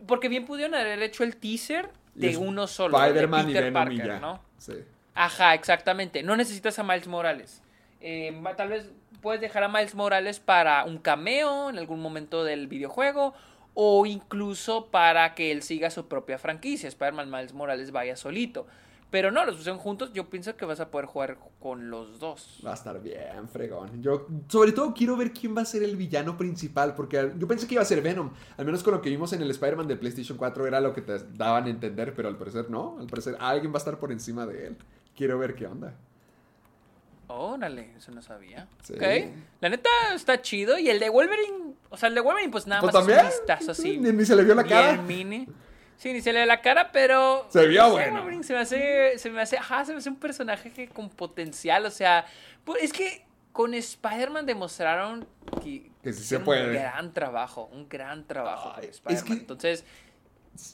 [0.05, 2.97] Porque bien pudieron haber hecho el teaser de uno solo.
[2.97, 4.21] de Spider-Man y Peter Parker.
[4.21, 4.41] ¿no?
[4.57, 4.73] Sí.
[5.15, 6.23] Ajá, exactamente.
[6.23, 7.61] No necesitas a Miles Morales.
[8.01, 8.91] Eh, tal vez
[9.21, 13.33] puedes dejar a Miles Morales para un cameo en algún momento del videojuego
[13.73, 16.87] o incluso para que él siga su propia franquicia.
[16.89, 18.67] Spider-Man Miles Morales vaya solito.
[19.13, 20.11] Pero no, los pusieron juntos.
[20.11, 22.59] Yo pienso que vas a poder jugar con los dos.
[22.65, 24.01] Va a estar bien, fregón.
[24.01, 27.67] Yo, sobre todo, quiero ver quién va a ser el villano principal, porque yo pensé
[27.67, 28.31] que iba a ser Venom.
[28.57, 31.03] Al menos con lo que vimos en el Spider-Man de PlayStation 4 era lo que
[31.03, 32.97] te daban a entender, pero al parecer no.
[32.99, 34.77] Al parecer alguien va a estar por encima de él.
[35.15, 35.93] Quiero ver qué onda.
[37.27, 38.67] Órale, eso no sabía.
[38.81, 38.93] Sí.
[38.93, 39.03] Ok.
[39.61, 40.79] La neta está chido.
[40.79, 41.75] Y el de Wolverine.
[41.91, 43.19] O sea, el de Wolverine, pues nada Pues más también.
[43.19, 43.99] es un vistazo así.
[43.99, 44.99] Ni, ni se le vio la cara.
[45.03, 45.47] mini.
[45.97, 47.47] Sí, ni se le ve la cara, pero.
[47.49, 48.25] Se vio bueno.
[48.43, 49.17] Se me hace.
[49.17, 49.57] Se me hace.
[49.57, 51.85] Ajá, se me hace un personaje que con potencial.
[51.85, 52.25] O sea.
[52.63, 55.27] pues, es que con Spider-Man demostraron
[55.63, 55.91] que.
[56.03, 56.67] Que sí se puede.
[56.67, 57.69] Un gran trabajo.
[57.71, 59.25] Un gran trabajo Ay, con es Spider-Man.
[59.25, 59.85] que- Entonces.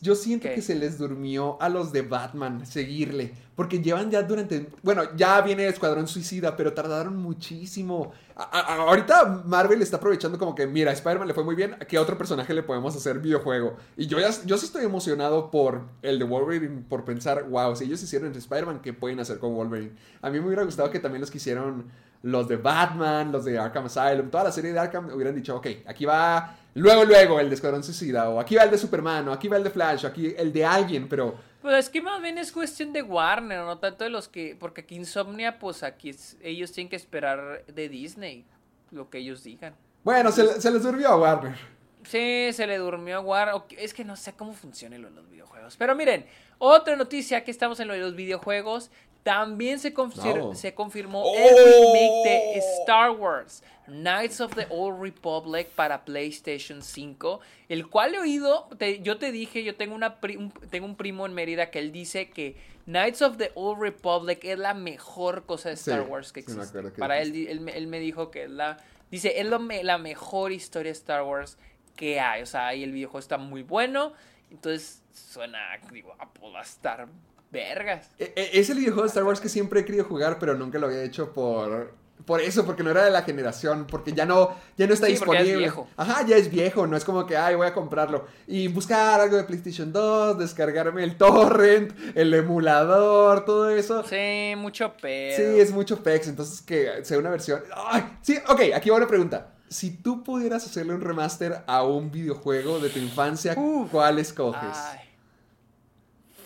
[0.02, 0.56] Yo siento ¿Qué?
[0.56, 3.34] que se les durmió a los de Batman seguirle.
[3.56, 4.68] Porque llevan ya durante.
[4.84, 8.12] Bueno, ya viene Escuadrón Suicida, pero tardaron muchísimo.
[8.36, 11.74] A- a- ahorita Marvel está aprovechando como que, mira, a Spider-Man le fue muy bien.
[11.74, 13.76] ¿A qué otro personaje le podemos hacer videojuego?
[13.98, 17.86] Y yo, ya, yo sí estoy emocionado por el de Wolverine, por pensar, wow, si
[17.86, 19.92] ellos hicieron Spider-Man, ¿qué pueden hacer con Wolverine?
[20.22, 21.86] A mí me hubiera gustado que también los que hicieron
[22.22, 25.68] los de Batman, los de Arkham Asylum, toda la serie de Arkham hubieran dicho, ok,
[25.86, 29.34] aquí va luego, luego el de Escuadrón Suicida, o aquí va el de Superman, o
[29.34, 32.22] aquí va el de Flash, o aquí el de alguien, pero Pues es que más
[32.22, 34.56] bien es cuestión de Warner, no tanto de los que.
[34.60, 38.46] Porque aquí Insomnia, pues aquí es- ellos tienen que esperar de Disney
[38.92, 39.76] lo que ellos digan.
[40.04, 41.56] bueno, se, se les durmió a Warner.
[42.04, 43.56] Sí, se le durmió a Warner.
[43.78, 45.76] Es que no sé cómo funcionan los videojuegos.
[45.76, 46.26] Pero miren,
[46.58, 48.90] otra noticia que estamos en lo de los videojuegos.
[49.24, 50.56] También se, confir- No.
[50.56, 51.36] se confirmó ¡Oh!
[51.36, 58.16] el remake de Star Wars, Knights of the Old Republic para PlayStation 5, el cual
[58.16, 61.34] he oído, te- yo te dije, yo tengo, una pri- un, tengo un primo en
[61.34, 62.56] Mérida que él dice que
[62.86, 66.82] Knights of the Old Republic es la mejor cosa de Star Sí, Wars que existe.
[66.82, 68.78] que para él, él, me- él me dijo que es la,
[69.12, 71.58] dice, es lo me- la mejor historia de Star Wars
[71.96, 74.14] que hay, o sea, y el videojuego está muy bueno,
[74.50, 75.60] entonces suena,
[75.92, 76.16] digo,
[76.54, 77.08] va a estar
[77.52, 78.10] vergas.
[78.20, 80.78] E- e- Es el videojuego de Star Wars que siempre he querido jugar, pero nunca
[80.80, 81.98] lo había hecho por...
[82.26, 85.16] Por eso, porque no era de la generación, porque ya no, ya no está Sí,
[85.18, 85.58] porque ya es disponible.
[85.58, 85.88] viejo.
[85.96, 88.26] Ajá, ya es viejo, no es como que, ay, voy a comprarlo.
[88.46, 94.04] Y buscar algo de PlayStation 2, descargarme el torrent, el emulador, todo eso.
[94.04, 95.38] Sí, mucho pedo.
[95.38, 97.62] Sí, es mucho pex, entonces que sea una versión.
[97.74, 98.04] ¡Ay!
[98.22, 99.54] Sí, ok, aquí va una pregunta.
[99.70, 103.90] Si tú pudieras hacerle un remaster a un videojuego de tu infancia, Uf.
[103.92, 104.78] ¿cuál escoges?
[104.78, 105.00] Ay.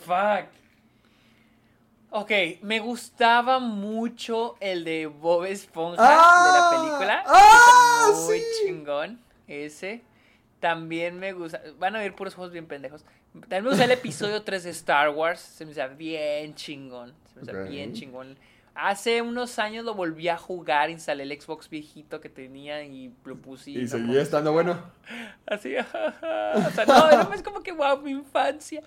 [0.05, 0.49] Fuck.
[2.15, 6.45] Ok, me gustaba mucho el de Bob Esponja ¡Ah!
[6.45, 7.23] de la película.
[7.25, 8.45] ¡Ah, Está muy sí!
[8.67, 9.19] chingón.
[9.47, 10.03] Ese.
[10.59, 11.59] También me gusta.
[11.79, 13.03] Van a ver puros juegos bien pendejos.
[13.33, 15.39] También me gusta el episodio 3 de Star Wars.
[15.39, 17.15] Se me hace bien chingón.
[17.33, 17.69] Se me hace Ok.
[17.69, 18.37] bien chingón.
[18.75, 20.91] Hace unos años lo volví a jugar.
[20.91, 23.71] Instalé el Xbox viejito que tenía y lo puse.
[23.71, 24.79] Y no seguía estando bueno.
[25.47, 25.83] Así, o
[26.71, 28.83] sea, no, era más como que wow, mi infancia.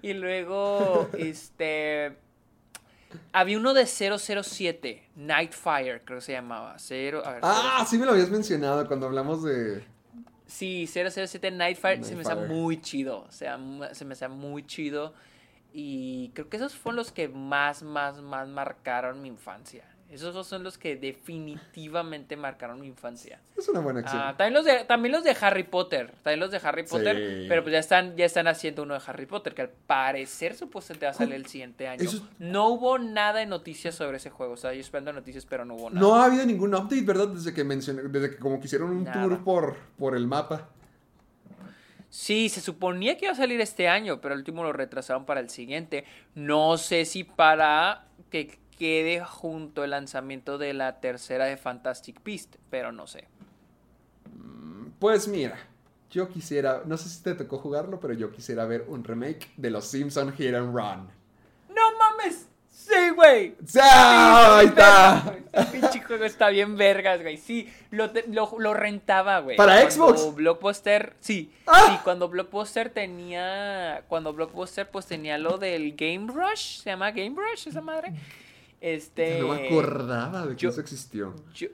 [0.00, 2.16] Y luego, este.
[3.32, 6.74] Había uno de 007, Nightfire, creo que se llamaba.
[6.78, 7.90] Cero, a ver, Ah, 007.
[7.90, 9.84] sí me lo habías mencionado cuando hablamos de.
[10.46, 12.48] Sí, 007 Nightfire, se me Nightfire.
[12.48, 13.20] muy chido.
[13.28, 15.12] O sea, mu- se me hace muy chido.
[15.72, 19.84] Y creo que esos fueron los que más, más, más marcaron mi infancia.
[20.10, 23.40] Esos dos son los que definitivamente marcaron mi infancia.
[23.56, 24.22] Es una buena acción.
[24.24, 27.46] Ah, también los de también los de Harry Potter, también los de Harry Potter, Sí.
[27.46, 31.04] pero pues ya están ya están haciendo uno de Harry Potter que al parecer supuestamente
[31.04, 32.02] va a salir el siguiente año.
[32.02, 35.66] Eso No hubo nada de noticias sobre ese juego, o sea, yo esperando noticias, pero
[35.66, 36.00] no hubo nada.
[36.00, 37.28] no ha habido ningún update, ¿verdad?
[37.28, 39.22] Desde que mencioné, desde que como que hicieron un Nada.
[39.22, 40.70] tour por, por el mapa.
[42.10, 45.40] Sí, se suponía que iba a salir este año, pero el último lo retrasaron para
[45.40, 46.04] el siguiente.
[46.34, 52.56] No sé si para que quede junto el lanzamiento de la tercera de Fantastic Beast,
[52.70, 53.26] pero no sé.
[54.98, 55.56] Pues mira,
[56.10, 59.70] yo quisiera, no sé si te tocó jugarlo, pero yo quisiera ver un remake de
[59.70, 61.08] Los Simpson Hit and Run.
[61.68, 62.46] ¡No mames!
[62.70, 63.54] ¡Sí, güey!
[63.80, 64.58] ¡Ah!
[64.58, 65.36] Ahí está.
[65.52, 67.36] El pinche juego está bien vergas, güey.
[67.36, 69.56] Sí, lo, te- lo, lo rentaba, güey.
[69.56, 70.34] ¿Para Cuando Xbox?
[70.36, 71.52] Blockbuster, sí.
[71.66, 71.86] ¡Ah!
[71.90, 74.04] Sí, cuando Blockbuster tenía.
[74.08, 76.80] Cuando Blockbuster, pues tenía lo del Game Rush.
[76.80, 78.14] ¿Se llama Game Rush esa madre?
[78.80, 79.40] Este.
[79.40, 81.34] No me acordaba de que yo- eso existió.
[81.54, 81.68] yo-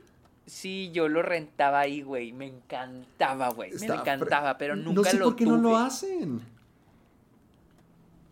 [0.47, 2.33] sí, yo lo rentaba ahí, güey.
[2.33, 3.73] Me encantaba, güey.
[3.81, 6.41] Me encantaba, pero No nunca sé lo por qué no lo hacen.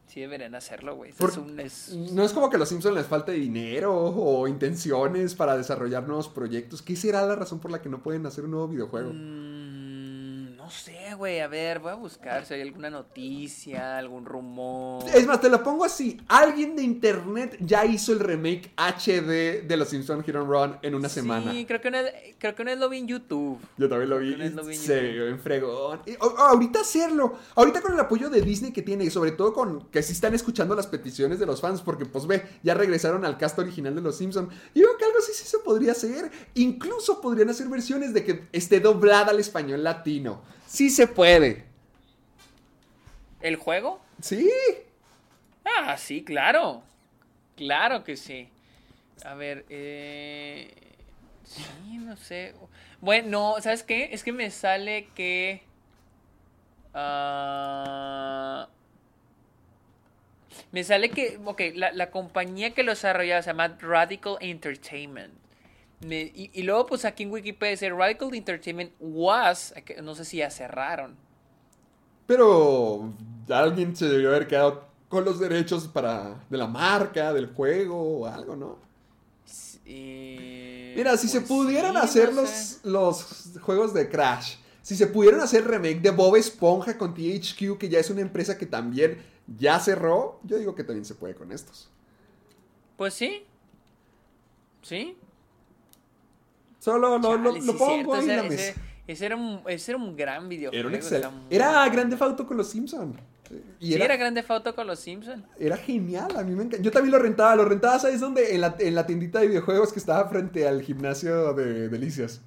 [0.06, 1.12] Sí, deberían hacerlo, güey.
[1.14, 4.46] Por- Es un- es- No es como que a los Simpsons les falte dinero o
[4.46, 6.82] intenciones para desarrollar nuevos proyectos.
[6.82, 9.10] ¿Qué será la razón por la que no pueden hacer un nuevo videojuego?
[9.14, 11.40] Mm, no sé, güey.
[11.40, 15.04] A ver, voy a buscar si hay alguna noticia, algún rumor.
[15.14, 16.20] Es más, te lo pongo así.
[16.28, 20.94] Alguien de internet ya hizo el remake HD de los Simpsons Hit and Run en
[20.94, 21.52] una semana.
[21.52, 22.02] Sí, creo que, una,
[22.38, 23.58] creo que una vez lo vi en YouTube.
[23.76, 24.34] Yo también lo vi.
[24.34, 26.00] Lo en Se vio en fregón.
[26.06, 27.38] Y, ahorita hacerlo.
[27.54, 29.04] Ahorita con el apoyo de Disney que tiene.
[29.04, 31.82] Y sobre todo con que sí están escuchando las peticiones de los fans.
[31.82, 34.52] Porque pues ve, ya regresaron al cast original de los Simpsons.
[34.74, 36.30] Y yo creo que algo así sí se podría hacer.
[36.54, 40.42] Incluso podrían hacer versiones de que esté doblada al español latino.
[40.72, 41.66] Sí se puede.
[43.42, 44.00] ¿El juego?
[44.22, 44.50] Sí.
[45.66, 46.82] Ah, sí, claro.
[47.56, 48.48] Claro que sí.
[49.22, 50.72] A ver, eh...
[51.44, 52.54] Sí, no sé.
[53.02, 54.08] Bueno, ¿sabes qué?
[54.12, 55.62] Es que me sale que...
[56.94, 58.66] ah,
[60.70, 65.41] me sale que, ok, la, la compañía que lo desarrollaba se llama Radical Entertainment.
[66.06, 70.38] Me- y, y luego, pues aquí en Wikipedia dice Radical Entertainment was, no sé si
[70.38, 71.16] ya cerraron.
[72.26, 73.12] Pero
[73.50, 78.26] alguien se debió haber quedado con los derechos para de la marca, del juego o
[78.26, 78.78] algo, ¿no?
[79.84, 84.94] Eh, Mira, si se pues pudieran sí, hacer no los, los juegos de Crash, si
[84.96, 88.66] se pudieran hacer remake de Bob Esponja con THQ, que ya es una empresa que
[88.66, 91.88] también ya cerró, yo digo que también se puede con estos.
[92.96, 93.46] Pues sí.
[94.82, 95.16] Sí.
[96.82, 98.62] Solo lo, lo- Chale, lo sí, pongo cierto, ahí en la ese, mesa.
[98.70, 100.88] ese- ese era un, ese era un gran videojuego.
[100.88, 101.88] Era un muy Era.
[101.88, 103.16] Grande Auto con los Simpsons.
[103.78, 105.44] Y Sí, era, era Grande Auto con los Simpsons.
[105.60, 106.82] era genial, a mí me encanta.
[106.82, 108.54] Yo también lo rentaba, lo rentaba, ¿sabes dónde?
[108.54, 112.40] En la, en la tiendita de videojuegos que estaba frente al gimnasio de Delicias.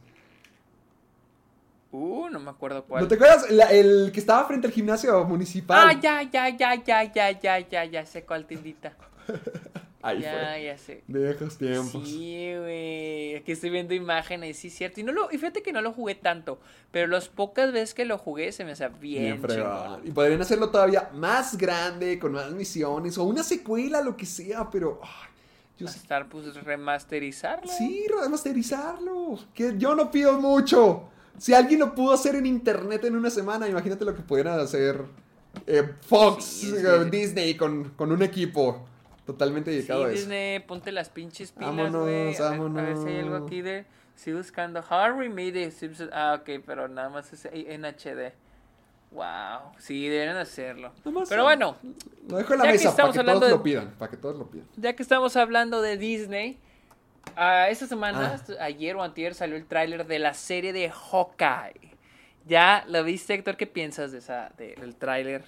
[1.91, 3.03] Uh, no me acuerdo cuál.
[3.03, 3.49] ¿No te acuerdas?
[3.51, 5.77] La- el que estaba frente al gimnasio municipal.
[5.91, 8.93] Ah, ya, ya, ya, ya, ya, ya, ya, ya sé cuál tiendita.
[10.05, 10.63] Ahí ya, fue.
[10.63, 11.03] ya sé.
[11.07, 12.07] Viejos tiempos.
[12.07, 13.35] Sí, güey.
[13.37, 14.99] Aquí estoy viendo imágenes, sí, cierto.
[14.99, 16.59] Y, no lo, y fíjate que no lo jugué tanto.
[16.91, 20.01] Pero las pocas veces que lo jugué se me hacía bien, chingón.
[20.05, 24.69] Y podrían hacerlo todavía más grande, con más misiones, o una secuela, lo que sea,
[24.69, 25.01] pero.
[25.79, 27.71] yo Estar, pues, remasterizarlo.
[27.75, 29.39] sí, remasterizarlo.
[29.55, 31.09] Que yo no pido mucho.
[31.39, 35.03] Si alguien lo pudo hacer en internet en una semana, imagínate lo que pudieran hacer
[35.65, 37.09] eh, Fox, Sí, sí, eh, sí.
[37.09, 38.85] Disney con, con un equipo
[39.25, 40.17] totalmente Sí, dedicado a eso.
[40.19, 42.35] Disney, ponte las pinches pilas, Vámonos, güey.
[42.35, 43.47] A, ver- a ver si hay algo vámonos.
[43.47, 43.85] aquí de...
[44.15, 46.09] Estoy buscando Remade It Simpsons.
[46.13, 48.31] Ah, ok, pero nada más es en HD.
[49.11, 50.91] Wow, sí, deben hacerlo.
[51.03, 51.77] Nomás, Pero bueno,
[52.29, 53.91] Lo dejo en la mesa para que todos de- lo pidan.
[53.97, 54.67] Para que todos lo pidan.
[54.77, 56.57] ya que estamos hablando de Disney,
[57.35, 58.63] ah, esta semana, Ah.
[58.63, 61.95] ayer o antier, salió el tráiler de la serie de Hawkeye.
[62.45, 63.57] ¿Ya lo viste, Héctor?
[63.57, 65.43] ¿Qué piensas de esa, de- del tráiler?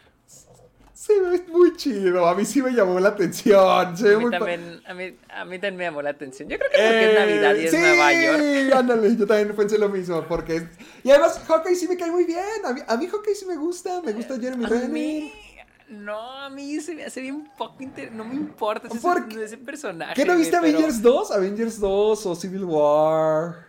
[0.97, 2.27] Se ve muy chido.
[2.27, 3.95] A mí sí me llamó la atención.
[3.95, 6.49] Se ve A mí, muy también, a, mí, a mí también me llamó la atención.
[6.49, 8.75] Yo creo que porque es Navidad y es Eh, sí, Nueva York.
[8.79, 10.55] ándale, yo también pensé lo mismo, porque...
[10.55, 10.63] es-
[11.03, 13.57] Y además, Hawkeye sí me cae muy bien, a mí, a mí Hawkeye sí me
[13.57, 14.89] gusta, me gusta Jeremy A Renner.
[14.89, 15.31] mí,
[15.89, 18.11] no, a mí se me hace bien poco inter...
[18.11, 20.15] No me importa ese, ese personaje.
[20.15, 21.31] ¿Qué no viste pero- Avengers 2?
[21.31, 23.66] Avengers 2 o Civil War.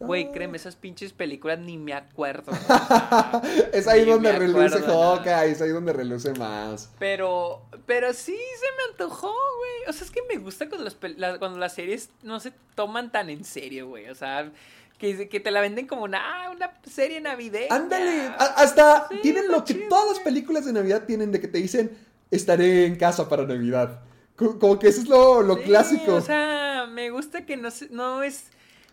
[0.00, 2.52] Güey, créeme, esas pinches películas ni me acuerdo.
[3.72, 4.80] Es ahí Ni donde reluce.
[4.80, 6.90] Hawkeye, es ahí donde reluce más.
[6.98, 9.88] Pero, pero sí se me antojó, güey.
[9.88, 12.52] O sea, es que me gusta cuando las, pel- la- cuando las series no se
[12.74, 14.08] toman tan en serio, güey.
[14.08, 14.50] O sea,
[14.98, 17.74] que, que te la venden como una, ah, una serie navideña.
[17.74, 21.48] Ándale, hasta Sí, tienen lo que chido, todas las películas de Navidad tienen, de que
[21.48, 21.96] te dicen,
[22.30, 24.00] estaré en casa para Navidad.
[24.36, 26.14] Co- Como que eso es lo, lo Sí, clásico.
[26.16, 28.44] O sea, me gusta que no, se- no es.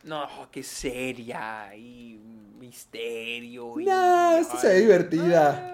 [0.08, 2.20] No, que seria y
[2.60, 3.80] misterio.
[3.80, 5.50] Y, Nah, esta se ve divertida.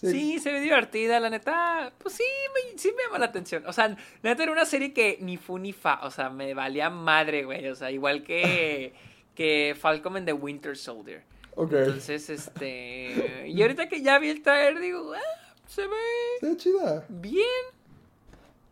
[0.00, 0.10] Sí.
[0.10, 0.38] Sí.
[0.40, 1.92] se ve divertida, la neta.
[1.98, 2.24] Pues sí,
[2.54, 3.64] me, sí me llama la atención.
[3.66, 3.96] O sea, la
[4.30, 6.00] neta era una serie que ni fu ni fa.
[6.02, 7.68] O sea, me valía madre, güey.
[7.68, 8.92] O sea, igual que,
[9.36, 11.22] que Falcon en The Winter Soldier.
[11.54, 11.72] Ok.
[11.74, 13.44] Entonces, este.
[13.46, 15.96] Y ahorita que ya vi el trailer, digo, ah, se ve
[16.40, 17.06] Se ve chida.
[17.08, 17.46] bien.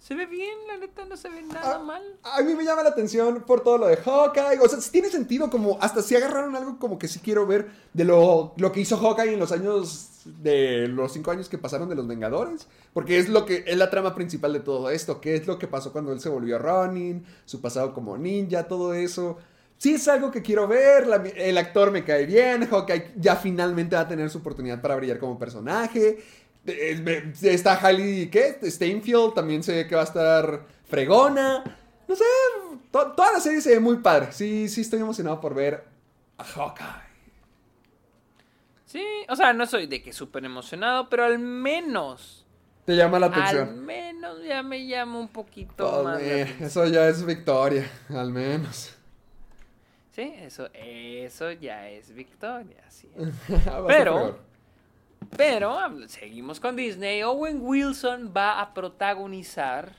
[0.00, 2.02] Se ve bien, la neta no se ve nada Ah, mal.
[2.22, 4.58] A mí me llama la atención por todo lo de Hawkeye.
[4.60, 8.04] O sea, tiene sentido como hasta si agarraron algo como que sí quiero ver de
[8.04, 11.94] lo, lo que hizo Hawkeye en los años de los cinco años que pasaron de
[11.96, 12.66] los Vengadores.
[12.94, 15.20] Porque es lo que es la trama principal de todo esto.
[15.20, 17.24] ¿Qué es lo que pasó cuando él se volvió Ronin?
[17.44, 19.36] Su pasado como ninja, todo eso.
[19.76, 21.06] Sí es algo que quiero ver.
[21.06, 22.66] la- el actor me cae bien.
[22.66, 26.22] Hawkeye ya finalmente va a tener su oportunidad para brillar como personaje.
[26.66, 28.58] Eh, Está Hailey, ¿qué?
[28.62, 31.64] Steinfeld también se ve que va a estar fregona.
[32.06, 32.24] No sé,
[32.90, 34.32] to- toda la serie se ve muy padre.
[34.32, 35.84] Sí, sí estoy emocionado por ver
[36.38, 37.10] a Hawkeye.
[38.86, 42.44] Sí, o sea, no soy de que súper emocionado, pero al menos,
[42.84, 43.84] Te llama la al atención.
[43.86, 46.20] menos ya me llama un poquito Oh, más.
[46.20, 48.96] la eh, eso ya es victoria, al menos.
[50.12, 53.08] Sí, eso, eso ya es victoria, sí.
[53.16, 53.28] es.
[53.68, 54.49] Va a ser Pero-.
[55.36, 55.78] Pero
[56.08, 57.22] seguimos con Disney.
[57.22, 59.92] Owen Wilson va a protagonizar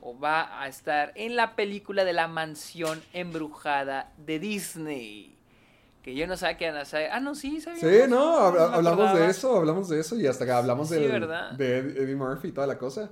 [0.00, 5.34] o va a estar en la película de la mansión embrujada de Disney.
[6.02, 7.08] Que yo no sabía que iban a hacer.
[7.10, 7.80] Ah, no, sí, sabía.
[7.80, 11.10] Sí, no, me hablamos de eso, hablamos de eso y hasta que hablamos Sí, del-
[11.10, 11.52] ¿verdad?
[11.52, 13.08] de Ed- Eddie Murphy y toda la cosa.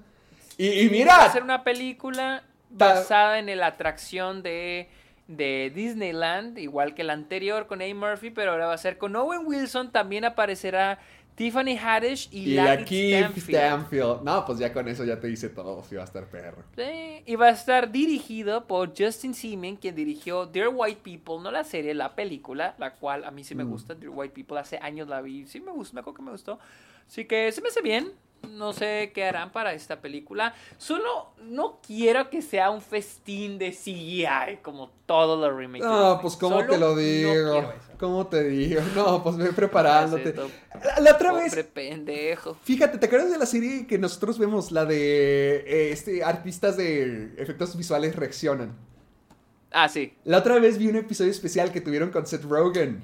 [0.58, 4.90] Y, y Va a mira, ser una película basada en la atracción de,
[5.26, 9.16] de Disneyland, igual que la anterior con Eddie Murphy, pero ahora va a ser con
[9.16, 9.90] Owen Wilson.
[9.90, 10.98] También aparecerá
[11.34, 13.58] Tiffany Haddish y, y la Keith Stanfield.
[13.58, 14.22] Stanfield.
[14.22, 16.62] No, pues ya con eso ya te dice todo, si va a estar perro.
[16.76, 21.50] Sí, y va a estar dirigido por Justin Seaman, quien dirigió Dear White People, no
[21.50, 23.70] la serie, la película, la cual a mí sí me Mm.
[23.70, 26.30] gusta, Dear White People, hace años la vi, sí me gusta, me acuerdo que me
[26.32, 26.58] gustó.
[27.08, 28.12] Así que se me hace bien,
[28.48, 30.54] no sé qué harán para esta película.
[30.78, 35.86] Solo no quiero que sea un festín de CGI como todos los remakes.
[35.86, 37.32] No, pues cómo Solo te lo no digo.
[37.58, 37.72] eso.
[37.98, 38.80] ¿Cómo te digo?
[38.96, 40.34] No, pues ve preparándote.
[40.34, 42.56] La, la otra vez, pendejo.
[42.62, 44.72] fíjate, ¿te acuerdas de la serie que nosotros vemos?
[44.72, 48.74] La de eh, este artistas de efectos visuales reaccionan.
[49.70, 50.14] Ah, sí.
[50.24, 53.02] La otra vez vi un episodio especial que tuvieron con Seth Rogen.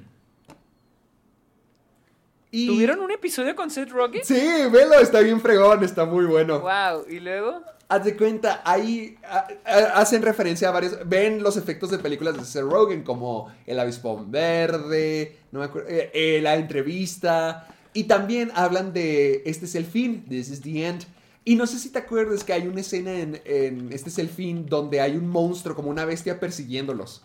[2.51, 2.67] Y...
[2.67, 4.21] ¿Tuvieron un episodio con Seth Rogen?
[4.23, 4.33] Sí,
[4.71, 6.59] velo, está bien fregón, está muy bueno.
[6.61, 7.61] Wow, ¿y luego?
[7.87, 10.97] Haz de cuenta, ahí a- a- hacen referencia a varios.
[11.07, 15.89] Ven los efectos de películas de Seth Rogen, como El Avispón Verde, no me acuerdo,
[15.89, 17.67] eh, eh, la entrevista.
[17.93, 21.03] Y también hablan de Este es el fin, This is the end.
[21.45, 24.29] Y no sé si te acuerdas que hay una escena en, en Este es el
[24.29, 27.23] fin donde hay un monstruo, como una bestia persiguiéndolos.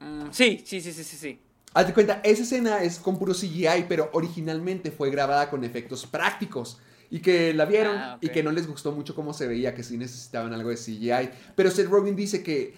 [0.00, 1.38] Mm, sí, sí, sí, sí, sí, sí.
[1.74, 6.06] Haz de cuenta, esa escena es con puro CGI, pero originalmente fue grabada con efectos
[6.06, 6.78] prácticos.
[7.10, 9.82] Y que la vieron Ah, y que no les gustó mucho cómo se veía, que
[9.82, 11.30] sí necesitaban algo de CGI.
[11.54, 12.74] Pero Seth Rogen dice que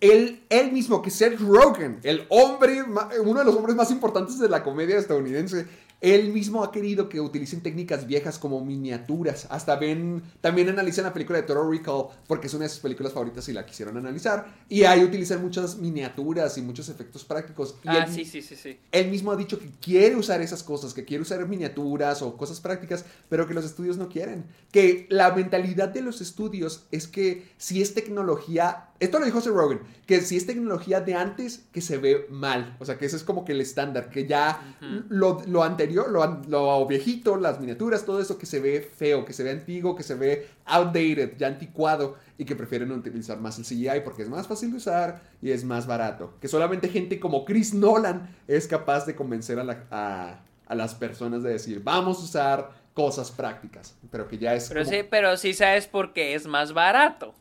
[0.00, 2.82] él, él mismo, que Seth Rogen, el hombre,
[3.24, 5.66] uno de los hombres más importantes de la comedia estadounidense,
[6.00, 9.46] él mismo ha querido que utilicen técnicas viejas como miniaturas.
[9.50, 13.12] Hasta ven, también analizan la película de Total Recall, porque es una de sus películas
[13.12, 14.46] favoritas y la quisieron analizar.
[14.68, 17.76] Y ahí utilizan muchas miniaturas y muchos efectos prácticos.
[17.82, 18.78] Y Ah, él- sí, sí, sí, sí.
[18.92, 22.60] él mismo ha dicho que quiere usar esas cosas, que quiere usar miniaturas o cosas
[22.60, 24.44] prácticas, pero que los estudios no quieren.
[24.72, 29.52] Que la mentalidad de los estudios es que si es tecnología, esto lo dijo Seth
[29.52, 32.76] Rogen, que si es tecnología de antes, que se ve mal.
[32.80, 34.76] O sea, que ese es como que el estándar, que ya
[35.08, 39.32] lo, lo anterior, lo, lo viejito, las miniaturas, todo eso que se ve feo, que
[39.32, 43.64] se ve antiguo, que se ve outdated, ya anticuado, y que prefieren utilizar más el
[43.64, 46.34] CGI porque es más fácil de usar y es más barato.
[46.40, 50.94] Que solamente gente como Chris Nolan es capaz de convencer a, la- a- a las
[50.94, 53.94] personas de decir, vamos a usar cosas prácticas.
[54.10, 54.68] Pero que ya es...
[54.68, 57.34] Pero como- sí, pero sí sabes por qué es más barato.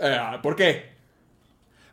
[0.00, 0.90] Eh, ¿Por qué?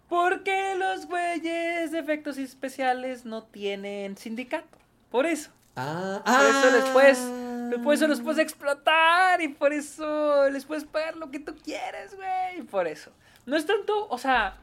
[0.10, 4.78] Porque los güeyes de efectos especiales no tienen sindicato.
[5.12, 5.52] Por eso.
[5.76, 7.84] Ah, Por eso les puedes, ah.
[7.84, 12.16] por eso los puedes explotar y por eso les puedes pagar lo que tú quieres,
[12.16, 12.64] güey.
[12.64, 13.12] Por eso.
[13.46, 14.58] No es tanto, o sea,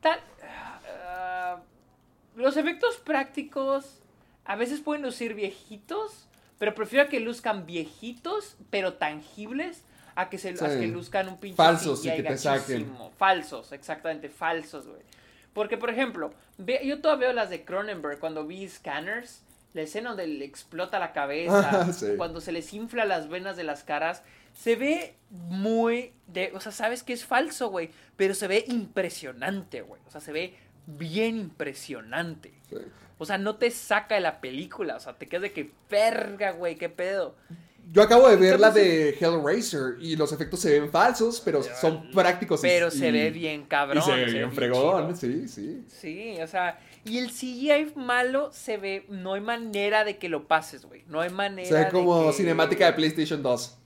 [0.00, 0.20] tal,
[1.08, 1.58] ah,
[2.36, 4.00] los efectos prácticos
[4.44, 9.82] a veces pueden lucir viejitos, pero prefiero que luzcan viejitos, pero tangibles,
[10.14, 10.80] a que, se, a Sí.
[10.80, 12.92] que luzcan un pinche Falsos y que te saquen.
[13.16, 15.00] Falsos, exactamente, falsos, güey.
[15.52, 19.42] Porque, por ejemplo, ve- yo todavía veo las de Cronenberg cuando vi Scanners,
[19.74, 22.08] la escena donde le explota la cabeza, Ah, sí.
[22.16, 24.22] cuando se les infla las venas de las caras,
[24.54, 29.80] se ve muy de, o sea, sabes que es falso, güey, pero se ve impresionante,
[29.82, 30.00] güey.
[30.06, 30.54] O sea, se ve
[30.86, 32.52] bien impresionante.
[32.68, 32.76] Sí.
[33.18, 36.50] O sea, no te saca de la película, o sea, te quedas de que verga,
[36.52, 37.36] güey, qué pedo.
[37.90, 42.10] Yo acabo de ver la de Hellraiser y los efectos se ven falsos, pero son
[42.12, 42.60] prácticos.
[42.60, 43.98] y- Pero se ve bien cabrón.
[43.98, 45.84] Y se ve bien fregón, sí, sí.
[45.88, 50.48] Sí, o sea, y el CGI malo se ve, no hay manera de que lo
[50.48, 51.04] pases, güey.
[51.08, 51.68] No hay manera.
[51.68, 53.76] Se ve de como que- cinemática de PlayStation 2.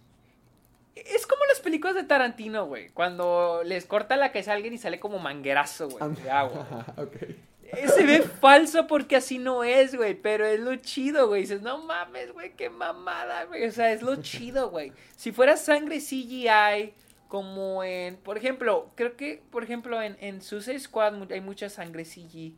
[0.94, 2.88] Es como las películas de Tarantino, güey.
[2.90, 6.86] Cuando les corta la a alguien y sale como manguerazo, güey, de agua.
[6.96, 7.16] ok.
[7.94, 10.14] Se ve falso porque así no es, güey.
[10.14, 11.42] Pero es lo chido, güey.
[11.42, 13.66] Dices, no mames, güey, qué mamada, güey.
[13.66, 14.92] O sea, es lo chido, güey.
[15.16, 16.94] Si fuera sangre CGI,
[17.28, 18.16] como en.
[18.16, 22.56] Por ejemplo, creo que, por ejemplo, en, en Suicide Squad hay mucha sangre CGI.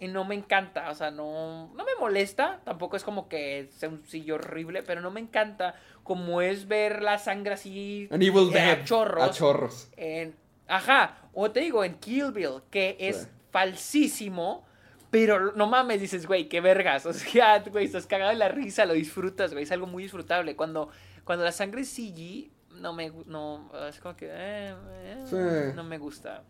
[0.00, 2.60] Y no me encanta, o sea, no, no me molesta.
[2.64, 5.76] Tampoco es como que sea un sillo horrible, pero no me encanta.
[6.02, 8.08] Como es ver la sangre así.
[8.10, 9.22] An Evil eh, a chorros.
[9.22, 9.88] A chorros.
[9.96, 10.34] En,
[10.66, 13.28] ajá, o te digo, en Kill Bill, que es Sí.
[13.52, 14.64] Falsísimo,
[15.10, 17.06] pero no mames, dices, güey, qué vergas.
[17.06, 20.56] O sea, güey, estás cagado de la risa, lo disfrutas, güey, es algo muy disfrutable.
[20.56, 20.88] Cuando,
[21.24, 22.50] cuando la sangre es CG,
[22.80, 25.76] no me no, es como que, eh, eh, Sí.
[25.76, 26.42] no me gusta.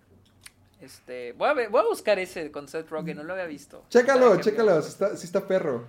[0.80, 3.84] Este, voy a, ver- voy a buscar ese con Seth Rogen, no lo había visto.
[3.88, 5.86] Chécalo, chécalo, sí está, sí está perro.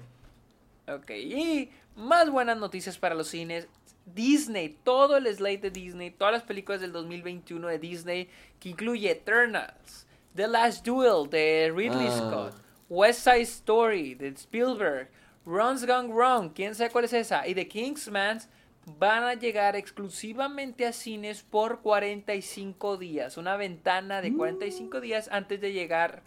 [0.88, 3.68] Ok, y más buenas noticias para los cines.
[4.06, 8.30] Disney, todo el slate de Disney, todas las películas del 2021 de Disney,
[8.60, 10.03] que incluye Eternals,
[10.36, 12.18] The Last Duel de Ridley Ah.
[12.18, 12.54] Scott,
[12.90, 15.10] West Side Story de Spielberg,
[15.46, 18.40] Runs Gone Wrong, quién sabe cuál es esa, y The Kingsman
[18.86, 25.62] van a llegar exclusivamente a cines por 45 días, una ventana de 45 días antes
[25.62, 26.22] de llegar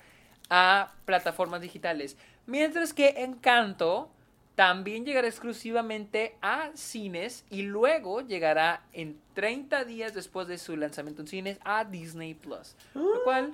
[0.49, 2.17] a plataformas digitales.
[2.47, 4.11] Mientras que Encanto
[4.55, 11.21] también llegará exclusivamente a cines y luego llegará en 30 días después de su lanzamiento
[11.23, 12.75] en cines a Disney Plus.
[12.95, 13.53] Lo cual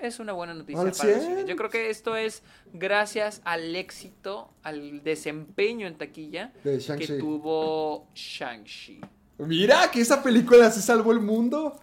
[0.00, 1.20] es una buena noticia para los 100.
[1.20, 1.46] cines.
[1.46, 2.42] Yo creo que esto es
[2.72, 9.00] gracias al éxito, al desempeño en taquilla De que tuvo Shang-Chi.
[9.38, 11.80] Mira, que esa película se salvó el mundo.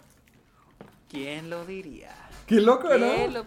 [1.08, 2.10] ¿Quién lo diría?
[2.46, 3.00] Qué loco, ¿Quién
[3.32, 3.40] ¿no?
[3.40, 3.46] lo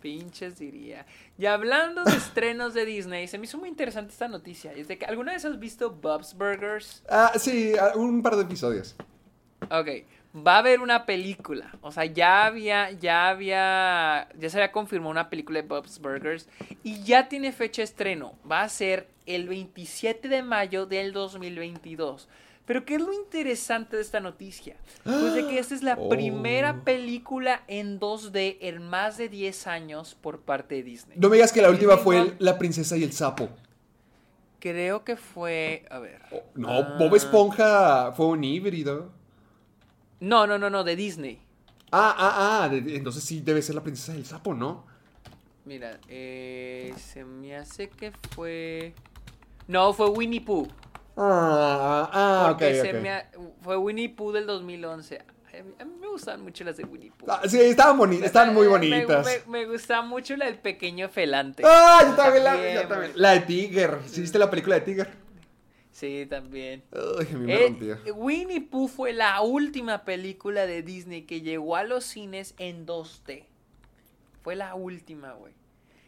[0.00, 1.06] pinches diría?
[1.38, 4.72] Y hablando de estrenos de Disney, se me hizo muy interesante esta noticia.
[4.72, 7.02] Es de que, ¿alguna vez has visto Bob's Burgers?
[7.08, 8.94] Ah, sí, ah, un par de episodios.
[9.70, 9.88] Ok,
[10.46, 11.72] va a haber una película.
[11.80, 16.48] O sea, ya había, ya había, ya se había confirmado una película de Bob's Burgers
[16.82, 18.34] y ya tiene fecha de estreno.
[18.50, 22.28] Va a ser el 27 de mayo del 2022.
[22.66, 24.76] Pero ¿qué es lo interesante de esta noticia?
[25.04, 26.08] Pues de que esta es la Oh.
[26.10, 31.16] primera película en 2D en más de 10 años por parte de Disney.
[31.18, 33.48] No me digas que la última Disney fue el- La princesa y el sapo.
[34.60, 36.20] Creo que fue, a ver.
[36.32, 36.96] Oh, No, Ah.
[36.98, 39.12] Bob Esponja fue un híbrido.
[40.20, 41.40] No, no, no, no, de Disney.
[41.90, 44.84] Ah, ah, ah, de- entonces sí debe ser la princesa del sapo, ¿no?
[45.64, 48.94] Mira, eh, se me hace que fue...
[49.66, 50.66] No, fue Winnie Pooh.
[51.16, 53.02] Ah, ah, ok, porque se ok.
[53.02, 53.30] me ha-
[53.62, 55.18] Fue Winnie Pooh del 2011.
[55.18, 57.26] A mí, a mí me gustaban mucho las de Winnie Pooh.
[57.30, 59.26] Ah, sí, estaban, boni- estaban muy Me- bonitas.
[59.46, 61.62] Me, me gustaba mucho la del pequeño felante.
[61.66, 63.12] Ah, yo también la, yo también.
[63.16, 63.98] La de Tiger.
[64.06, 65.10] ¿Sí viste la película de Tiger?
[65.98, 66.84] Sí, también.
[66.92, 68.12] Ay, a mí me Eh.
[68.14, 73.46] Winnie Pooh fue la última película de Disney que llegó a los cines en 2D.
[74.42, 75.54] Fue la última, güey.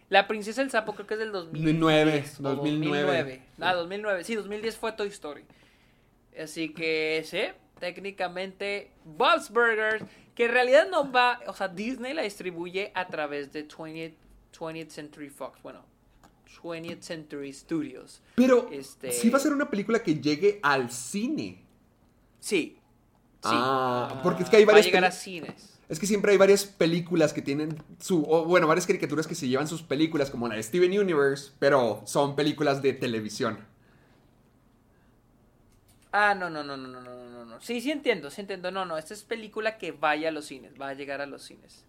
[0.09, 3.03] La princesa del sapo creo que es del 2009, 2010 o 2009.
[3.03, 3.43] 2009.
[3.59, 4.23] Ah, 2009.
[4.23, 5.45] Sí, 2010 fue Toy Story.
[6.41, 7.41] Así que, sí,
[7.81, 10.05] técnicamente Bob's Burgers,
[10.37, 14.15] que en realidad no va, o sea, Disney la distribuye a través de 20th,
[14.57, 15.85] 20th Century Fox, bueno,
[16.63, 18.21] 20th Century Studios.
[18.35, 21.63] Pero este- sí va a ser una película que llegue al cine.
[22.41, 22.77] Sí.
[23.43, 23.49] Sí.
[23.53, 25.79] Ah, porque es que hay Va a varias llegar a peli- cines.
[25.89, 28.23] Es que siempre hay varias películas que tienen su.
[28.29, 32.03] O, bueno, varias caricaturas que se llevan sus películas, como la de Steven Universe, pero
[32.07, 33.59] son películas de televisión.
[36.13, 37.61] Ah, no, no, no, no, no, no, no, no.
[37.61, 38.71] Sí, sí entiendo, sí entiendo.
[38.71, 41.43] No, no, esta es película que vaya a los cines, va a llegar a los
[41.43, 41.85] cines.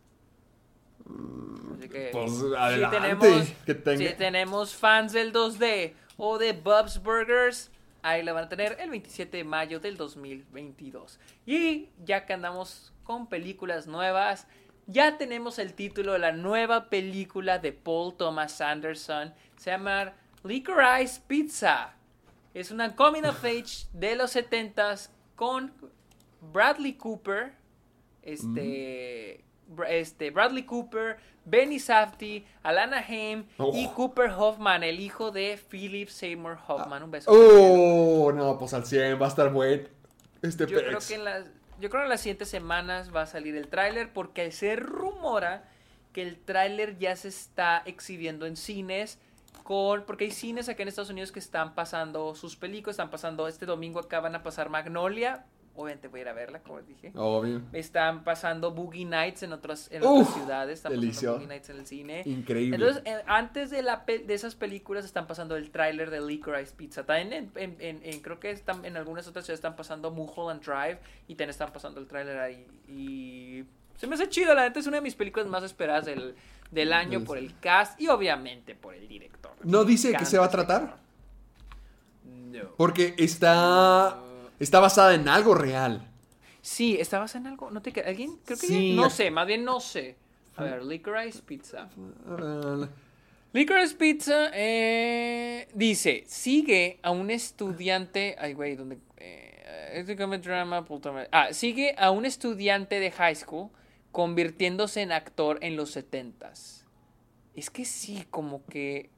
[1.77, 6.53] Así que, Pues, si adelante, tenemos, que tenga- si tenemos fans del 2D o de
[6.53, 7.71] Bob's Burgers,
[8.03, 11.19] ahí la van a tener el 27 de mayo del 2022.
[11.45, 14.47] Y ya que andamos con películas nuevas,
[14.87, 19.33] ya tenemos el título de la nueva película de Paul Thomas Anderson.
[19.57, 20.13] Se llama
[20.43, 21.95] Licorice Pizza.
[22.53, 25.71] Es una coming of age de los 70s con
[26.51, 27.53] Bradley Cooper,
[28.23, 29.50] este, Bra-
[29.87, 33.93] este Bradley Cooper, Benny Safdie, Alana Haim y Oh.
[33.95, 37.03] Cooper Hoffman, el hijo de Philip Seymour Hoffman.
[37.03, 37.31] Un beso.
[37.31, 39.87] Oh, no, pues al 100 va a estar buen.
[40.41, 41.45] Este Yo creo que en las,
[41.79, 45.63] yo creo que en las siguientes semanas va a salir el tráiler porque se rumora
[46.13, 49.17] que el tráiler ya se está exhibiendo en cines
[49.63, 53.47] con porque hay cines acá en Estados Unidos que están pasando sus películas, están pasando
[53.47, 55.45] este domingo acá van a pasar Magnolia,
[55.75, 57.11] obviamente voy a ir a verla, como dije.
[57.15, 57.61] Obvio.
[57.73, 61.19] Están pasando Boogie Nights en otras, en Uf, otras ciudades, están delicioso.
[61.19, 62.21] pasando Boogie Nights en el cine.
[62.25, 62.75] Increíble.
[62.75, 66.73] Entonces, eh, antes de, la pe- de esas películas están pasando el tráiler de Licorice
[66.75, 67.05] Pizza.
[67.05, 70.61] También en, en- en- en- creo que están, en algunas otras ciudades están pasando Mulholland
[70.63, 72.65] Drive y también están pasando el tráiler ahí.
[72.87, 73.63] Y
[73.97, 76.35] se me hace chido, la neta es una de mis películas más esperadas del,
[76.71, 79.51] del año por el cast y obviamente por el director.
[79.63, 80.97] ¿No dice que se va a tratar?
[82.25, 82.69] No.
[82.77, 84.17] Porque está.
[84.61, 86.07] Está basada en algo real.
[86.61, 87.71] Sí, ¿está basada en algo?
[87.71, 88.37] ¿No te ¿Alguien?
[88.45, 88.93] Creo que Sí.
[88.93, 90.17] no sé, más bien no sé.
[90.55, 91.89] A ver, Licorice Pizza.
[93.53, 98.35] Licorice Pizza eh, dice, sigue a un estudiante...
[98.37, 98.99] Ay, güey, ¿dónde...?
[99.17, 100.03] Eh,
[100.43, 100.85] drama.
[101.31, 103.71] Ah, sigue a un estudiante de high school
[104.11, 106.85] convirtiéndose en actor en los setentas.
[107.55, 109.09] Es que sí, como que...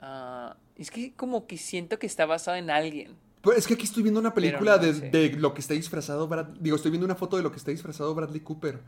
[0.00, 3.27] ah, es que como que siento que está basado en alguien.
[3.40, 6.56] Pues es que aquí estoy viendo una película no de, lo que está disfrazado Brad-
[6.58, 8.80] Digo, estoy viendo una foto de lo que está disfrazado Bradley Cooper.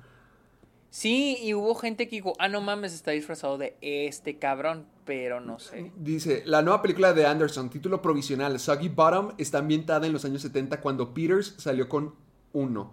[0.91, 5.41] Sí, y hubo gente que dijo, ah, no mames, está disfrazado de este cabrón, pero
[5.41, 5.93] no sé.
[5.97, 10.43] Dice, la nueva película de Anderson, título provisional, Soggy Bottom, está ambientada en los años
[10.43, 12.17] 70 cuando Peters salió con
[12.53, 12.93] uno,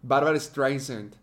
[0.00, 1.16] Barbara Streisand.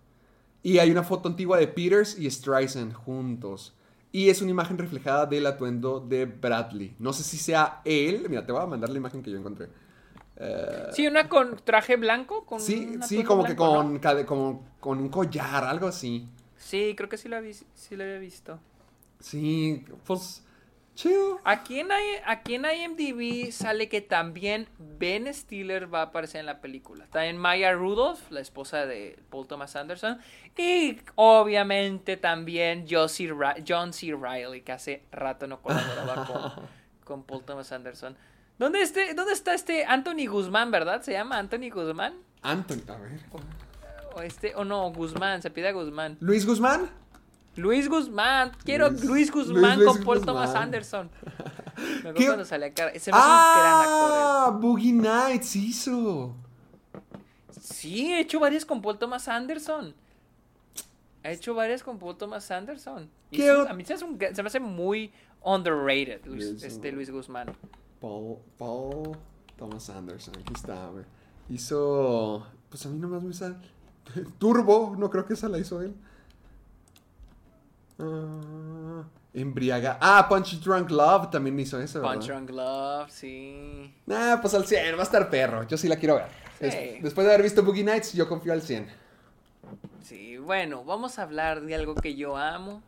[0.62, 3.74] Y hay una foto antigua de Peters y Streisand juntos.
[4.11, 6.93] Y es una imagen reflejada del atuendo de Bradley.
[6.99, 8.25] No sé si sea él.
[8.29, 9.69] Mira, te voy a mandar la imagen que yo encontré.
[10.91, 12.45] Sí, una con traje blanco.
[12.45, 16.27] Con Sí, sí, como que con, cade- como con un collar, algo así.
[16.57, 18.59] Sí, creo que sí lo, vi- sí lo había visto.
[19.19, 20.43] Sí, pues
[20.95, 21.39] Chido.
[21.43, 21.88] Aquí en,
[22.26, 27.07] aquí en IMDb sale que también Ben Stiller va a aparecer en la película.
[27.11, 30.19] También Maya Rudolph, la esposa de Paul Thomas Anderson.
[30.57, 34.13] Y obviamente también John C.
[34.13, 36.68] Riley, que hace rato no colaboraba con,
[37.03, 38.18] con Paul Thomas Anderson.
[38.61, 41.01] ¿Dónde, este, ¿Dónde está este Anthony Guzmán, verdad?
[41.01, 42.13] ¿Se llama Anthony Guzmán?
[42.43, 43.19] Anthony, a ver.
[44.13, 46.18] O este, o no, Guzmán, se pide Guzmán.
[46.19, 46.89] Luis Guzmán.
[47.56, 50.26] Luis Guzmán, quiero Luis- Luis, Guzmán Luis- con Luis Paul Guzmán.
[50.36, 51.10] Thomas Anderson.
[52.03, 52.91] Me acuerdo cuando salía cara.
[52.99, 54.11] Se me hace un gran actor.
[54.14, 56.36] Ah, Boogie Nights hizo.
[57.60, 59.94] Sí, he hecho varias con Paul Thomas Anderson.
[61.23, 63.10] He hecho varias con Paul Thomas Anderson.
[63.30, 65.11] Y ¿Qué sí, ot- a mí se, hace un- se me hace muy
[65.44, 67.56] underrated Luis- Luis- este Luis Guzmán.
[67.99, 69.18] Paul, Paul
[69.57, 71.06] Thomas Anderson, aquí está, güey.
[71.49, 72.45] Hizo.
[72.69, 73.56] Pues a mí nomás me sale.
[74.40, 75.94] Turbo, no creo que esa la hizo él.
[78.02, 79.03] Ah,
[79.34, 79.98] embriaga.
[80.02, 82.02] Ah, Punch Drunk Love también hizo eso.
[82.02, 82.15] ¿verdad?
[82.15, 83.94] Punch Drunk Love, sí.
[84.06, 85.68] Nah, pues al 100, va a estar perro.
[85.68, 86.28] Yo sí la quiero ver.
[86.60, 86.65] Sí.
[86.65, 88.88] Des- después de haber visto Boogie Nights, yo confío al 100.
[90.03, 92.82] Sí, bueno, vamos a hablar de algo que yo amo.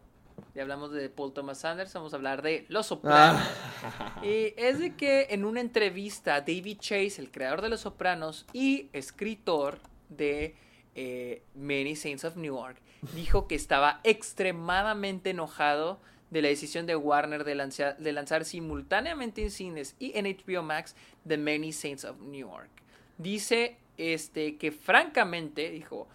[0.55, 3.41] Ya hablamos de Paul Thomas Anderson, vamos a hablar de Los Sopranos.
[3.83, 8.45] Ah, Y es de que en una entrevista, David Chase, el creador de Los Sopranos
[8.53, 9.79] y escritor
[10.09, 10.55] de
[10.95, 12.77] eh, Many Saints of Newark,
[13.15, 15.99] dijo que estaba extremadamente enojado
[16.29, 20.63] de la decisión de Warner de lanzar, de lanzar simultáneamente en cines y en HBO
[20.63, 20.95] Max
[21.27, 22.69] The Many Saints of Newark.
[23.17, 26.07] Dice este, que francamente, dijo,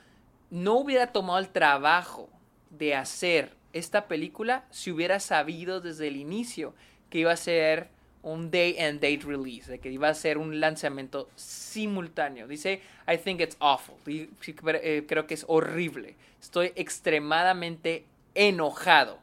[0.51, 2.29] no hubiera tomado el trabajo
[2.71, 6.75] de hacer esta película si hubiera sabido desde el inicio
[7.11, 7.91] que iba a ser
[8.33, 12.47] un day and date release, de que iba a ser un lanzamiento simultáneo.
[12.47, 13.97] Dice, I think it's awful.
[14.07, 16.15] Eh, Creo que es horrible.
[16.41, 19.19] Estoy extremadamente enojado.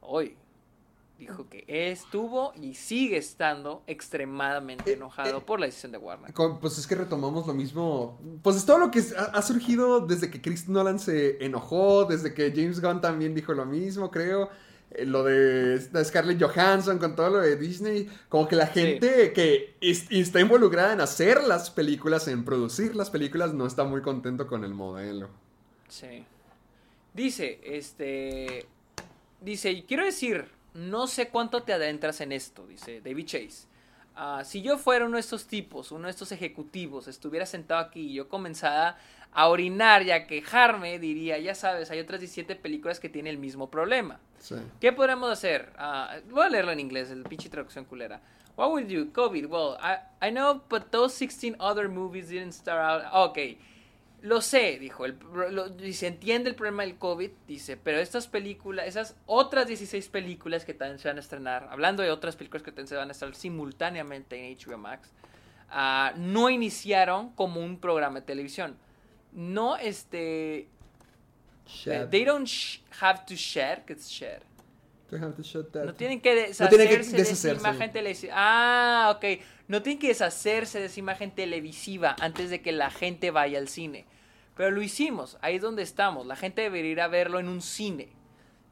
[0.00, 0.34] Hoy
[1.18, 6.32] dijo que estuvo y sigue estando extremadamente Eh, enojado eh, por la decisión de Warner.
[6.60, 8.18] pues es que retomamos lo mismo.
[8.42, 12.52] Pues es todo lo que ha surgido desde que Chris Nolan se enojó, desde que
[12.54, 14.48] James Gunn también dijo lo mismo, creo.
[14.92, 18.08] Eh, Lo de Scarlett Johansson con todo lo de Disney.
[18.28, 23.10] Como que la gente que es- está involucrada en hacer las películas, en producir las
[23.10, 25.28] películas, no está muy contento con el modelo.
[25.88, 26.24] Sí.
[27.14, 28.66] Dice, este.
[29.40, 33.67] Dice, quiero decir, no sé cuánto te adentras en esto, dice David Chase.
[34.20, 38.00] Ah, si yo fuera uno de estos tipos, uno de estos ejecutivos, estuviera sentado aquí
[38.00, 38.98] y yo comenzara
[39.32, 43.38] a orinar y a quejarme, diría, ya sabes, hay otras 17 películas que tienen el
[43.38, 44.18] mismo problema.
[44.40, 44.56] Sí.
[44.80, 45.72] ¿Qué podemos hacer?
[45.78, 48.20] Ah, voy a leerlo en inglés, el pinche traducción culera.
[48.56, 49.12] What would you?
[49.12, 49.46] COVID.
[49.46, 53.30] Well, I, I know, but those 16 other movies didn't start out.
[53.30, 53.38] Ok.
[54.20, 55.04] Lo sé, dijo.
[55.04, 55.16] El,
[55.50, 57.30] lo- dice, entiende el problema del COVID.
[57.46, 62.02] Dice, pero estas películas, esas otras 16 películas que también se van a estrenar, hablando
[62.02, 65.08] de otras películas que también se van a estrenar simultáneamente en HBO Max,
[65.70, 68.76] ah, no iniciaron como un programa de televisión.
[69.32, 70.68] No, este.
[72.10, 74.40] They don't sh- have to share, que es share.
[75.10, 75.84] They have to shut that.
[75.84, 77.60] No tienen que No deshacerse, tienen que de esa deshacerse.
[77.60, 78.32] imagen televisiva.
[78.36, 79.24] Ah, ok.
[79.68, 83.68] No tienen que deshacerse de esa imagen televisiva antes de que la gente vaya al
[83.68, 84.06] cine.
[84.56, 86.26] Pero lo hicimos, ahí es donde estamos.
[86.26, 88.08] La gente debería ir a verlo en un cine.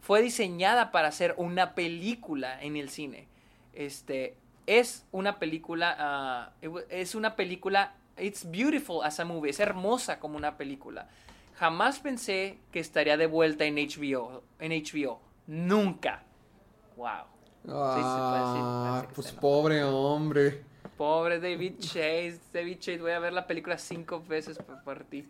[0.00, 3.28] Fue diseñada para hacer una película en el cine.
[3.72, 4.36] Este
[4.66, 6.52] es una película, ah,
[6.88, 11.08] es una película, it's beautiful as a movie, es hermosa como una película.
[11.56, 15.20] Jamás pensé que estaría de vuelta en HBO, en HBO.
[15.46, 16.22] Nunca.
[16.96, 17.36] Wow.
[17.64, 20.62] Sí, Ah, pues pobre hombre.
[20.96, 25.28] Pobre David Chase, David Chase, voy a ver la película cinco veces por, por ti.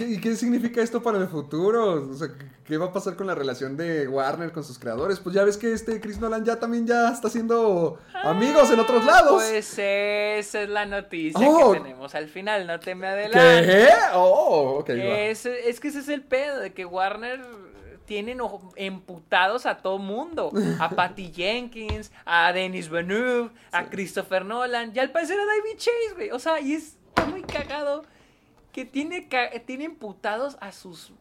[0.00, 2.10] ¿Y qué, significa esto para el futuro?
[2.10, 5.18] O sea, ¿qué- ¿qué va a pasar con la relación de Warner con sus creadores?
[5.20, 9.04] Pues ya ves que este Chris Nolan ya también ya está haciendo amigos en otros
[9.04, 9.32] lados.
[9.42, 11.72] Pues esa es la noticia Oh.
[11.72, 13.66] que tenemos al final, no te me adelantes.
[13.86, 13.92] ¿Qué?
[14.14, 14.90] Oh, ok.
[14.90, 14.94] va.
[15.20, 17.40] Es, es que ese es el pedo, de que Warner
[18.04, 18.38] tienen
[18.76, 20.52] emputados a todo mundo.
[20.78, 26.14] A Patty Jenkins, a Denis Villeneuve, a Christopher Nolan, y al parecer a David Chase,
[26.14, 26.30] güey.
[26.30, 28.04] O sea, y es está muy cagado
[28.72, 29.28] que tiene,
[29.66, 31.12] tiene emputados a sus...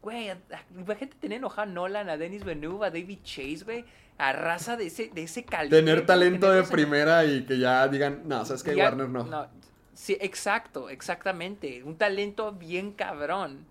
[0.00, 0.30] Güey,
[0.76, 3.84] imagínate tener enojado a Nolan, a Denis Villeneuve, a David Chase, güey.
[4.18, 5.78] A raza de ese, de ese calibre.
[5.78, 9.48] Tener talento de primera y que ya digan, no, sabes que Warner no.
[9.94, 11.82] Sí, exacto, exactamente.
[11.82, 13.66] Un talento bien cabrón.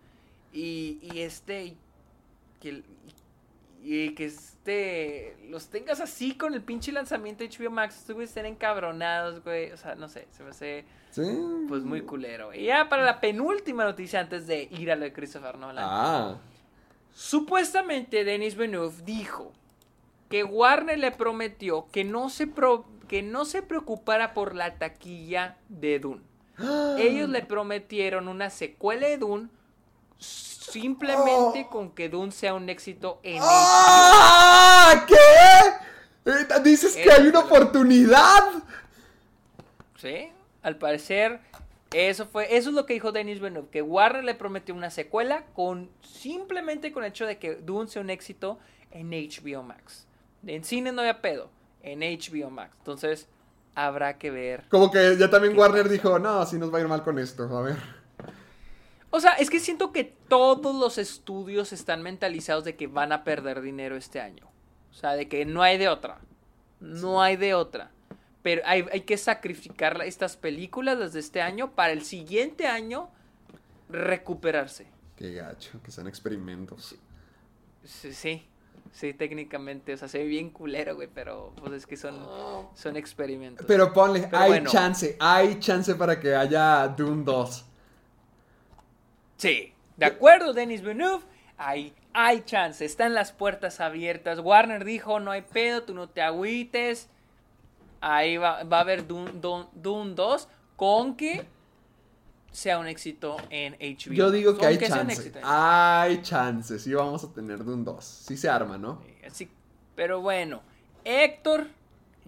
[0.52, 1.78] Y, y este.
[2.64, 2.82] Que,
[3.84, 5.36] y, que este.
[5.50, 7.98] Los tengas así con el pinche lanzamiento de HBO Max.
[7.98, 9.72] Estos güeyes estén encabronados, güey.
[9.72, 10.86] O sea, no sé, se me hace.
[11.12, 11.22] Sí.
[11.68, 12.54] Pues muy culero.
[12.54, 15.86] Y ya para la penúltima noticia antes de ir a lo de Christopher Nolan.
[15.88, 16.38] Ah.
[17.14, 19.52] Supuestamente Denis Villeneuve dijo
[20.30, 25.58] que Warner le prometió que no se, pro- que no se preocupara por la taquilla
[25.70, 26.22] de Dune.
[26.98, 29.50] Ellos le prometieron una secuela de Dune
[30.72, 33.48] simplemente con que Dune sea un éxito en HBO.
[33.50, 35.06] ¡Ah!
[35.08, 36.32] ¿Qué?
[36.32, 38.44] Eh, Dices que hay una oportunidad.
[39.98, 40.32] ¿Sí?
[40.62, 41.42] Al parecer,
[41.94, 45.44] eso fue, eso es lo que dijo Denis Villeneuve, que Warner le prometió una secuela
[45.54, 48.58] con simplemente con el hecho de que Dune sea un éxito
[48.92, 50.08] en HBO Max.
[50.46, 51.50] En cine no había pedo,
[51.82, 52.76] en HBO Max.
[52.80, 53.28] Entonces,
[53.76, 54.64] habrá que ver.
[54.70, 57.44] Como que ya también Warner dijo, no, si nos va a ir mal con esto.
[57.58, 58.03] A ver.
[59.16, 63.24] O sea, es que siento que todos los estudios están mentalizados de que van a
[63.24, 64.50] perder dinero este año.
[64.90, 66.18] O sea, de que no hay de otra.
[66.80, 67.92] No hay de otra.
[68.42, 73.12] Pero hay, hay que sacrificar estas películas desde este año para el siguiente año
[73.88, 74.88] recuperarse.
[75.16, 76.96] Qué gacho, que sean experimentos.
[77.84, 78.48] Sí, sí,
[78.92, 79.94] sí, técnicamente.
[79.94, 82.16] O sea, se ve bien culero, güey, pero pues es que son,
[82.74, 83.64] son experimentos.
[83.68, 84.72] Pero ponle, Pero hay bueno.
[84.72, 87.66] chance, hay chance para que haya Doom 2.
[89.38, 91.24] Sí, de acuerdo, Denis Villeneuve.
[91.58, 94.40] Hay, hay chance, están las puertas abiertas.
[94.40, 97.10] Warner dijo, no hay pedo, tú no te agüites.
[98.02, 99.32] Ahí va, va a haber Dune
[99.74, 101.46] 2 con que
[102.52, 104.14] sea un éxito en HBO.
[104.14, 105.14] Yo digo que hay sea un chance.
[105.14, 108.04] éxito en- Hay chance, sí vamos a tener Doom 2.
[108.04, 109.02] Sí se arma, ¿no?
[109.26, 109.50] Así-
[109.96, 110.62] pero bueno,
[111.06, 111.68] Héctor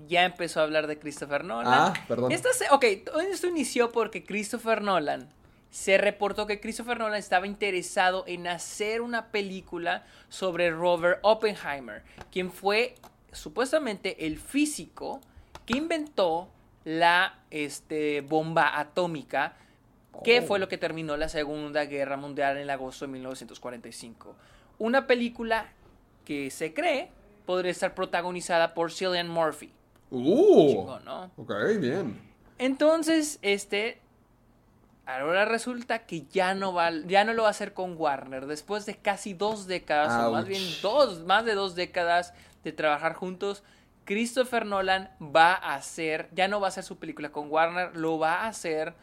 [0.07, 1.73] ya empezó a hablar de Christopher Nolan.
[1.73, 2.31] Ah, perdón.
[2.31, 5.29] Esta se- ok, todo esto inició porque Christopher Nolan
[5.75, 12.49] se reportó que Christopher Nolan estaba interesado en hacer una película sobre Robert Oppenheimer, quien
[12.49, 12.95] fue
[13.33, 15.19] supuestamente el físico
[15.65, 16.47] que inventó
[16.85, 19.57] la este, bomba atómica,
[20.23, 24.33] que fue lo que terminó la Segunda Guerra Mundial en agosto de 1945.
[24.77, 25.73] Una película
[26.23, 27.09] que se cree
[27.45, 29.73] podría estar protagonizada por Cillian Murphy.
[30.09, 30.69] Uh.
[30.69, 31.31] Chingón, ¿no?
[31.35, 32.17] Ok, bien.
[32.59, 34.04] Entonces, este.
[35.05, 38.47] Ahora resulta que ya no va, ya no lo va a hacer con Warner.
[38.47, 42.33] Después de casi dos décadas, o más bien dos, más de dos décadas
[42.63, 43.63] de trabajar juntos,
[44.05, 48.17] Christopher Nolan va a hacer, ya no va a hacer su película con Warner, lo
[48.17, 48.93] va a hacer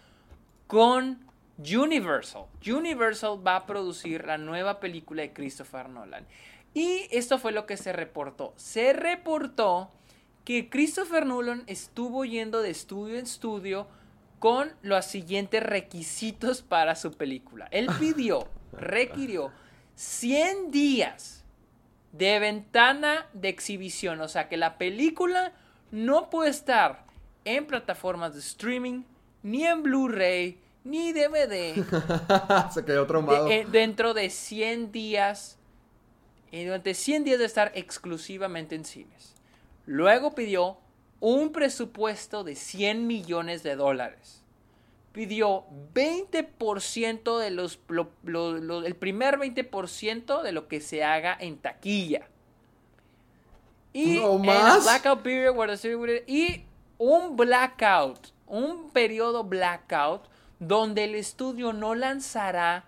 [0.67, 1.19] con
[1.59, 2.47] Universal.
[2.67, 6.27] Universal va a producir la nueva película de Christopher Nolan.
[6.75, 8.55] Y esto fue lo que se reportó.
[8.57, 9.91] Se reportó
[10.45, 13.87] que Christopher Nolan estuvo yendo de estudio en estudio
[14.43, 17.69] con los siguientes requisitos para su película.
[17.71, 19.53] Él pidió, requirió
[19.95, 21.45] 100 días
[22.11, 24.21] de ventana de exhibición.
[24.21, 25.53] O sea que la película
[25.93, 27.05] no puede estar
[27.45, 29.05] en plataformas de streaming,
[29.45, 31.77] ni en Blu-ray, ni DVD.
[32.75, 33.47] se quedó traumado.
[33.47, 35.57] de- eh, dentro de 100 días,
[36.51, 39.35] eh, durante 100 días de estar exclusivamente en cines.
[39.87, 40.79] Luego pidió
[41.23, 44.43] un presupuesto de 100 millones de dólares.
[45.13, 51.37] Pidió 20% de los, lo- lo- lo- el primer 20% de lo que se haga
[51.39, 52.27] en taquilla.
[53.93, 54.83] Y ¿No más?
[54.83, 55.55] blackout period
[56.27, 56.65] y
[56.99, 60.23] un blackout, un periodo blackout
[60.59, 62.85] donde el estudio no lanzará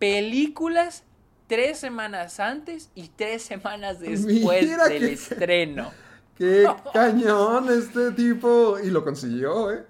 [0.00, 1.04] películas
[1.46, 5.92] tres semanas antes y tres semanas después Mira del que- estreno.
[6.38, 8.78] Qué cañón este tipo.
[8.78, 9.84] Y lo consiguió, ¿eh?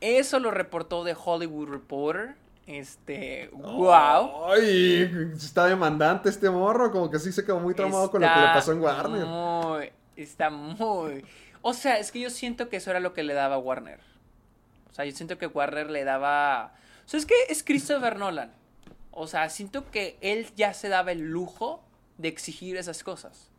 [0.00, 2.34] Eso lo reportó The Hollywood Reporter.
[2.66, 4.46] Este, wow.
[4.52, 6.90] Ay, está demandante este morro.
[6.90, 9.24] Como que sí se quedó muy traumado con lo que le pasó en Warner.
[9.24, 11.24] Muy, está muy.
[11.62, 14.00] O sea, es que yo siento que eso era lo que le daba a Warner.
[14.90, 16.74] O sea, yo siento que Warner le daba.
[17.06, 18.52] O sea, es que es Christopher Nolan.
[19.10, 21.82] O sea, siento que él ya se daba el lujo
[22.18, 23.50] de exigir esas cosas.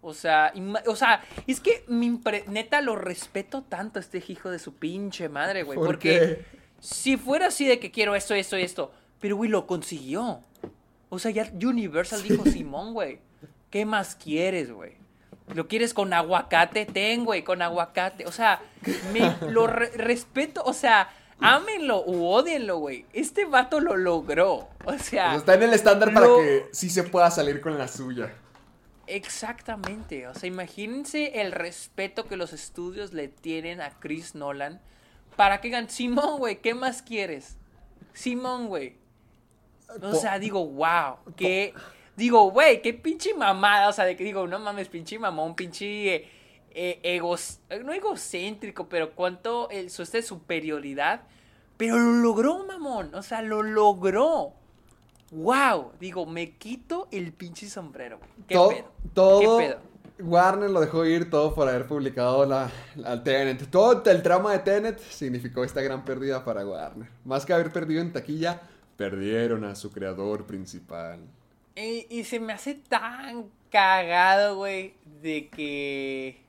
[0.00, 0.52] O sea,
[0.86, 5.28] o sea, es que mi neta lo respeto tanto a este hijo de su pinche
[5.28, 5.76] madre, güey.
[5.76, 6.44] ¿Por porque qué?
[6.80, 10.40] si fuera así de que quiero esto, esto y esto, pero güey, lo consiguió.
[11.08, 13.18] O sea, ya Universal dijo, Simón, güey,
[13.70, 14.92] ¿qué más quieres, güey?
[15.54, 16.84] ¿Lo quieres con aguacate?
[16.86, 18.26] Ten, güey, con aguacate.
[18.26, 18.60] O sea,
[19.12, 21.10] me lo re- respeto, o sea,
[21.40, 23.06] ámenlo u odienlo, güey.
[23.14, 24.68] Este vato lo logró.
[24.84, 28.32] O sea, está en el estándar para que sí se pueda salir con la suya.
[29.08, 34.80] Exactamente, o sea, imagínense el respeto que los estudios le tienen a Chris Nolan
[35.36, 37.56] para que digan, Simón, güey, ¿qué más quieres?
[38.12, 38.96] Simón, güey.
[40.02, 41.72] O sea, digo, wow, que
[42.16, 46.14] digo, güey, qué pinche mamada, o sea, de que digo, no mames, pinche mamón, pinche
[46.16, 46.28] eh,
[46.74, 51.22] eh, egos- no egocéntrico, pero cuánto el, su esta superioridad,
[51.78, 54.52] pero lo logró, mamón, o sea, lo logró.
[55.30, 58.30] Wow, digo, me quito el pinche sombrero, güey.
[58.46, 58.92] ¿Qué todo, pedo?
[59.14, 59.80] todo, ¿Qué pedo?
[60.20, 63.70] Warner lo dejó ir todo por haber publicado la, la Tenet.
[63.70, 67.08] Todo el trauma de Tenet significó esta gran pérdida para Warner.
[67.24, 68.62] Más que haber perdido en taquilla,
[68.96, 71.20] perdieron a su creador principal.
[71.76, 76.40] Y, y se me hace tan cagado, güey, de que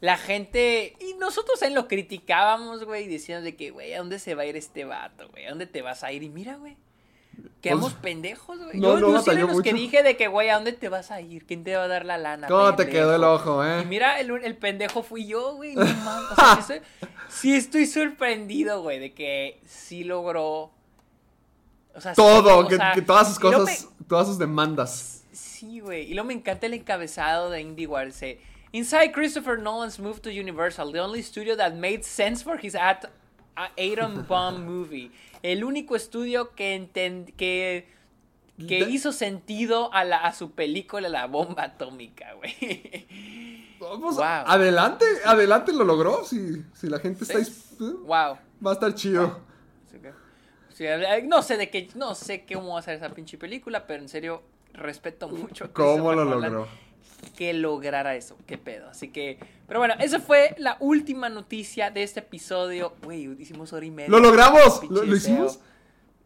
[0.00, 4.34] la gente, y nosotros en lo criticábamos, güey, diciendo de que, güey, ¿a dónde se
[4.34, 5.46] va a ir este vato, güey?
[5.46, 6.22] ¿A dónde te vas a ir?
[6.22, 6.76] Y mira, güey.
[7.60, 8.78] Quedamos Pues, pendejos, güey.
[8.78, 9.82] no, yo no yo sí los que mucho.
[9.82, 11.44] dije de que, güey, ¿a dónde te vas a ir?
[11.46, 12.46] ¿Quién te va a dar la lana?
[12.46, 13.80] ¿Cómo te quedó el ojo, eh?
[13.82, 15.74] Y mira, el, el pendejo fui yo, güey.
[15.74, 16.30] No mames.
[16.32, 16.80] O sea, sí, estoy,
[17.28, 20.70] sí estoy sorprendido, güey, de que sí logró.
[21.94, 25.24] O sea, sí, Todo, o que, sea, que todas sus cosas, todas sus demandas.
[25.32, 26.02] sí, güey.
[26.10, 28.06] Y luego me encanta el encabezado de IndieWire.
[28.06, 28.38] Dice:
[28.72, 33.06] Inside Christopher Nolan's move to Universal, the only studio that made sense for his at,
[33.56, 35.10] atom bomb movie.
[35.42, 36.88] El único estudio que
[37.36, 37.88] que,
[38.66, 43.06] que hizo sentido a, la, a su película La bomba atómica, güey.
[43.78, 44.24] Vamos, Wow.
[44.24, 46.24] adelante, adelante lo logró.
[46.24, 47.44] Si, si la gente está.
[47.44, 47.52] Sí.
[47.80, 48.38] eh, wow.
[48.64, 49.40] Va a estar chido.
[49.90, 50.12] Que,
[50.72, 53.86] sí, eh, no sé de qué, no sé cómo va a ser esa pinche película,
[53.86, 54.42] pero en serio
[54.72, 56.68] respeto mucho ¿Cómo lo logró?
[57.36, 58.88] Que lograra eso, qué pedo.
[58.88, 62.94] Así que, pero bueno, esa fue la última noticia de este episodio.
[63.02, 64.10] Güey, hicimos hora y media.
[64.10, 64.82] ¡Lo logramos!
[64.90, 65.60] ¿Lo, hicimos?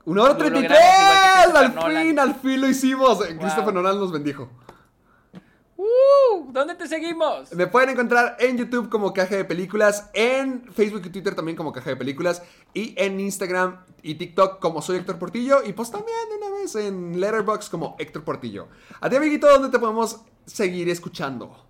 [0.05, 0.81] ¡Una hora treinta y tres!
[1.55, 2.07] ¡Al Nolan.
[2.07, 3.29] fin, al fin lo hicimos!
[3.29, 4.49] Eh, Christopher Nolan nos bendijo.
[5.77, 6.53] ¡Uh!
[6.53, 7.55] ¿Dónde te seguimos?
[7.55, 11.73] Me pueden encontrar en YouTube como Caja de Películas, en Facebook y Twitter también como
[11.73, 12.43] Caja de Películas,
[12.75, 16.75] y en Instagram y TikTok como soy Héctor Portillo, y pues también de una vez
[16.75, 18.69] en Letterboxd como Héctor Portillo.
[19.01, 21.67] A ti, amiguito, ¿dónde te podemos seguir escuchando?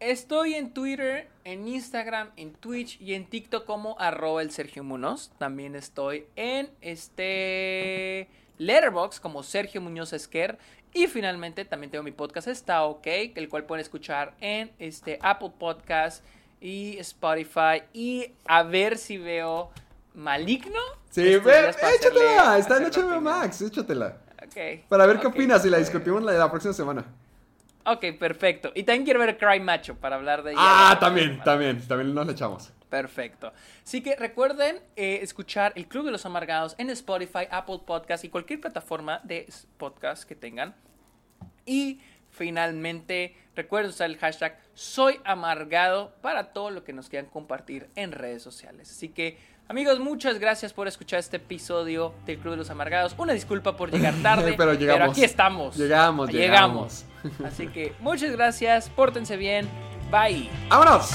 [0.00, 5.32] Estoy en Twitter, en Instagram, en Twitch y en TikTok como arroba el Sergio Munoz.
[5.38, 8.28] También estoy en este
[8.58, 10.58] Letterbox como Sergio Muñoz Esquer.
[10.94, 15.52] Y finalmente también tengo mi podcast Está OK, el cual pueden escuchar en este Apple
[15.58, 16.24] Podcast
[16.60, 17.82] y Spotify.
[17.92, 19.70] Y a ver si veo
[20.14, 20.80] Maligno.
[21.10, 23.20] Sí, ve, échatela, hacerle- está en HBO.
[23.20, 24.16] Max, échatela.
[24.44, 27.04] Ok, Para ver qué opinas y la discutimos la, la próxima semana.
[27.92, 28.72] Ok, perfecto.
[28.74, 30.60] Y también quiero ver Cry Macho para hablar de ella.
[30.62, 32.72] Ah, también, también, también nos le echamos.
[32.88, 33.52] Perfecto.
[33.84, 38.28] Así que recuerden eh, escuchar El Club de los Amargados en Spotify, Apple Podcast y
[38.30, 39.46] cualquier plataforma de
[39.76, 40.74] podcast que tengan.
[41.66, 42.00] Y
[42.30, 48.12] finalmente, recuerden usar el hashtag Soy Amargado para todo lo que nos quieran compartir en
[48.12, 48.90] redes sociales.
[48.90, 49.36] Así que,
[49.68, 53.14] amigos, muchas gracias por escuchar este episodio del Club de los Amargados.
[53.18, 55.10] Una disculpa por llegar tarde, Pero llegamos.
[55.10, 55.76] aquí estamos.
[55.76, 57.04] Llegamos, Llegamos.
[57.44, 59.68] Así que muchas gracias, pórtense bien,
[60.10, 60.48] bye.
[60.68, 61.10] ¡Vámonos!